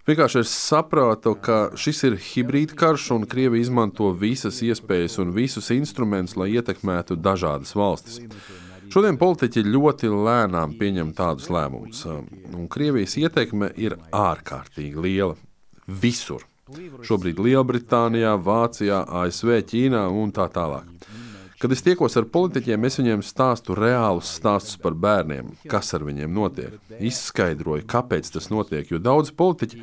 Vienkārši 0.10 0.42
es 0.42 0.52
saprotu, 0.52 1.36
ka 1.40 1.60
šis 1.80 2.04
ir 2.10 2.18
hibrīd 2.20 2.74
karš, 2.76 3.06
un 3.16 3.28
Krievija 3.30 3.64
izmanto 3.64 4.10
visas 4.12 4.60
iespējas 4.66 5.16
un 5.24 5.32
visus 5.32 5.70
instrumentus, 5.72 6.36
lai 6.36 6.50
ietekmētu 6.58 7.16
dažādas 7.24 7.72
valstis. 7.78 8.20
Šodien 8.92 9.20
politiķi 9.22 9.64
ļoti 9.70 10.12
lēnām 10.12 10.76
pieņem 10.80 11.14
tādus 11.16 11.48
lēmumus, 11.54 12.04
un 12.10 12.68
Krievijas 12.74 13.16
ietekme 13.22 13.72
ir 13.80 13.96
ārkārtīgi 14.12 15.06
liela 15.08 15.38
visur. 15.88 16.44
Šobrīd 17.06 17.40
Lielbritānijā, 17.42 18.36
Vācijā, 18.44 19.06
ASV, 19.24 19.56
Ķīnā 19.72 20.04
un 20.12 20.36
tā 20.36 20.50
tālāk. 20.52 20.99
Kad 21.60 21.74
es 21.76 21.84
tiekos 21.84 22.16
ar 22.16 22.24
politiķiem, 22.32 22.86
es 22.88 22.96
viņiem 23.02 23.24
stāstu 23.26 23.76
reālus 23.76 24.30
stāstus 24.38 24.78
par 24.80 24.96
bērniem, 24.96 25.52
kas 25.68 25.92
ar 25.98 26.06
viņiem 26.08 26.32
notiek. 26.32 26.78
Izskaidroju, 27.04 27.84
kāpēc 27.90 28.32
tas 28.32 28.48
notiek, 28.54 28.88
jo 28.88 29.02
daudz 29.04 29.34
politiķi. 29.36 29.82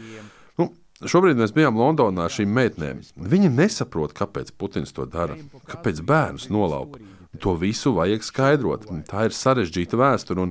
Nu, 0.57 0.71
Šobrīd 1.05 1.37
mēs 1.37 1.53
bijām 1.53 1.77
Londonā 1.77 2.25
ar 2.25 2.33
šīm 2.33 2.55
meitnēm. 2.57 3.03
Viņi 3.21 3.53
nesaprot, 3.53 4.17
kāpēc 4.17 4.55
Putins 4.57 4.97
to 4.97 5.05
dara, 5.05 5.37
kāpēc 5.69 6.01
bērnus 6.01 6.49
nolaupa. 6.49 7.03
To 7.45 7.53
visu 7.61 7.93
vajag 7.93 8.25
skaidrot. 8.25 8.89
Tā 9.11 9.27
ir 9.29 9.37
sarežģīta 9.37 10.01
vēsture. 10.01 10.49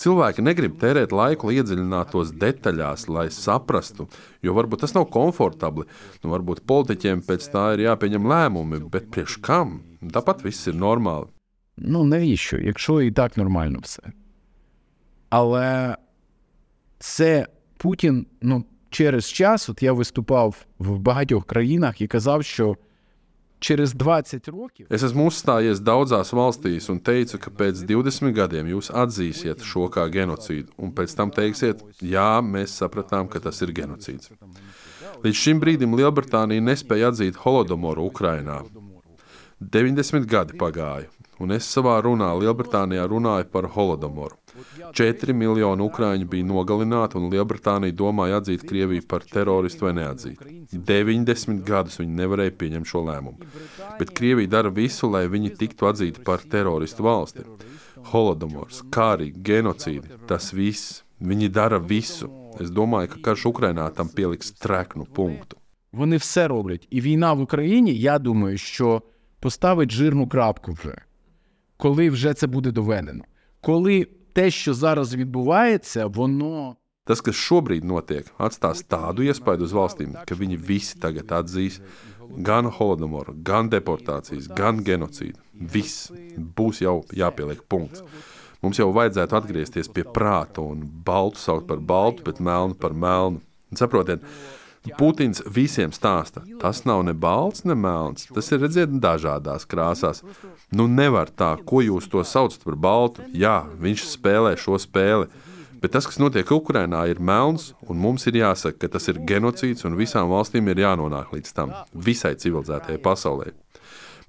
Cilvēki 0.00 0.40
negrib 0.40 0.78
tērēt 0.80 1.12
laiku, 1.12 1.50
lai 1.50 1.58
iedziļinātos 1.60 2.30
detaļās, 2.40 3.04
lai 3.12 3.26
saprastu, 3.34 4.06
jo 4.40 4.54
varbūt 4.56 4.80
tas 4.86 4.94
nav 4.96 5.10
komfortabli. 5.12 5.84
Nu, 6.22 6.30
varbūt 6.32 6.62
politiķiem 6.64 7.20
pēc 7.26 7.50
tā 7.52 7.66
ir 7.74 7.84
jāpieņem 7.84 8.28
lēmumi, 8.32 8.80
bet 8.88 9.10
priekš 9.12 9.36
kam? 9.44 9.82
Tāpat 10.00 10.40
viss 10.46 10.70
ir 10.70 10.78
нормально. 10.80 11.28
Ну, 11.76 12.04
навіщо, 12.04 12.58
якщо 12.58 13.02
і 13.02 13.10
так 13.10 13.36
нормально 13.36 13.78
все. 13.82 14.02
Але 15.28 15.96
це 16.98 17.46
Путін 17.76 18.26
ну, 18.40 18.64
через 18.90 19.32
час, 19.32 19.68
от 19.68 19.82
я 19.82 19.92
виступав 19.92 20.66
в 20.78 20.98
багатьох 20.98 21.46
країнах 21.46 22.00
і 22.00 22.06
казав, 22.06 22.44
що 22.44 22.76
через 23.59 23.93
20 23.93 24.47
років. 24.47 24.87
Es 24.89 25.03
esmu 25.03 25.25
uzstājies 25.29 25.81
daudzās 25.81 26.29
valstīs 26.33 26.89
un 26.93 26.99
teicu, 26.99 27.39
ka 27.41 27.49
pēc 27.49 27.81
20 27.89 28.33
gadiem 28.35 28.69
jūs 28.69 28.91
atzīsiet 28.93 29.63
šo 29.65 29.87
kā 29.89 30.05
genocīdu, 30.13 30.69
un 30.77 30.91
pēc 30.93 31.15
tam 31.17 31.31
teiksiet, 31.33 31.81
jā, 32.01 32.41
mēs 32.45 32.77
sapratām, 32.81 33.29
ka 33.31 33.39
tas 33.39 33.61
ir 33.65 33.73
genocīds. 33.73 34.29
Līdz 35.23 35.37
šim 35.41 35.61
brīdim 35.63 35.95
Lielbritānija 35.97 36.61
nespēja 36.61 37.09
atzīt 37.09 37.41
Holodomoru 37.41 38.05
Ukrainā. 38.11 38.61
90 39.59 40.27
gadi 40.29 40.57
pagāja, 40.59 41.09
un 41.39 41.55
es 41.55 41.65
savā 41.65 41.95
runā 42.05 42.29
Lielbritānijā 42.41 43.07
runāju 43.09 43.49
par 43.49 43.71
Holodomoru. 43.75 44.37
4 44.95 45.33
miljoni 45.33 45.83
ukrāņu 45.85 46.27
bija 46.31 46.47
nogalināti, 46.47 47.19
un 47.19 47.29
Lielbritānija 47.33 47.95
domāja 47.95 48.41
atzīt 48.41 48.63
Krieviju 48.67 49.05
par 49.07 49.25
teroristu 49.31 49.87
vai 49.87 49.93
neatzīt. 49.99 50.43
90 50.73 51.63
gadus 51.67 51.99
viņi 52.01 52.19
nevarēja 52.21 52.55
pieņemt 52.59 52.91
šo 52.91 53.03
lēmumu. 53.09 53.49
Bet 53.99 54.13
Krievija 54.17 54.53
dara 54.57 54.71
visu, 54.73 55.09
lai 55.11 55.25
viņi 55.31 55.55
tiktu 55.59 55.89
atzīti 55.91 56.23
par 56.27 56.45
teroristu 56.51 57.07
valsti. 57.07 57.45
Holodomors, 58.11 58.83
kāri, 58.93 59.31
genocīdi, 59.33 60.21
tas 60.29 60.51
viss. 60.53 61.01
Viņi 61.19 61.47
dara 61.49 61.79
visu. 61.79 62.27
Es 62.59 62.71
domāju, 62.71 63.13
ka 63.15 63.21
karš 63.29 63.45
Ukrainā 63.51 63.87
tam 63.95 64.09
pieliks 64.11 64.51
treknu 64.59 65.05
punktu. 65.05 65.57
Вони 65.95 66.17
все 66.17 66.47
роблять. 66.47 66.87
І 66.89 67.01
війна 67.01 67.33
в 67.33 67.41
Україні, 67.41 67.95
я 67.95 68.19
думаю, 68.19 68.57
що 68.57 69.01
поставить 69.39 69.91
жирну 69.91 70.27
крапку 70.27 70.71
вже, 70.71 70.95
коли 71.77 72.09
вже 72.09 72.33
це 72.33 72.47
буде 72.47 72.71
доведено. 72.71 73.23
Коли 73.61 74.07
те, 74.39 74.51
що 74.51 74.73
зараз 74.73 75.15
відбувається, 75.15 76.05
воно. 76.05 76.75
Tas, 77.05 77.21
kas 77.21 77.37
šobrīd 77.37 77.83
notiek, 77.85 78.31
atstās 78.41 78.79
tādu 78.89 79.27
iespaidu 79.29 79.67
uz 79.67 79.73
valstīm, 79.77 80.15
ka 80.25 80.33
viņi 80.33 80.55
visi 80.57 80.97
tagad 80.97 81.29
atzīs 81.37 81.77
gan 82.47 82.65
holodomoru, 82.65 83.35
gan 83.45 83.69
deportācijas, 83.69 84.47
gan 84.57 84.81
genocīdu. 84.81 85.37
Viss 85.53 86.09
būs 86.57 86.81
jau 86.81 87.03
jāpieliek 87.13 87.61
punkts. 87.69 88.01
Mums 88.65 88.81
jau 88.81 88.89
vajadzētu 88.89 89.37
atgriezties 89.37 89.91
pie 89.93 90.01
prāta 90.17 90.65
un 90.65 90.81
baltu 91.05 91.37
saukt 91.37 91.69
par 91.69 91.77
baltu, 91.77 92.25
bet 92.25 92.41
melnu 92.41 92.73
par 92.73 92.97
melnu. 92.97 93.43
Un 93.69 93.77
saprotiet, 93.77 94.25
Putins 94.97 95.41
visiem 95.49 95.93
stāsta, 95.93 96.43
tas 96.61 96.83
nav 96.85 97.03
ne 97.05 97.13
balts, 97.17 97.63
ne 97.65 97.73
melns. 97.77 98.27
Tas 98.33 98.51
ir 98.53 98.61
redzēt 98.61 98.93
dažādās 99.01 99.65
krāsās. 99.69 100.21
Nu, 100.70 100.86
nevar 100.86 101.32
tā, 101.34 101.56
ko 101.66 101.80
jūs 101.82 102.06
to 102.10 102.22
saucat 102.22 102.62
par 102.62 102.76
baltu. 102.78 103.24
Jā, 103.34 103.64
viņš 103.82 104.04
spēlē 104.12 104.54
šo 104.60 104.78
spēli. 104.78 105.26
Bet 105.80 105.94
tas, 105.96 106.04
kas 106.06 106.20
notiek 106.20 106.50
Ukrajinā, 106.52 107.06
ir 107.08 107.22
melns, 107.24 107.70
un 107.88 107.98
mums 107.98 108.26
ir 108.28 108.36
jāsaka, 108.36 108.82
ka 108.82 108.92
tas 108.98 109.08
ir 109.08 109.22
genocīds, 109.26 109.86
un 109.88 109.96
visām 109.98 110.28
valstīm 110.30 110.68
ir 110.68 110.82
jānonāk 110.84 111.32
līdz 111.32 111.54
tam, 111.56 111.72
visai 111.96 112.34
civilizētajai 112.38 113.00
pasaulē. 113.02 113.54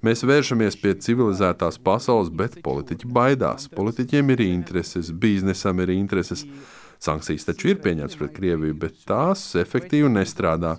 Mēs 0.02 0.24
vēršamies 0.26 0.80
pie 0.82 0.96
civilizētās 0.98 1.76
pasaules, 1.78 2.32
bet 2.34 2.56
politiķi 2.64 3.06
baidās. 3.06 3.68
Politiķiem 3.70 4.32
ir 4.34 4.42
intereses, 4.48 5.12
biznesam 5.12 5.78
ir 5.84 5.92
intereses. 5.94 6.42
Sankcijas 7.02 7.46
taču 7.46 7.70
ir 7.70 7.78
pieņemtas 7.82 8.18
pret 8.18 8.34
Krieviju, 8.34 8.74
bet 8.82 8.98
tās 9.06 9.44
efektīvi 9.58 10.10
nestrādā. 10.10 10.76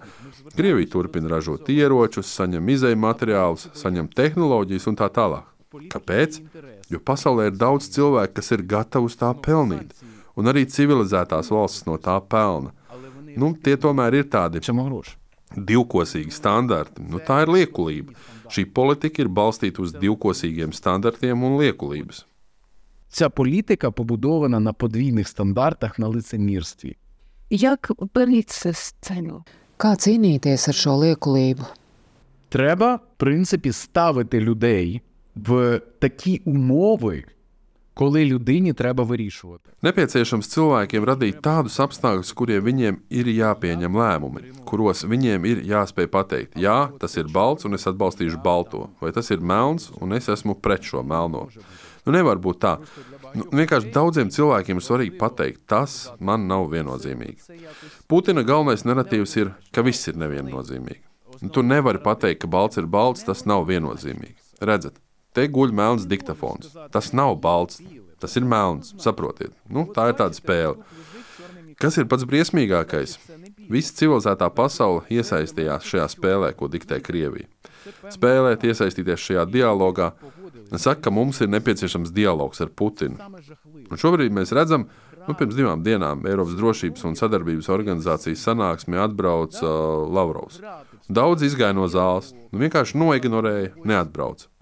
Krievija 0.57 0.91
turpina 0.91 1.31
ražot 1.31 1.71
ieročus, 1.71 2.31
saņem 2.35 2.75
izēju 2.75 2.99
materiālus, 2.99 3.69
saņem 3.79 4.11
tehnoloģijas 4.15 4.91
un 4.91 4.99
tā 4.99 5.11
tālāk. 5.11 5.52
Kāpēc? 5.92 6.40
Jo 6.88 7.00
pasaulē 7.04 7.50
ir 7.50 7.56
daudz 7.60 7.90
cilvēku, 7.92 8.38
kas 8.38 8.52
ir 8.56 8.64
gatavi 8.64 9.10
uz 9.10 9.16
tā 9.20 9.34
pelnīt, 9.36 9.92
un 10.38 10.48
arī 10.48 10.64
civilizētās 10.64 11.50
valstis 11.52 11.84
no 11.88 11.98
tā 12.00 12.16
pelna. 12.24 12.72
Nu, 13.36 13.52
tie 13.52 13.76
tomēr 13.76 14.22
ir 14.22 14.30
tādi 14.32 14.62
divkosīgi 15.54 16.32
standarti. 16.32 17.04
Nu, 17.04 17.20
tā 17.24 17.42
ir 17.44 17.52
liekulība. 17.52 18.16
Šī 18.52 18.64
politika 18.72 19.22
ir 19.22 19.28
balstīta 19.28 19.84
uz 19.84 19.92
divkosīgiem 19.92 20.72
standartiem 20.72 21.44
un 21.44 21.60
liekulības. 21.60 22.24
Ця 23.10 23.28
політика 23.28 23.90
побудована 23.90 24.60
на 24.60 24.72
подвійних 24.72 25.28
стандартах 25.28 25.98
на 25.98 26.08
лицемірстві. 26.08 26.96
Як 27.50 27.92
боротися 28.14 28.72
з 28.72 28.94
цим? 29.00 29.44
Kā 29.78 29.94
cīnīties 29.94 30.68
ar 30.68 30.74
šo 30.74 30.92
liekulību? 31.04 31.64
Треба, 32.48 32.94
в 32.94 33.00
принципі, 33.16 33.72
ставити 33.72 34.40
людей 34.40 35.02
в 35.36 35.80
такі 35.98 36.40
умови, 36.44 37.24
коли 37.94 38.24
людині 38.24 38.72
треба 38.72 39.04
вирішувати. 39.04 39.70
Nepieciešams 39.82 40.46
cilvēkiem 40.54 41.02
radīt 41.06 41.40
tādus 41.42 41.78
apstākļus, 41.82 42.30
kuriem 42.34 42.62
viņiem 42.62 42.98
ir 43.10 43.30
jāpieņem 43.30 43.98
lēmumi, 43.98 44.42
kuros 44.66 45.02
viņiem 45.02 45.46
ir 45.50 45.64
jāspēj 45.66 46.06
pateikt, 46.06 46.58
jā, 46.58 46.90
tas 46.98 47.18
ir 47.18 47.26
balts, 47.34 47.66
un 47.66 47.74
es 47.74 47.86
atbalstīšu 47.90 48.38
balto, 48.42 48.86
vai 49.02 49.10
tas 49.14 49.30
ir 49.34 49.42
melns, 49.42 49.90
un 49.98 50.14
es 50.14 50.30
esmu 50.30 50.54
pret 50.62 50.86
šo 50.86 51.02
melno. 51.02 51.48
Nu, 52.06 52.14
nevar 52.14 52.38
būt 52.38 52.62
tā. 52.62 52.76
Nu, 53.34 53.48
vienkārši 53.50 53.90
daudziem 53.92 54.30
cilvēkiem 54.32 54.78
ir 54.78 54.86
svarīgi 54.86 55.18
pateikt, 55.18 55.64
tas 55.66 55.98
man 56.22 56.46
nav 56.48 56.70
viennozīmīgi. 56.70 57.58
Putina 58.08 58.46
galvenais 58.46 58.86
narratīvs 58.86 59.34
ir, 59.42 59.52
ka 59.74 59.82
viss 59.82 60.06
ir 60.08 60.16
neviennozīmīgi. 60.22 61.02
Nu, 61.42 61.50
tu 61.50 61.66
nevari 61.66 62.00
pateikt, 62.02 62.44
ka 62.46 62.50
balts 62.50 62.78
ir 62.80 62.86
balts, 62.86 63.26
tas 63.26 63.44
nav 63.46 63.66
viennozīmīgi. 63.68 64.38
Redzat, 64.64 65.02
te 65.33 65.47
guļ 65.49 65.73
melns 65.75 66.07
diktafons. 66.09 66.73
Tas 66.93 67.11
nav 67.13 67.37
balts, 67.43 67.81
tas 68.21 68.37
ir 68.39 68.47
melns. 68.47 68.93
Saprotiet, 69.01 69.53
nu, 69.69 69.87
tā 69.95 70.11
ir 70.11 70.19
tāda 70.19 70.37
spēle. 70.37 70.77
Kas 71.81 71.97
ir 71.97 72.07
pats 72.07 72.25
briesmīgākais? 72.29 73.17
Visa 73.71 73.95
civilizētā 73.97 74.49
pasaule 74.53 75.03
iesaistījās 75.11 75.87
šajā 75.89 76.05
spēlē, 76.13 76.51
ko 76.57 76.69
diktē 76.71 76.99
Krievija. 77.03 77.47
Spēlēt, 78.13 78.63
iesaistīties 78.67 79.23
šajā 79.23 79.45
dialogā, 79.51 80.11
saka, 80.75 81.07
ka 81.07 81.13
mums 81.13 81.41
ir 81.43 81.51
nepieciešams 81.51 82.13
dialogs 82.15 82.61
ar 82.63 82.71
Putinu. 82.71 83.17
Un 83.89 83.99
šobrīd 83.99 84.35
mēs 84.35 84.53
redzam, 84.55 84.87
nu, 85.27 85.35
pirms 85.39 85.57
divām 85.57 85.83
dienām 85.83 86.23
Eiropas 86.29 86.55
drošības 86.59 87.03
un 87.09 87.19
sadarbības 87.19 87.69
organizācijas 87.73 88.45
sanāksmē 88.47 89.03
atbrauca 89.03 89.65
uh, 89.67 90.07
Lavrovs. 90.07 90.61
Daudz 91.11 91.43
izgāja 91.47 91.75
no 91.75 91.89
zāles, 91.91 92.31
nu, 92.51 92.63
vienkārši 92.63 92.99
noignorēja, 92.99 93.75
neatbrauca. 93.83 94.52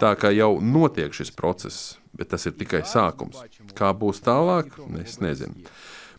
Tā 0.00 0.12
kā 0.18 0.30
jau 0.34 0.58
notiek 0.62 1.14
šis 1.14 1.32
process, 1.34 1.96
bet 2.16 2.30
tas 2.32 2.46
ir 2.46 2.54
tikai 2.58 2.82
sākums. 2.86 3.40
Kā 3.76 3.90
būs 3.96 4.22
tālāk, 4.24 4.72
es 5.02 5.18
nezinu. 5.22 5.66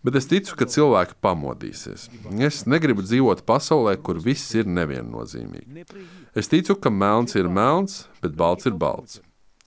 Bet 0.02 0.16
es 0.18 0.26
ticu, 0.26 0.56
ka 0.58 0.66
cilvēki 0.66 1.20
pamodīsies. 1.22 2.08
Es 2.42 2.64
negribu 2.66 3.04
dzīvot 3.06 3.44
pasaulē, 3.46 4.00
kur 4.02 4.18
viss 4.18 4.56
ir 4.58 4.66
neviennozīmīgi. 4.66 5.86
Es 6.34 6.50
ticu, 6.50 6.76
ka 6.82 6.90
melns 6.90 7.38
ir 7.38 7.50
melns, 7.50 8.08
bet 8.24 8.34
balts 8.38 8.66
ir 8.66 8.74
balts. 8.82 9.20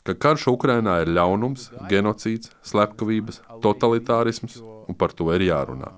Ka 0.04 0.16
karš 0.18 0.48
Ukrainā 0.52 0.98
ir 1.04 1.12
ļaunums, 1.14 1.70
genocīds, 1.88 2.50
slepkavības, 2.66 3.40
totalitārisms, 3.64 4.58
un 4.60 4.98
par 4.98 5.14
to 5.16 5.30
ir 5.32 5.46
jārunā. 5.46 5.92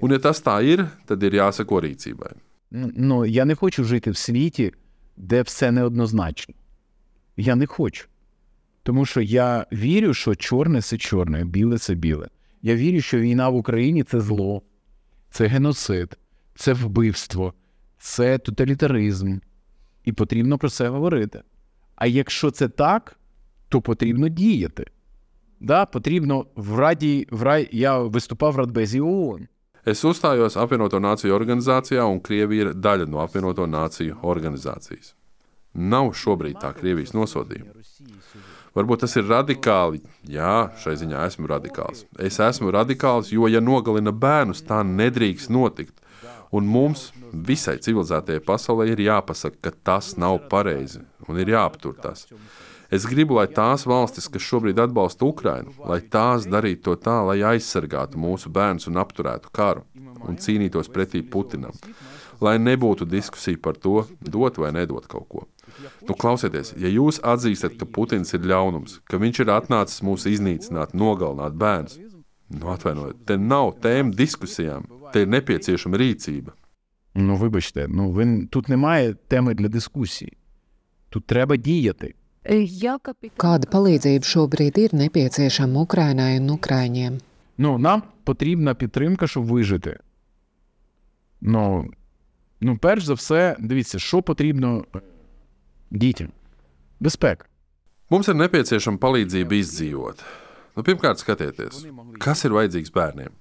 Un, 0.00 0.16
ja 0.16 0.18
tas 0.24 0.40
tā 0.40 0.56
ir, 0.64 0.86
tad 1.06 1.22
ir 1.22 1.36
jāsako 1.36 1.84
rīcībai. 1.84 2.32
Ну, 2.70 3.24
я 3.24 3.44
не 3.44 3.54
хочу 3.54 3.84
жити 3.84 4.10
в 4.10 4.16
світі, 4.16 4.72
де 5.16 5.42
все 5.42 5.70
неоднозначно. 5.70 6.54
Я 7.37 7.55
не 7.55 7.65
хочу. 7.65 8.07
Тому 8.83 9.05
що 9.05 9.21
я 9.21 9.65
вірю, 9.73 10.13
що 10.13 10.35
чорне 10.35 10.81
це 10.81 10.97
чорне, 10.97 11.45
біле 11.45 11.77
це 11.77 11.93
біле. 11.95 12.27
Я 12.61 12.75
вірю, 12.75 13.01
що 13.01 13.19
війна 13.19 13.49
в 13.49 13.55
Україні 13.55 14.03
це 14.03 14.21
зло, 14.21 14.61
це 15.29 15.47
геноцид, 15.47 16.17
це 16.55 16.73
вбивство, 16.73 17.53
це 17.97 18.37
тоталітаризм. 18.37 19.37
І 20.03 20.11
потрібно 20.11 20.57
про 20.57 20.69
це 20.69 20.89
говорити. 20.89 21.41
А 21.95 22.07
якщо 22.07 22.51
це 22.51 22.67
так, 22.67 23.19
то 23.69 23.81
потрібно 23.81 24.27
діяти. 24.27 24.85
Да, 25.59 25.85
потрібно 25.85 26.45
в 26.55 26.79
Раді, 26.79 27.27
в 27.31 27.43
Раді, 27.43 27.69
я 27.71 27.99
виступав 27.99 28.53
в 28.53 28.55
Радбезі 28.55 29.01
ООН. 29.01 29.47
Es 29.85 30.01
uzstājos 30.01 30.55
apvienoto 30.57 30.97
nāciju 30.97 31.35
organizācijā, 31.35 32.07
un 32.09 32.17
Krievija 32.17 32.63
ir 32.65 32.69
daļa 32.73 33.05
no 33.05 33.19
apvienoto 33.21 33.67
nāciju 33.69 34.15
organizācijas. 34.25 35.13
Nav 35.75 36.13
šobrīd 36.15 36.61
tā 36.61 36.71
Krievijas 36.75 37.13
nosodījuma. 37.15 37.75
Varbūt 38.75 39.05
tas 39.05 39.13
ir 39.15 39.27
radikāli. 39.27 40.01
Jā, 40.27 40.69
šai 40.83 40.97
ziņā 40.99 41.21
esmu 41.29 41.47
radikāls. 41.47 42.03
Es 42.19 42.41
esmu 42.43 42.73
radikāls, 42.75 43.31
jo, 43.31 43.47
ja 43.47 43.61
nogalina 43.63 44.11
bērnus, 44.11 44.65
tā 44.67 44.81
nedrīkst 44.83 45.51
notikt. 45.51 45.95
Un 46.55 46.67
mums, 46.71 47.09
visai 47.31 47.77
civilizētajai 47.83 48.43
pasaulē, 48.43 48.89
ir 48.91 49.03
jāpasaka, 49.07 49.59
ka 49.63 49.71
tas 49.89 50.13
nav 50.19 50.41
pareizi 50.51 51.01
un 51.27 51.39
ir 51.39 51.51
jāaptur 51.55 51.95
tas. 51.99 52.27
Es 52.93 53.07
gribu, 53.09 53.39
lai 53.39 53.47
tās 53.49 53.87
valstis, 53.89 54.27
kas 54.31 54.43
šobrīd 54.45 54.79
atbalsta 54.79 55.25
Ukrainu, 55.25 55.73
lai 55.87 56.01
tās 56.01 56.45
darītu 56.45 56.83
to 56.85 56.99
tā, 57.07 57.15
lai 57.25 57.39
aizsargātu 57.55 58.19
mūsu 58.21 58.51
bērnus 58.53 58.87
un 58.91 59.01
apturētu 59.01 59.51
karu 59.55 59.83
un 60.27 60.37
cīnītos 60.37 60.91
pretī 60.93 61.23
Putinam. 61.23 61.73
Lai 62.43 62.57
nebūtu 62.59 63.07
diskusija 63.09 63.57
par 63.63 63.79
to, 63.79 64.03
dot 64.19 64.59
vai 64.61 64.73
nedot 64.75 65.07
kaut 65.09 65.27
ko. 65.31 65.47
Nu, 66.08 66.14
klausieties, 66.18 66.74
ja 66.76 66.90
jūs 66.90 67.20
atzīstat, 67.22 67.76
ka 67.80 67.86
Putins 67.86 68.34
ir 68.34 68.46
ļaunums, 68.50 69.00
ka 69.08 69.20
viņš 69.22 69.42
ir 69.44 69.52
atnācis 69.54 70.02
mūs 70.02 70.26
iznīcināt, 70.26 70.96
nogalināt 70.98 71.54
bērnus, 71.60 71.98
nu, 72.50 72.72
atvainojiet, 72.74 73.22
te 73.26 73.36
nav 73.38 73.76
tēma 73.84 74.16
diskusijām, 74.16 74.88
te 75.14 75.24
ir 75.24 75.30
nepieciešama 75.30 76.00
rīcība. 76.00 76.56
Ну, 77.14 77.36
вибачте, 77.36 77.86
ну 77.88 78.10
ви 78.10 78.46
тут 78.50 78.68
немає 78.68 79.14
теми 79.28 79.54
для 79.54 79.68
дискусії. 79.68 80.36
Тут 81.08 81.26
треба 81.26 81.56
діяти. 81.56 82.14
Я 82.64 82.98
капітан. 82.98 83.36
Kāda 83.36 83.68
palīdzība 83.68 84.24
šobrīd 84.24 84.78
ir 84.80 84.94
nepieciešama 84.96 85.84
Ukrainai 85.84 86.40
un 86.40 86.56
Ukraiņiem? 86.56 87.20
Ну, 87.58 87.78
нам 87.78 88.02
потрібна 88.24 88.74
підтримка, 88.74 89.26
щоб 89.26 89.44
вижити. 89.44 89.98
Ну, 91.40 91.90
ну, 92.60 92.78
перш 92.78 93.04
за 93.04 93.14
все, 93.14 93.56
дивіться, 93.58 93.98
що 93.98 94.22
потрібно 94.22 94.84
е, 94.96 95.00
дітям. 95.90 96.32
Безпека. 97.00 97.46
Mums 98.10 98.26
ir 98.26 98.34
nepieciešama 98.34 98.98
palīdzība 98.98 99.54
izdzīvot. 99.54 100.22
Nu, 100.74 100.82
pirmkārt, 100.82 101.20
skatieties, 101.22 101.84
kas 102.18 102.42
ir 102.42 102.56
vajadzīgs 102.56 102.90
bērniem. 102.94 103.36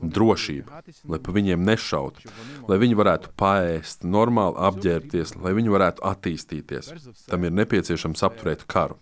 Drošība, 0.00 0.80
lai 1.12 1.18
pa 1.20 1.32
viņiem 1.36 1.60
nešautu, 1.60 2.30
lai 2.70 2.78
viņi 2.80 2.96
varētu 2.96 3.34
paēst, 3.36 4.06
normāli 4.08 4.56
apģērbties, 4.68 5.34
lai 5.44 5.52
viņi 5.58 5.74
varētu 5.74 6.06
attīstīties. 6.08 6.88
Tam 7.28 7.44
ir 7.44 7.52
nepieciešams 7.52 8.24
apturēt 8.24 8.64
karu. 8.64 8.96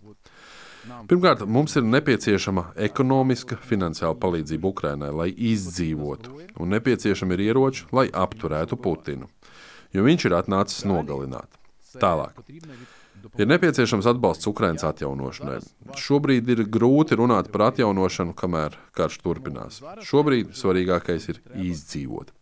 Pirmkārt, 1.07 1.47
mums 1.47 1.79
ir 1.79 1.87
nepieciešama 1.87 2.73
ekonomiska, 2.89 3.61
finansiāla 3.62 4.18
palīdzība 4.18 4.73
Ukrainai, 4.75 5.12
lai 5.14 5.31
izdzīvotu, 5.31 6.35
un 6.59 6.75
nepieciešami 6.75 7.39
ir 7.39 7.47
ieroči, 7.47 7.87
lai 7.95 8.09
apturētu 8.11 8.79
Putinu, 8.83 9.31
jo 9.95 10.03
viņš 10.03 10.27
ir 10.27 10.41
atnācis 10.43 10.83
nogalināt. 10.91 11.47
Tālāk. 12.01 12.39
Ir 13.39 13.47
nepieciešams 13.47 14.07
atbalsts 14.11 14.49
Ukraiņas 14.51 14.83
atjaunošanai. 14.89 15.59
Šobrīd 16.01 16.49
ir 16.55 16.62
grūti 16.73 17.14
runāt 17.20 17.51
par 17.53 17.68
atjaunošanu, 17.68 18.33
kamēr 18.35 18.75
karš 18.97 19.18
turpinās. 19.23 19.77
Šobrīd 20.09 20.55
svarīgākais 20.59 21.29
ir 21.31 21.39
izdzīvot. 21.68 22.33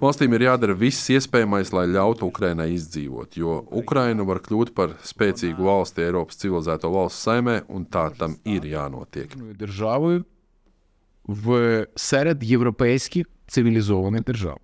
Valstīm 0.00 0.34
ir 0.34 0.46
jādara 0.48 0.74
viss 0.80 1.10
iespējamais, 1.12 1.70
lai 1.76 1.84
ļautu 1.92 2.26
Ukraiņai 2.32 2.66
izdzīvot, 2.74 3.36
jo 3.38 3.60
Ukraina 3.70 4.24
var 4.26 4.40
kļūt 4.48 4.72
par 4.74 4.96
spēcīgu 5.04 5.68
valsti 5.68 6.02
Eiropas 6.08 6.40
civilizēto 6.42 6.90
valstu 6.90 7.28
saimē, 7.30 7.60
un 7.68 7.84
tā 7.86 8.08
tam 8.18 8.34
ir 8.44 8.66
jānotiek. 8.72 9.36
Державою 9.60 10.24
в 11.28 11.86
серед 11.96 12.42
європейських 12.44 13.26
цивілізованих 13.46 14.24
держав. 14.24 14.58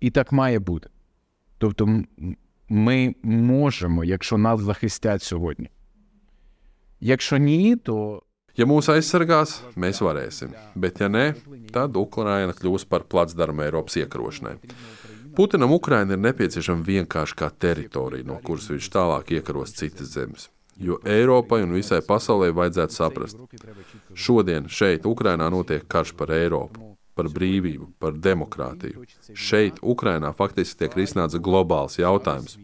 І 0.00 0.10
так 0.10 0.32
має 0.32 0.58
бути. 0.58 0.88
Тобто, 1.58 1.84
м- 1.84 2.06
ми 2.68 3.14
можемо, 3.22 4.04
якщо 4.04 4.38
нас 4.38 4.60
захистять 4.60 5.22
сьогодні. 5.22 5.70
Якщо 7.00 7.36
ні, 7.36 7.76
то 7.76 8.22
Ja 8.52 8.66
mūs 8.68 8.90
aizsargās, 8.92 9.62
mēs 9.80 10.02
varēsim, 10.04 10.50
bet 10.76 10.98
ja 11.00 11.06
nē, 11.08 11.22
tad 11.72 11.96
Ukraina 11.96 12.52
kļūs 12.52 12.84
par 12.84 13.06
placdarmu 13.08 13.64
Eiropas 13.64 13.96
iekarošanai. 13.96 14.58
Putinam 15.32 15.72
Ukraina 15.72 16.18
ir 16.18 16.20
nepieciešama 16.20 16.84
vienkārši 16.84 17.38
kā 17.40 17.48
teritorija, 17.48 18.26
no 18.28 18.36
kuras 18.44 18.68
viņš 18.68 18.90
tālāk 18.92 19.32
iekaros 19.38 19.72
citas 19.78 20.12
zemes. 20.12 20.50
Jo 20.76 20.98
Eiropai 21.08 21.62
un 21.64 21.72
visai 21.72 22.02
pasaulē 22.04 22.50
vajadzētu 22.52 22.96
saprast, 22.98 23.40
šodien 24.12 24.68
šeit, 24.68 25.08
Ukrainā, 25.08 25.48
notiek 25.48 25.88
karš 25.88 26.12
par 26.18 26.34
Eiropu. 26.36 26.92
par 27.16 27.28
brīvību, 27.32 27.90
par 28.00 28.16
demokrātiju. 28.16 29.04
Šeit, 29.36 29.80
Ukrainā, 29.82 30.32
faktiski 30.36 30.84
tiek 30.84 30.96
risināts 30.96 31.36
globāls 31.36 31.98
jautājums. 32.00 32.56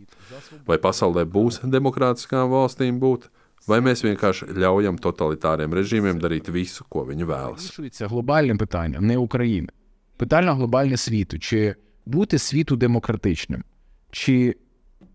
Vai 0.68 0.78
pasaulē 0.80 1.24
būs 1.28 1.60
demokrātiskām 1.64 2.48
valstīm 2.52 3.00
būt, 3.02 3.28
vai 3.68 3.80
mēs 3.84 4.04
vienkārši 4.06 4.50
ļaujam 4.56 5.00
totalitāriem 5.04 5.74
režīmiem 5.76 6.20
darīt 6.22 6.48
visu, 6.52 6.86
ko 6.88 7.04
viņi 7.08 7.28
vēlas? 7.28 7.68
Це 7.92 8.06
глобальне 8.06 8.56
питання, 8.56 9.00
не 9.00 9.16
України. 9.16 9.68
Питання 10.16 10.54
глобальне 10.54 10.96
світу. 10.96 11.38
Чи 11.38 11.74
бути 12.06 12.38
світу 12.38 12.76
демократичним, 12.76 13.64
чи, 14.10 14.56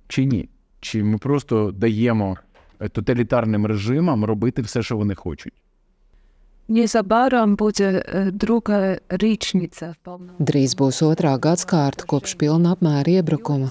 чи 0.07 0.25
ні? 0.25 0.49
Чи 0.79 1.03
ми 1.03 1.17
просто 1.17 1.71
даємо 1.71 2.37
е, 2.79 2.89
тоталітарним 2.89 3.65
режимам 3.65 4.25
робити 4.25 4.61
все, 4.61 4.83
що 4.83 4.97
вони 4.97 5.15
хочуть? 5.15 5.53
Незабаром 6.67 7.55
буде 7.55 8.03
е, 8.07 8.31
друга 8.31 8.97
річниця. 9.09 9.95
Drīz 10.39 10.73
būs 10.79 11.01
otrā 11.03 11.35
gadsimta 11.37 12.07
kopš 12.07 12.37
pilna 12.39 12.71
apmēra 12.77 13.19
iebrukuma. 13.19 13.69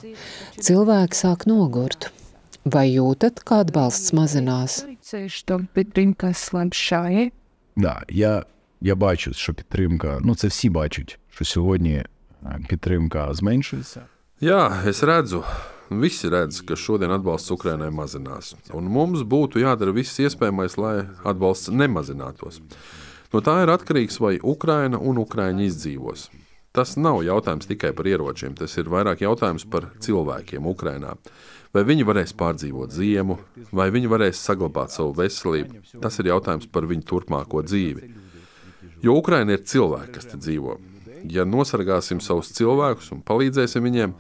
Cilvēki 0.61 1.17
sāk 1.17 1.47
nogurt. 1.49 2.13
Vai 2.65 2.93
jūtat, 2.93 3.41
kā 3.43 3.65
atbalsts 3.65 4.13
mazinās? 4.15 4.85
Це 5.01 5.29
що 5.29 5.61
підтримка 5.73 6.33
слабшає. 6.35 7.31
Да, 7.77 8.03
я, 8.09 8.45
я 8.81 8.95
бачу, 8.95 9.33
що 9.35 9.55
підтримка, 9.55 10.19
ну 10.23 10.35
це 10.35 10.49
всі 10.49 10.71
бачать, 10.71 11.19
що 11.31 11.45
сьогодні 11.45 11.95
е, 11.95 12.07
підтримка 12.69 13.35
зменшується. 13.35 14.03
Jā, 14.43 14.87
es 14.87 15.03
redzu, 15.05 15.45
visi 15.90 16.30
redz, 16.30 16.62
ka 16.68 16.76
šodien 16.76 17.12
atbalsts 17.16 17.52
Ukrainai 17.54 17.90
mazinās. 17.94 18.56
Un 18.76 18.90
mums 18.92 19.24
būtu 19.24 19.62
jādara 19.64 19.94
viss 19.96 20.20
iespējamais, 20.20 20.78
lai 20.82 20.96
atbalsts 21.24 21.72
nemazinātos. 21.72 22.62
No 23.34 23.42
tā 23.44 23.62
ir 23.64 23.72
atkarīgs, 23.72 24.20
vai 24.24 24.38
Ukraina 24.44 25.00
un 25.00 25.20
Ukraiņi 25.24 25.68
izdzīvos. 25.68 26.28
Tas 26.78 26.94
nav 27.00 27.24
jautājums 27.26 27.68
tikai 27.68 27.90
par 27.98 28.08
ieročiem, 28.08 28.54
tas 28.56 28.76
ir 28.78 28.90
vairāk 28.92 29.24
jautājums 29.26 29.66
par 29.66 29.90
cilvēkiem 30.04 30.68
Ukrainā. 30.70 31.16
Vai 31.74 31.84
viņi 31.88 32.06
varēs 32.08 32.36
pārdzīvot 32.38 32.94
ziemu, 32.94 33.40
vai 33.76 33.90
viņi 33.92 34.12
varēs 34.12 34.44
saglabāt 34.46 34.94
savu 34.94 35.16
veselību, 35.18 35.82
tas 36.04 36.20
ir 36.22 36.30
jautājums 36.32 36.70
par 36.72 36.88
viņu 36.88 37.04
turpmāko 37.10 37.64
dzīvi. 37.66 38.12
Jo 39.04 39.18
Ukraina 39.20 39.58
ir 39.58 39.66
cilvēki, 39.68 40.14
kas 40.16 40.30
te 40.32 40.40
dzīvo. 40.40 40.78
Ja 41.34 41.44
nosargāsim 41.50 42.22
savus 42.24 42.54
cilvēkus 42.56 43.12
un 43.16 43.26
palīdzēsim 43.26 43.84
viņiem, 43.84 44.14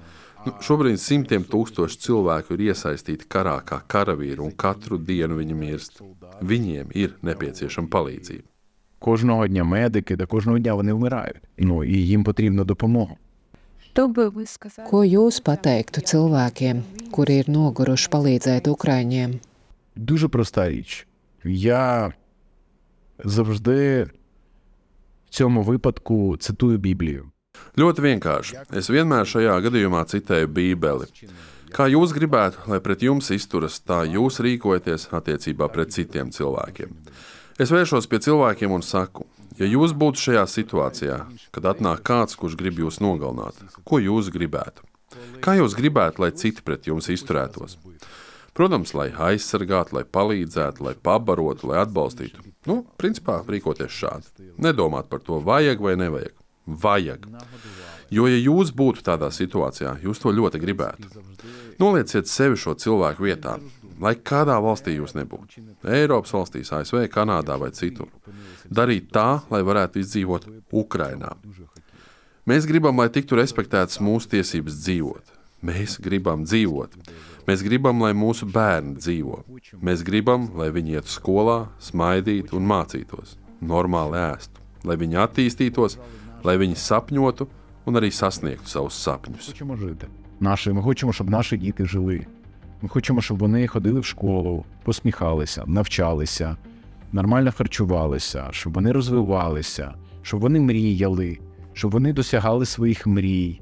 nu, 0.46 0.52
šobrīd 0.60 1.00
simtiem 1.00 1.44
tūkstoši 1.44 1.98
cilvēku 2.06 2.56
ir 2.56 2.68
iesaistīti 2.70 3.28
karā 3.28 3.58
kā 3.64 3.80
karavīri, 3.86 4.40
un 4.42 4.52
katru 4.52 4.98
dienu 4.98 5.38
viņi 5.40 5.58
mirst. 5.58 6.02
Viņiem 6.42 6.94
ir 6.94 7.16
nepieciešama 7.22 7.88
palīdzība. 7.88 8.48
Кожного 8.98 9.48
дня 9.48 9.64
медики 9.64 10.16
та 10.16 10.26
кожного 10.26 10.58
дня 10.58 10.74
вони 10.74 10.92
вмирають. 10.92 11.42
Ну 11.58 11.84
і 11.84 12.06
їм 12.06 12.24
потрібна 12.24 12.64
допомога. 12.64 13.14
Що 13.92 14.08
би 14.08 14.28
ви 14.28 14.46
сказали? 14.46 14.88
Ko 14.88 15.04
jūs 15.04 15.42
pateiktu 15.44 16.00
cilvēkiem, 16.00 16.80
kuri 17.12 17.42
ir 17.42 17.48
noguruši 17.52 18.08
palīdzēt 18.08 18.68
Ukraiņiem? 18.68 19.40
Дуже 19.96 20.28
проста 20.28 20.68
річ. 20.70 21.06
Я 21.44 22.12
завжди 23.24 24.02
в 25.26 25.30
цьому 25.30 25.62
випадку 25.62 26.36
цитую 26.36 26.78
Біблію. 26.78 27.30
Ļoti 27.77 28.03
vienkārši. 28.07 28.63
Es 28.73 28.89
vienmēr 28.89 29.27
šajā 29.29 29.59
gadījumā 29.67 30.03
citēju 30.09 30.49
Bībeli. 30.49 31.09
Kā 31.73 31.85
jūs 31.91 32.13
gribētu, 32.15 32.63
lai 32.71 32.79
pret 32.83 33.03
jums 33.03 33.29
izturas, 33.35 33.79
tā 33.83 34.03
jūs 34.07 34.39
rīkojaties 34.43 35.09
attiecībā 35.13 35.67
pret 35.73 35.91
citiem 35.93 36.31
cilvēkiem. 36.33 36.93
Es 37.59 37.73
vēršos 37.73 38.07
pie 38.09 38.21
cilvēkiem 38.23 38.71
un 38.71 38.85
saku, 38.85 39.25
ja 39.59 39.67
jūs 39.67 39.93
būtu 39.97 40.21
šajā 40.27 40.45
situācijā, 40.53 41.17
kad 41.53 41.67
atnāk 41.73 42.05
kāds, 42.07 42.37
kurš 42.39 42.55
grib 42.59 42.79
jūs 42.83 43.01
nogalināt, 43.03 43.59
ko 43.83 43.99
jūs 44.01 44.31
gribētu? 44.33 44.85
Kā 45.43 45.57
jūs 45.57 45.75
gribētu, 45.77 46.23
lai 46.23 46.31
citi 46.37 46.63
pret 46.65 46.87
jums 46.89 47.09
izturētos? 47.13 47.77
Protams, 48.57 48.95
lai 48.97 49.11
aizsargātu, 49.13 49.99
lai 49.99 50.03
palīdzētu, 50.17 50.81
lai 50.87 50.95
pabarotu, 50.97 51.69
lai 51.69 51.83
atbalstītu. 51.83 52.41
Nu, 52.65 52.79
principā 52.97 53.43
rīkoties 53.45 53.93
šādi. 53.93 54.47
Nedomāt 54.57 55.11
par 55.11 55.21
to, 55.21 55.37
vajag 55.45 55.83
vai 55.83 55.93
nevajag. 55.99 56.33
Vajag. 56.67 57.27
Jo, 58.11 58.27
ja 58.27 58.37
jūs 58.39 58.71
būtu 58.75 59.03
tādā 59.03 59.29
situācijā, 59.33 59.97
jūs 60.03 60.21
to 60.23 60.31
ļoti 60.31 60.59
gribētu. 60.63 61.09
Nolieciet 61.79 62.29
sevi 62.31 62.59
šo 62.59 62.75
cilvēku 62.79 63.25
vietā, 63.27 63.57
lai 64.01 64.15
kādā 64.15 64.57
valstī 64.63 64.97
jūs 64.97 65.15
nebūtu. 65.17 65.63
Eiropas 65.87 66.33
valstīs, 66.35 66.71
ASV, 66.75 67.05
Kanādā 67.11 67.57
vai 67.59 67.71
citur. 67.75 68.11
Darīt 68.67 69.11
tā, 69.15 69.43
lai 69.51 69.63
varētu 69.63 70.01
izdzīvot 70.03 70.47
Ukrajinā. 70.71 71.35
Mēs 72.47 72.67
gribam, 72.67 72.99
lai 72.99 73.09
tiktu 73.11 73.35
respektētas 73.35 73.99
mūsu 74.03 74.31
tiesības 74.37 74.77
dzīvot. 74.85 75.33
Mēs 75.67 75.97
gribam 76.03 76.45
dzīvot. 76.47 76.93
Mēs 77.47 77.63
gribam, 77.63 78.01
lai 78.03 78.13
mūsu 78.15 78.47
bērni 78.51 78.95
dzīvo. 78.99 79.41
Mēs 79.83 80.03
gribam, 80.07 80.49
lai 80.55 80.69
viņi 80.75 80.99
ietu 80.99 81.11
skolā, 81.11 81.57
smaidītu 81.83 82.55
un 82.59 82.67
mācītos, 82.69 83.35
normāli 83.63 84.19
ēstu, 84.19 84.63
lai 84.87 84.97
viņi 84.99 85.19
attīstītos, 85.23 85.97
lai 86.43 86.57
viņi 86.57 86.75
sapņotu 86.75 87.47
un 87.87 87.99
arī 87.99 88.11
sasniegtu 88.11 88.69
savus 88.69 88.97
sapņus. 88.99 89.47
Хочемо 89.47 89.77
жити. 89.77 90.07
Наші, 90.39 90.71
ми 90.71 90.81
хочемо, 90.81 91.13
щоб 91.13 91.29
наші 91.29 91.57
діти 91.57 91.85
жили. 91.85 92.25
Ми 92.81 92.89
хочемо, 92.89 93.21
щоб 93.21 93.37
вони 93.37 93.67
ходили 93.67 93.99
в 93.99 94.05
школу, 94.05 94.65
посміхалися, 94.83 95.63
навчалися, 95.67 96.55
нормально 97.11 97.51
харчувалися, 97.57 98.47
щоб 98.51 98.73
вони 98.73 98.91
розвивалися, 98.91 99.93
щоб 100.21 100.39
вони 100.39 100.59
мріяли, 100.59 101.39
щоб 101.73 101.91
вони 101.91 102.13
досягали 102.13 102.65
своїх 102.65 103.07
мрій. 103.07 103.61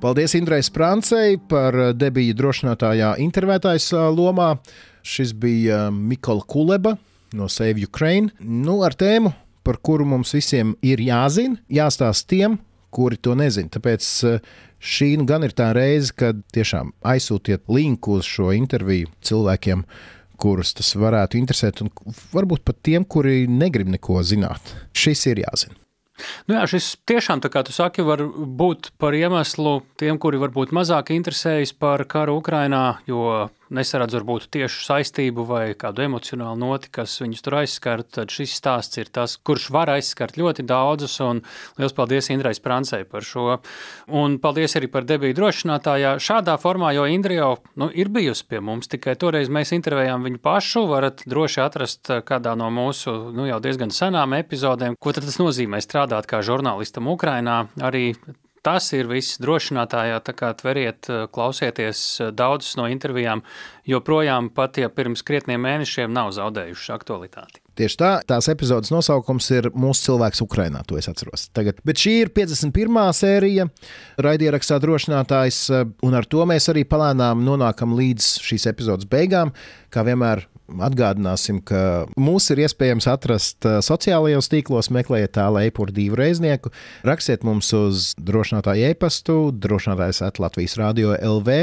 Paldies 0.00 0.32
Indrai 0.32 0.62
Sprancei 0.64 1.36
par 1.36 1.92
debiju 1.92 2.32
drošinātājā 2.32 3.18
intervētājas 3.20 3.90
eh, 3.92 4.06
lomā. 4.08 4.54
Šis 5.02 5.34
bija 5.36 5.86
eh, 5.86 5.94
Mikola 5.94 6.44
Kuleba 6.46 6.96
no 7.36 7.48
Save 7.48 7.84
Ukraine. 7.86 8.32
Nu, 8.40 8.80
ar 8.86 8.96
tēmu, 8.98 9.32
par 9.62 9.78
kuru 9.82 10.06
mums 10.08 10.34
visiem 10.34 10.74
ir 10.82 11.02
jāzina, 11.04 11.60
jāstāsta 11.70 12.34
tiem, 12.34 12.58
kuri 12.90 13.20
to 13.22 13.36
nezina. 13.38 13.70
Tāpēc 13.70 14.06
šī 14.80 15.12
nu 15.20 15.26
gan 15.28 15.44
ir 15.46 15.54
tā 15.56 15.70
reize, 15.76 16.14
kad 16.16 16.40
tiešām 16.54 16.94
aizsūtiet 17.06 17.68
linku 17.70 18.18
uz 18.18 18.28
šo 18.28 18.50
interviju 18.56 19.10
cilvēkiem, 19.26 19.84
kurus 20.40 20.72
tas 20.74 20.94
varētu 20.96 21.38
interesēt, 21.38 21.84
un 21.84 21.92
varbūt 22.32 22.64
pat 22.64 22.80
tiem, 22.82 23.04
kuri 23.04 23.44
negrib 23.50 23.92
neko 23.92 24.22
zināt. 24.24 24.74
Šis 24.96 25.26
ir 25.30 25.44
jāzina. 25.44 25.76
Nu 26.48 26.56
jā, 26.56 26.66
šis 26.68 26.94
tiešām, 27.08 27.40
kā 27.48 27.62
tu 27.64 27.72
saki, 27.72 28.04
var 28.04 28.22
būt 28.26 28.90
par 29.00 29.16
iemeslu 29.16 29.78
tiem, 30.00 30.18
kuri 30.20 30.40
varbūt 30.40 30.74
mazāk 30.76 31.14
interesējas 31.14 31.72
par 31.72 32.04
karu 32.10 32.36
Ukrajinā, 32.40 33.00
jo 33.08 33.48
nesaredz 33.74 34.16
varbūt 34.18 34.48
tiešu 34.54 34.82
saistību 34.86 35.44
vai 35.48 35.62
kādu 35.78 36.04
emocionālu 36.04 36.58
noti, 36.60 36.90
kas 36.92 37.14
viņus 37.22 37.44
tur 37.46 37.56
aizskar. 37.60 38.02
Tad 38.02 38.32
šis 38.34 38.54
stāsts 38.58 39.00
ir 39.00 39.10
tas, 39.14 39.36
kurš 39.36 39.68
var 39.74 39.92
aizskart 39.94 40.38
ļoti 40.40 40.64
daudzus. 40.68 41.16
Un 41.24 41.42
liels 41.80 41.94
paldies 41.96 42.30
Indrai 42.34 42.54
Sprancei 42.56 43.06
par 43.08 43.26
šo. 43.26 43.60
Un 44.20 44.38
paldies 44.42 44.76
arī 44.78 44.90
par 44.92 45.06
debiju 45.08 45.36
drošinātājā 45.38 46.16
šādā 46.22 46.56
formā, 46.62 46.92
jo 46.96 47.06
Indra 47.10 47.38
jau 47.38 47.52
nu, 47.80 47.90
ir 47.94 48.10
bijusi 48.12 48.46
pie 48.50 48.62
mums. 48.64 48.90
Tikai 48.90 49.16
toreiz 49.20 49.52
mēs 49.52 49.74
intervējām 49.76 50.26
viņu 50.26 50.42
pašu. 50.44 50.84
Varat 50.90 51.24
droši 51.30 51.64
atrast 51.64 52.12
kādā 52.28 52.56
no 52.58 52.70
mūsu 52.74 53.16
nu, 53.34 53.46
jau 53.48 53.62
diezgan 53.62 53.94
senām 53.94 54.36
epizodēm, 54.40 54.98
ko 55.00 55.14
tas 55.16 55.40
nozīmē 55.40 55.82
strādāt 55.84 56.30
kā 56.30 56.42
žurnālistam 56.46 57.10
Ukrajinā. 57.14 57.62
Arī 57.86 58.10
Tas 58.66 58.90
ir 58.92 59.08
viss. 59.08 59.38
Drošinātājā, 59.40 60.18
tā 60.20 60.34
kā 60.36 60.50
tveriet, 60.58 61.08
klausieties 61.32 62.00
daudzas 62.36 62.76
no 62.76 62.84
intervijām, 62.92 63.40
joprojām 63.88 64.50
pat 64.54 64.80
ja 64.80 64.90
pirms 64.92 65.24
krietniem 65.26 65.62
mēnešiem 65.64 66.12
nav 66.12 66.32
zaudējušas 66.36 66.94
aktualitāti. 66.96 67.62
Tieši 67.80 67.96
tā, 67.96 68.10
tās 68.28 68.50
epizodes 68.52 68.92
nosaukums 68.92 69.46
ir 69.56 69.70
Mūsu 69.72 70.10
cilvēks 70.10 70.42
Ukrajinā. 70.44 70.82
To 70.90 70.98
es 71.00 71.08
atceros. 71.08 71.46
Tagad. 71.56 71.78
Bet 71.86 72.02
šī 72.02 72.16
ir 72.26 72.32
51. 72.36 73.00
sērija, 73.16 73.68
raidierakstā 74.20 74.80
drošinātājs, 74.82 75.62
un 76.04 76.18
ar 76.18 76.28
to 76.28 76.44
mēs 76.50 76.68
arī 76.72 76.84
palēnām 76.88 77.44
nonākam 77.46 77.96
līdz 77.96 78.34
šīs 78.44 78.68
epizodes 78.74 79.08
beigām. 79.08 79.54
Kā 79.90 80.04
vienmēr 80.06 80.44
Atgādināsim, 80.70 81.58
ka 81.66 82.06
mūs 82.20 82.50
ir 82.52 82.62
iespējams 82.62 83.08
atrast 83.10 83.66
sociālajos 83.82 84.50
tīklos, 84.52 84.90
meklējiet 84.94 85.34
tā 85.34 85.48
leipuru 85.50 85.94
divu 85.94 86.18
reiznieku, 86.20 86.70
rakstiet 87.06 87.42
mums 87.46 87.72
uz 87.74 88.12
drošinātāju 88.20 88.92
e-pastu, 88.92 89.38
drošinātājs 89.50 90.22
at 90.28 90.38
Latvijas 90.42 90.78
Rādio 90.78 91.16
LV. 91.16 91.58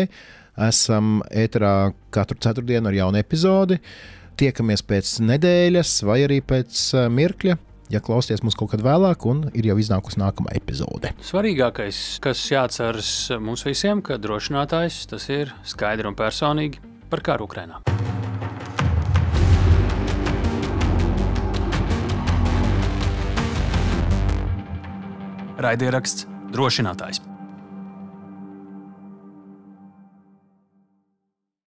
Esam 0.58 1.22
ēterā 1.30 1.92
katru 2.14 2.40
ceturtdienu 2.42 2.90
ar 2.90 2.98
jaunu 2.98 3.22
epizodi. 3.22 3.78
Tiekamies 4.38 4.84
pēc 4.86 5.18
nedēļas 5.26 6.02
vai 6.06 6.22
arī 6.26 6.42
pēc 6.46 6.84
eh, 6.98 7.10
mirkļa 7.14 7.58
ja 7.90 8.02
klausties 8.04 8.44
mums 8.44 8.58
kaut 8.58 8.74
kad 8.74 8.84
vēlāk, 8.84 9.26
un 9.30 9.46
ir 9.56 9.70
jau 9.70 9.78
iznākusi 9.80 10.20
nākamā 10.22 10.52
epizode. 10.58 11.14
Svarīgākais, 11.24 12.20
kas 12.24 12.42
jāatceras 12.52 13.12
mums 13.44 13.64
visiem, 13.68 14.04
ka 14.04 14.20
drošinātājs 14.22 15.06
tas 15.12 15.30
ir 15.32 15.54
skaidri 15.68 16.10
un 16.10 16.18
personīgi 16.18 16.84
par 17.12 17.24
karu 17.24 17.48
Ukrajinā. 17.48 17.80
Raidieraksts 25.58 26.28
drošinātājs. 26.54 27.24